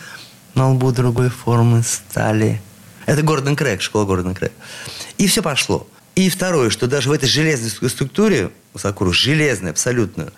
на 0.56 0.72
лбу 0.72 0.92
другой 0.92 1.30
формы 1.30 1.84
стали. 1.84 2.62
Это 3.06 3.22
Гордон 3.22 3.56
Крэг, 3.56 3.82
школа 3.82 4.06
Гордон 4.06 4.34
Крэг. 4.34 4.52
И 5.18 5.28
все 5.28 5.42
пошло. 5.42 5.88
И 6.16 6.30
второе, 6.30 6.70
что 6.70 6.88
даже 6.88 7.10
в 7.10 7.12
этой 7.12 7.28
железной 7.28 7.70
струк- 7.70 7.90
структуре, 7.90 8.52
у 8.74 8.78
Сакуру, 8.80 9.12
железной 9.14 9.72
абсолютно, 9.72 10.32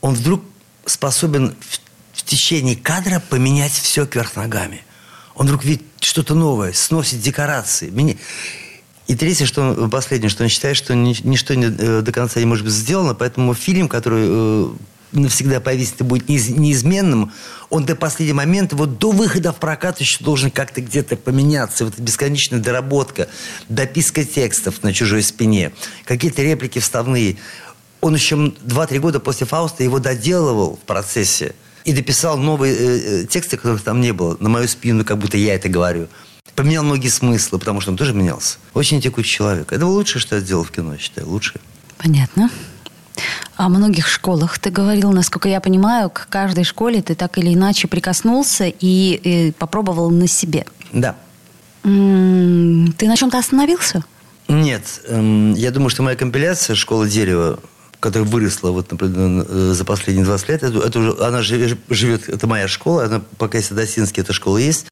он 0.00 0.14
вдруг 0.14 0.42
способен 0.86 1.54
в, 1.60 2.18
в 2.18 2.22
течение 2.24 2.74
кадра 2.74 3.20
поменять 3.28 3.72
все 3.72 4.06
кверх 4.06 4.34
ногами. 4.36 4.82
Он 5.34 5.46
вдруг 5.46 5.64
видит 5.64 5.82
что-то 6.00 6.34
новое, 6.34 6.72
сносит 6.72 7.20
декорации. 7.20 7.90
Меня- 7.90 8.16
И 9.06 9.14
третье, 9.14 9.44
что 9.44 9.62
он- 9.62 9.90
последнее, 9.90 10.30
что 10.30 10.42
он 10.42 10.48
считает, 10.48 10.76
что 10.76 10.94
ни- 10.94 11.16
ничто 11.26 11.54
не, 11.54 11.66
э, 11.66 12.00
до 12.00 12.12
конца 12.12 12.40
не 12.40 12.46
может 12.46 12.64
быть 12.64 12.72
сделано, 12.74 13.14
поэтому 13.14 13.54
фильм, 13.54 13.88
который 13.88 14.24
э, 14.26 14.70
навсегда 15.12 15.60
повесит 15.60 16.00
и 16.00 16.04
будет 16.04 16.28
неиз- 16.28 16.50
неизменным, 16.56 17.32
он 17.68 17.84
до 17.84 17.94
последнего 17.96 18.36
момента, 18.36 18.76
вот 18.76 18.98
до 18.98 19.10
выхода 19.12 19.52
в 19.52 19.56
прокат 19.56 20.00
еще 20.00 20.22
должен 20.24 20.50
как-то 20.50 20.80
где-то 20.80 21.16
поменяться. 21.16 21.84
Вот 21.84 21.98
бесконечная 21.98 22.60
доработка, 22.60 23.28
дописка 23.68 24.24
текстов 24.24 24.82
на 24.82 24.92
чужой 24.92 25.22
спине, 25.22 25.72
какие-то 26.04 26.42
реплики 26.42 26.78
вставные. 26.78 27.36
Он 28.00 28.14
еще 28.14 28.34
м- 28.36 28.54
2-3 28.64 28.98
года 28.98 29.20
после 29.20 29.46
Фауста 29.46 29.84
его 29.84 29.98
доделывал 29.98 30.76
в 30.76 30.86
процессе 30.86 31.54
и 31.84 31.92
дописал 31.92 32.36
новые 32.38 32.74
э, 32.74 33.22
э, 33.22 33.26
тексты, 33.26 33.56
которых 33.56 33.82
там 33.82 34.00
не 34.00 34.12
было, 34.12 34.36
на 34.40 34.48
мою 34.48 34.68
спину, 34.68 35.04
как 35.04 35.18
будто 35.18 35.36
я 35.36 35.54
это 35.54 35.68
говорю. 35.68 36.08
Поменял 36.56 36.82
многие 36.82 37.08
смыслы, 37.08 37.58
потому 37.58 37.80
что 37.80 37.90
он 37.90 37.96
тоже 37.96 38.12
менялся. 38.12 38.58
Очень 38.74 39.00
текучий 39.00 39.30
человек. 39.36 39.72
Это 39.72 39.86
лучшее, 39.86 40.20
что 40.20 40.36
я 40.36 40.40
сделал 40.42 40.64
в 40.64 40.70
кино, 40.70 40.96
считаю. 40.98 41.28
Лучшее. 41.28 41.60
Понятно. 41.98 42.50
О 43.56 43.68
многих 43.68 44.08
школах 44.08 44.58
ты 44.58 44.70
говорил, 44.70 45.12
насколько 45.12 45.48
я 45.48 45.60
понимаю, 45.60 46.10
к 46.10 46.26
каждой 46.28 46.64
школе 46.64 47.02
ты 47.02 47.14
так 47.14 47.38
или 47.38 47.54
иначе 47.54 47.88
прикоснулся 47.88 48.64
и, 48.80 49.20
э, 49.24 49.52
попробовал 49.52 50.10
на 50.10 50.26
себе. 50.26 50.64
Да. 50.92 51.14
Ты 51.82 51.88
на 51.88 53.16
чем-то 53.16 53.38
остановился? 53.38 54.04
Нет, 54.48 54.82
эм, 55.08 55.54
я 55.54 55.70
думаю, 55.70 55.90
что 55.90 56.02
моя 56.02 56.16
компиляция 56.16 56.74
«Школа 56.76 57.08
дерева», 57.08 57.60
которая 58.00 58.28
выросла 58.28 58.70
вот, 58.70 58.90
например, 58.90 59.46
э, 59.48 59.72
за 59.74 59.84
последние 59.84 60.24
20 60.24 60.48
лет, 60.48 60.62
это, 60.62 60.78
это 60.78 60.98
уже, 60.98 61.16
она 61.24 61.42
жи- 61.42 61.78
живет, 61.88 62.28
это 62.28 62.46
моя 62.46 62.66
школа, 62.66 63.04
она, 63.04 63.22
пока 63.38 63.58
есть 63.58 63.74
Досинский, 63.74 64.22
эта 64.22 64.32
школа 64.32 64.58
есть. 64.58 64.86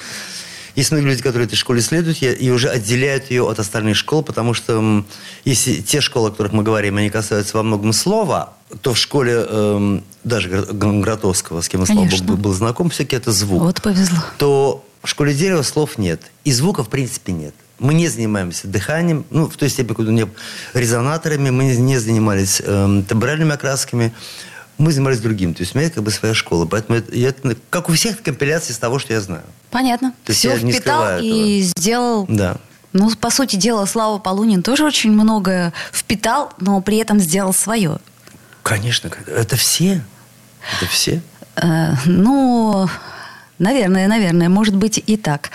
Есть 0.77 0.91
многие 0.91 1.07
люди, 1.07 1.23
которые 1.23 1.47
этой 1.47 1.57
школе 1.57 1.81
следуют 1.81 2.19
и 2.23 2.51
уже 2.51 2.69
отделяют 2.69 3.31
ее 3.31 3.49
от 3.49 3.59
остальных 3.59 3.97
школ, 3.97 4.23
потому 4.23 4.55
что 4.55 5.05
если 5.45 5.81
те 5.81 6.01
школы, 6.01 6.29
о 6.29 6.31
которых 6.31 6.53
мы 6.53 6.63
говорим, 6.63 6.97
они 6.97 7.11
касаются 7.11 7.57
во 7.57 7.63
многом 7.63 7.93
слова, 7.93 8.55
то 8.83 8.95
в 8.95 8.99
школе 8.99 9.47
эм, 9.49 10.05
даже 10.25 10.49
Гротовского, 10.71 11.61
с 11.63 11.69
кем 11.69 11.81
я, 11.81 11.87
слава 11.87 12.07
богу, 12.07 12.37
был 12.37 12.53
знаком, 12.53 12.91
все-таки 12.91 13.17
это 13.17 13.33
звук 13.33 13.63
Вот 13.63 13.83
повезло. 13.83 14.19
то 14.39 14.85
в 15.03 15.09
школе 15.09 15.33
дерева 15.33 15.63
слов 15.63 15.97
нет. 15.99 16.21
И 16.45 16.53
звука, 16.53 16.85
в 16.85 16.89
принципе, 16.89 17.33
нет. 17.33 17.55
Мы 17.79 17.95
не 17.95 18.09
занимаемся 18.09 18.67
дыханием, 18.67 19.25
ну, 19.31 19.49
в 19.49 19.57
той 19.57 19.69
степени, 19.69 19.95
куда 19.95 20.11
не 20.11 20.27
резонаторами, 20.75 21.51
мы 21.51 21.65
не 21.77 21.99
занимались 21.99 22.61
эм, 22.65 23.05
тембральными 23.05 23.53
окрасками, 23.53 24.13
мы 24.79 24.93
занимались 24.93 25.21
другим. 25.21 25.55
То 25.55 25.63
есть 25.63 25.75
у 25.75 25.79
меня 25.79 25.91
как 25.91 26.03
бы 26.03 26.11
своя 26.11 26.35
школа. 26.35 26.65
Поэтому 26.65 26.99
это, 26.99 27.15
это, 27.15 27.57
как 27.69 27.89
у 27.89 27.93
всех, 27.93 28.23
компиляции 28.23 28.73
из 28.73 28.79
того, 28.79 28.99
что 28.99 29.13
я 29.13 29.21
знаю. 29.21 29.45
Понятно. 29.71 30.13
То 30.25 30.31
есть 30.31 30.41
Все 30.41 30.51
я 30.51 30.59
впитал 30.59 31.19
и 31.21 31.61
сделал. 31.63 32.27
Да. 32.29 32.57
Ну, 32.93 33.11
по 33.17 33.31
сути 33.31 33.57
дела, 33.57 33.85
Слава 33.85 34.19
Полунин 34.19 34.63
тоже 34.63 34.85
очень 34.85 35.11
многое 35.11 35.73
впитал, 35.93 36.53
но 36.59 36.81
при 36.81 36.97
этом 36.99 37.21
сделал 37.21 37.53
свое. 37.53 37.99
Конечно, 38.63 39.11
это 39.27 39.57
все. 39.57 40.05
Это 40.77 40.91
все. 40.91 41.23
Э, 41.57 41.95
ну, 42.07 42.89
наверное, 43.59 44.09
наверное, 44.09 44.49
может 44.49 44.77
быть 44.77 45.03
и 45.05 45.17
так. 45.17 45.51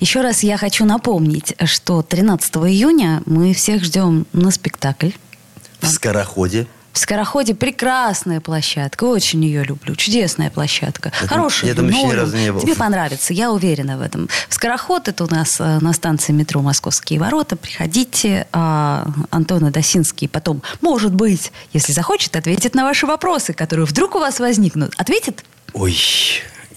Еще 0.00 0.20
раз 0.20 0.42
я 0.42 0.56
хочу 0.56 0.84
напомнить, 0.84 1.54
что 1.64 2.02
13 2.02 2.56
июня 2.56 3.22
мы 3.26 3.54
всех 3.54 3.84
ждем 3.84 4.26
на 4.32 4.50
спектакль. 4.50 5.10
В 5.80 5.86
скороходе. 5.88 6.66
В 6.94 6.98
Скороходе 7.00 7.54
прекрасная 7.56 8.40
площадка. 8.40 9.02
Очень 9.04 9.44
ее 9.44 9.64
люблю. 9.64 9.96
Чудесная 9.96 10.48
площадка. 10.48 11.10
Там- 11.10 11.28
Хорошая. 11.28 11.70
я 11.70 11.76
там 11.76 11.88
еще 11.88 12.04
ни 12.04 12.12
разу 12.12 12.36
не 12.36 12.52
был. 12.52 12.60
Тебе 12.60 12.76
понравится, 12.76 13.34
я 13.34 13.50
уверена 13.50 13.98
в 13.98 14.00
этом. 14.00 14.28
В 14.48 14.54
Скороход 14.54 15.08
это 15.08 15.24
у 15.24 15.26
нас 15.28 15.56
э, 15.60 15.78
на 15.80 15.92
станции 15.92 16.32
метро 16.32 16.62
«Московские 16.62 17.18
ворота». 17.18 17.56
Приходите. 17.56 18.46
а, 18.52 19.08
Антон 19.30 19.64
Адасинский 19.64 20.28
потом, 20.28 20.62
может 20.80 21.12
быть, 21.12 21.50
если 21.72 21.92
захочет, 21.92 22.36
ответит 22.36 22.74
на 22.76 22.84
ваши 22.84 23.06
вопросы, 23.06 23.52
которые 23.52 23.86
вдруг 23.86 24.14
у 24.14 24.20
вас 24.20 24.38
возникнут. 24.38 24.94
Ответит? 24.96 25.44
Ой, 25.72 25.96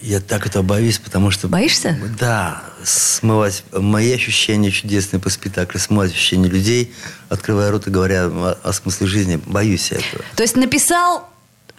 я 0.00 0.20
так 0.20 0.46
этого 0.46 0.62
боюсь, 0.62 0.98
потому 0.98 1.30
что... 1.30 1.48
Боишься? 1.48 1.98
Да, 2.18 2.62
смывать 2.84 3.64
мои 3.72 4.12
ощущения 4.12 4.70
чудесные 4.70 5.20
по 5.20 5.30
спектаклю, 5.30 5.80
смывать 5.80 6.12
ощущения 6.12 6.48
людей, 6.48 6.94
открывая 7.28 7.70
рот 7.70 7.86
и 7.86 7.90
говоря 7.90 8.26
о, 8.26 8.58
о 8.62 8.72
смысле 8.72 9.06
жизни, 9.06 9.40
боюсь 9.46 9.90
я 9.90 9.98
этого. 9.98 10.24
То 10.36 10.42
есть 10.42 10.56
написал, 10.56 11.28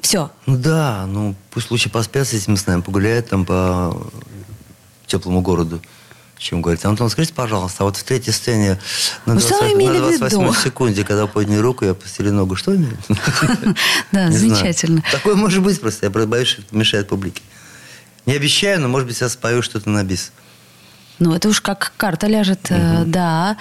все. 0.02 0.32
Ну 0.46 0.58
да, 0.58 1.06
ну 1.08 1.36
пусть 1.52 1.72
лучше 1.72 1.90
поспят 1.90 2.28
с 2.28 2.34
этим 2.34 2.58
с 2.58 2.66
нами, 2.68 2.82
погуляют 2.82 3.30
там 3.30 3.46
по 3.46 4.12
теплому 5.08 5.42
городу, 5.42 5.82
чем 6.38 6.62
говорить. 6.62 6.84
Антон, 6.86 7.10
скажите, 7.10 7.34
пожалуйста, 7.34 7.84
а 7.84 7.86
вот 7.86 7.98
в 7.98 8.04
третьей 8.04 8.34
сцене 8.34 8.80
на 9.26 9.36
Ну, 9.36 9.40
что 9.40 9.56
вы 9.56 9.74
28, 9.74 9.78
на 9.78 9.82
имели 9.82 9.98
в 9.98 10.20
28 10.20 10.42
виду? 10.42 10.54
секунде, 10.54 11.04
когда 11.04 11.28
подняли 11.28 11.60
руку, 11.60 11.86
я 11.86 11.94
постели 11.94 12.30
ногу, 12.30 12.56
что 12.56 12.76
имели? 12.76 12.98
Да, 14.12 14.32
замечательно. 14.32 15.04
Такое 15.12 15.36
может 15.36 15.64
быть 15.64 15.80
просто, 15.80 16.06
я 16.06 16.10
боюсь, 16.10 16.48
что 16.48 16.62
это 16.62 16.76
мешает 16.76 17.08
публике. 17.08 17.42
Не 18.30 18.36
обещаю, 18.36 18.80
но, 18.80 18.88
может 18.88 19.08
быть, 19.08 19.20
я 19.22 19.28
спою 19.28 19.64
что-то 19.64 19.90
на 19.90 20.04
бис. 20.04 20.32
Ну, 21.18 21.34
это 21.34 21.50
уж 21.50 21.62
как 21.62 21.94
карта 21.98 22.28
ляжет, 22.28 22.60
э, 22.70 23.04
да. 23.08 23.58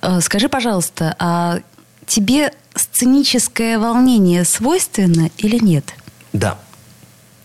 Э, 0.00 0.20
Скажи, 0.20 0.48
пожалуйста, 0.48 1.16
а 1.18 1.58
тебе 2.06 2.52
сценическое 2.76 3.80
волнение 3.80 4.44
свойственно 4.44 5.28
или 5.38 5.58
нет? 5.58 5.92
Да, 6.32 6.56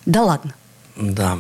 Да 0.06 0.22
ладно. 0.24 0.54
да. 0.96 1.40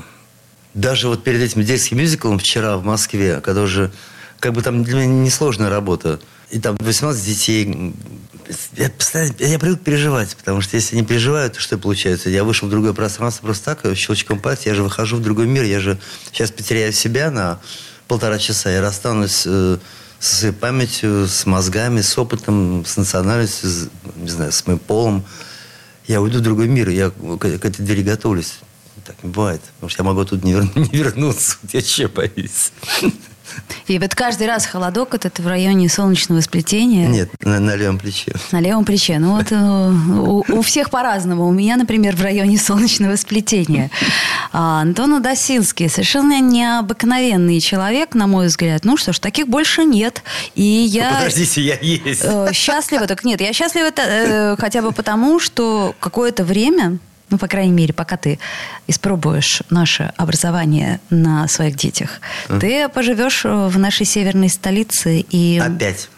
Даже 0.73 1.07
вот 1.07 1.23
перед 1.23 1.41
этим 1.41 1.63
детским 1.63 1.97
мюзиклом 1.99 2.39
вчера 2.39 2.77
в 2.77 2.83
Москве, 2.83 3.39
когда 3.39 3.61
уже, 3.61 3.91
как 4.39 4.53
бы 4.53 4.63
там 4.63 4.83
для 4.83 4.95
меня 4.95 5.05
несложная 5.05 5.69
работа, 5.69 6.19
и 6.49 6.59
там 6.59 6.77
18 6.79 7.23
детей, 7.23 7.93
я, 8.73 8.89
постоянно, 8.89 9.33
я 9.39 9.59
привык 9.59 9.81
переживать, 9.81 10.35
потому 10.35 10.61
что 10.61 10.75
если 10.75 10.95
не 10.95 11.03
переживаю, 11.03 11.49
то 11.51 11.59
что 11.59 11.77
получается? 11.77 12.29
Я 12.29 12.43
вышел 12.43 12.67
в 12.67 12.71
другое 12.71 12.93
пространство 12.93 13.45
просто 13.45 13.75
так, 13.75 13.95
щелчком 13.95 14.39
пальца, 14.39 14.69
я 14.69 14.75
же 14.75 14.83
выхожу 14.83 15.17
в 15.17 15.21
другой 15.21 15.47
мир, 15.47 15.63
я 15.63 15.79
же 15.79 15.97
сейчас 16.31 16.51
потеряю 16.51 16.93
себя 16.93 17.31
на 17.31 17.59
полтора 18.07 18.39
часа, 18.39 18.69
я 18.69 18.81
расстанусь 18.81 19.43
э, 19.45 19.77
со 20.19 20.35
своей 20.35 20.53
памятью, 20.53 21.27
с 21.27 21.45
мозгами, 21.45 22.01
с 22.01 22.17
опытом, 22.17 22.85
с 22.85 22.97
национальностью, 22.97 23.69
с, 23.69 23.89
не 24.15 24.29
знаю, 24.29 24.51
с 24.51 24.65
моим 24.65 24.79
полом. 24.79 25.25
Я 26.07 26.21
уйду 26.21 26.39
в 26.39 26.41
другой 26.41 26.67
мир, 26.67 26.89
я 26.89 27.09
к, 27.09 27.37
к 27.39 27.65
этой 27.65 27.83
двери 27.83 28.01
готовлюсь. 28.01 28.59
Так 29.05 29.23
не 29.23 29.29
бывает, 29.29 29.61
потому 29.75 29.89
что 29.89 30.03
я 30.03 30.07
могу 30.07 30.25
тут 30.25 30.43
не, 30.43 30.53
вер- 30.53 30.71
не 30.75 30.97
вернуться, 30.97 31.57
я 31.71 31.81
че 31.81 32.07
боюсь. 32.07 32.71
И 33.87 33.99
вот 33.99 34.15
каждый 34.15 34.47
раз 34.47 34.65
холодок 34.65 35.15
этот 35.15 35.39
в 35.39 35.47
районе 35.47 35.89
солнечного 35.89 36.41
сплетения. 36.41 37.07
Нет, 37.07 37.29
на, 37.43 37.59
на 37.59 37.75
левом 37.75 37.99
плече. 37.99 38.33
На 38.51 38.59
левом 38.59 38.85
плече. 38.85 39.19
Ну 39.19 39.35
вот 39.35 39.51
э, 39.51 39.55
у, 39.55 40.43
у 40.47 40.61
всех 40.61 40.89
по-разному. 40.89 41.47
У 41.47 41.51
меня, 41.51 41.77
например, 41.77 42.15
в 42.15 42.21
районе 42.21 42.57
солнечного 42.57 43.15
сплетения. 43.15 43.89
А 44.51 44.81
Антон 44.81 45.15
Адасинский 45.15 45.89
совершенно 45.89 46.39
необыкновенный 46.39 47.59
человек, 47.59 48.15
на 48.15 48.27
мой 48.27 48.47
взгляд. 48.47 48.85
Ну 48.85 48.97
что 48.97 49.13
ж, 49.13 49.19
таких 49.19 49.47
больше 49.47 49.83
нет. 49.83 50.23
И 50.55 50.63
я... 50.63 51.13
Подождите, 51.13 51.61
я 51.61 51.77
есть. 51.79 52.21
Э, 52.23 52.51
Счастлива, 52.53 53.07
так 53.07 53.23
нет, 53.23 53.41
я 53.41 53.53
счастлива 53.53 53.91
э, 53.95 54.55
хотя 54.57 54.81
бы 54.81 54.91
потому, 54.91 55.39
что 55.39 55.95
какое-то 55.99 56.43
время, 56.43 56.97
ну, 57.29 57.37
по 57.37 57.47
крайней 57.47 57.73
мере, 57.73 57.93
пока 57.93 58.17
ты 58.17 58.39
испробуешь 58.87 59.61
наше 59.69 60.13
образование 60.17 60.99
на 61.09 61.47
своих 61.47 61.75
детях, 61.75 62.21
ты 62.59 62.87
поживешь 62.89 63.43
э, 63.45 63.67
в 63.67 63.77
нашей 63.77 64.05
северной 64.05 64.49
столице 64.49 65.25
и... 65.29 65.59
Опять. 65.59 66.09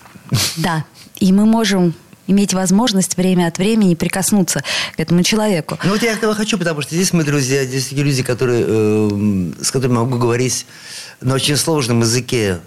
Да, 0.58 0.86
и 1.20 1.34
мы 1.34 1.46
можем 1.46 1.96
иметь 2.28 2.54
возможность 2.54 3.18
время 3.18 3.48
от 3.48 3.58
времени 3.58 3.96
прикоснуться 3.96 4.64
к 4.96 5.00
этому 5.00 5.24
человеку. 5.24 5.80
Ну 5.84 5.92
вот 5.92 6.04
я 6.04 6.14
этого 6.14 6.36
хочу, 6.36 6.60
потому 6.60 6.82
что 6.82 6.94
здесь 6.94 7.12
мы 7.12 7.24
друзья, 7.24 7.66
здесь 7.66 7.88
такие 7.88 8.04
люди, 8.04 8.22
которые, 8.22 8.66
э, 8.68 9.52
с 9.64 9.72
которыми 9.72 9.98
могу 9.98 10.18
говорить 10.20 10.68
на 11.22 11.34
очень 11.34 11.58
сложном 11.58 12.02
языке, 12.02 12.60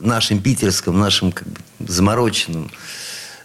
нашем 0.00 0.40
питерском, 0.40 0.98
нашем 0.98 1.32
как 1.32 1.48
бы, 1.48 1.60
замороченном. 1.80 2.70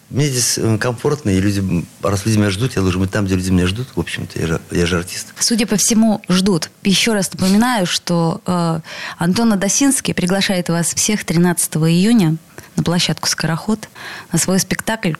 Мне 0.09 0.25
здесь 0.25 0.57
э, 0.57 0.77
комфортно, 0.79 1.29
и 1.29 1.39
люди, 1.39 1.85
раз 2.01 2.25
люди 2.25 2.37
меня 2.37 2.49
ждут, 2.49 2.75
я 2.75 2.81
должен 2.81 3.01
быть 3.01 3.11
там, 3.11 3.25
где 3.25 3.35
люди 3.35 3.51
меня 3.51 3.67
ждут. 3.67 3.89
В 3.95 3.99
общем-то, 3.99 4.39
я 4.39 4.47
же, 4.47 4.61
я 4.71 4.85
же 4.87 4.97
артист. 4.97 5.33
Судя 5.37 5.67
по 5.67 5.77
всему, 5.77 6.21
ждут. 6.27 6.71
Еще 6.83 7.13
раз 7.13 7.31
напоминаю, 7.31 7.85
что 7.85 8.41
э, 8.45 8.79
Антон 9.19 9.53
Адасинский 9.53 10.15
приглашает 10.15 10.69
вас 10.69 10.93
всех 10.95 11.23
13 11.25 11.75
июня 11.75 12.37
на 12.75 12.83
площадку 12.83 13.27
«Скороход» 13.27 13.87
на 14.31 14.39
свой 14.39 14.59
спектакль, 14.59 15.13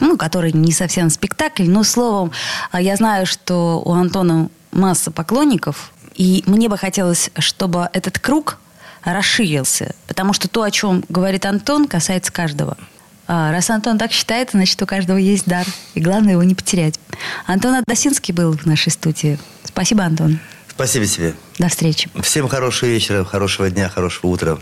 ну, 0.00 0.16
который 0.16 0.52
не 0.52 0.72
совсем 0.72 1.08
спектакль, 1.10 1.68
но, 1.68 1.84
словом, 1.84 2.32
э, 2.72 2.78
я 2.82 2.96
знаю, 2.96 3.26
что 3.26 3.80
у 3.84 3.92
Антона 3.92 4.48
масса 4.72 5.12
поклонников, 5.12 5.92
и 6.16 6.42
мне 6.46 6.68
бы 6.68 6.76
хотелось, 6.76 7.30
чтобы 7.38 7.88
этот 7.92 8.18
круг 8.18 8.58
расширился, 9.04 9.94
потому 10.08 10.32
что 10.32 10.48
то, 10.48 10.62
о 10.62 10.70
чем 10.70 11.04
говорит 11.08 11.46
Антон, 11.46 11.86
касается 11.86 12.32
каждого. 12.32 12.76
А, 13.26 13.52
Раз 13.52 13.70
Антон 13.70 13.98
так 13.98 14.12
считает, 14.12 14.50
значит, 14.52 14.80
у 14.82 14.86
каждого 14.86 15.16
есть 15.16 15.46
дар. 15.46 15.66
И 15.94 16.00
главное 16.00 16.32
его 16.32 16.42
не 16.42 16.54
потерять. 16.54 16.98
Антон 17.46 17.74
Адасинский 17.74 18.34
был 18.34 18.56
в 18.56 18.66
нашей 18.66 18.90
студии. 18.90 19.38
Спасибо, 19.64 20.04
Антон. 20.04 20.38
Спасибо 20.68 21.06
тебе. 21.06 21.34
До 21.58 21.68
встречи. 21.68 22.08
Всем 22.22 22.48
хорошего 22.48 22.88
вечера, 22.88 23.24
хорошего 23.24 23.70
дня, 23.70 23.88
хорошего 23.88 24.30
утра. 24.30 24.58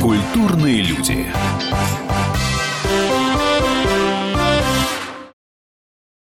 Культурные 0.00 0.82
люди. 0.82 1.26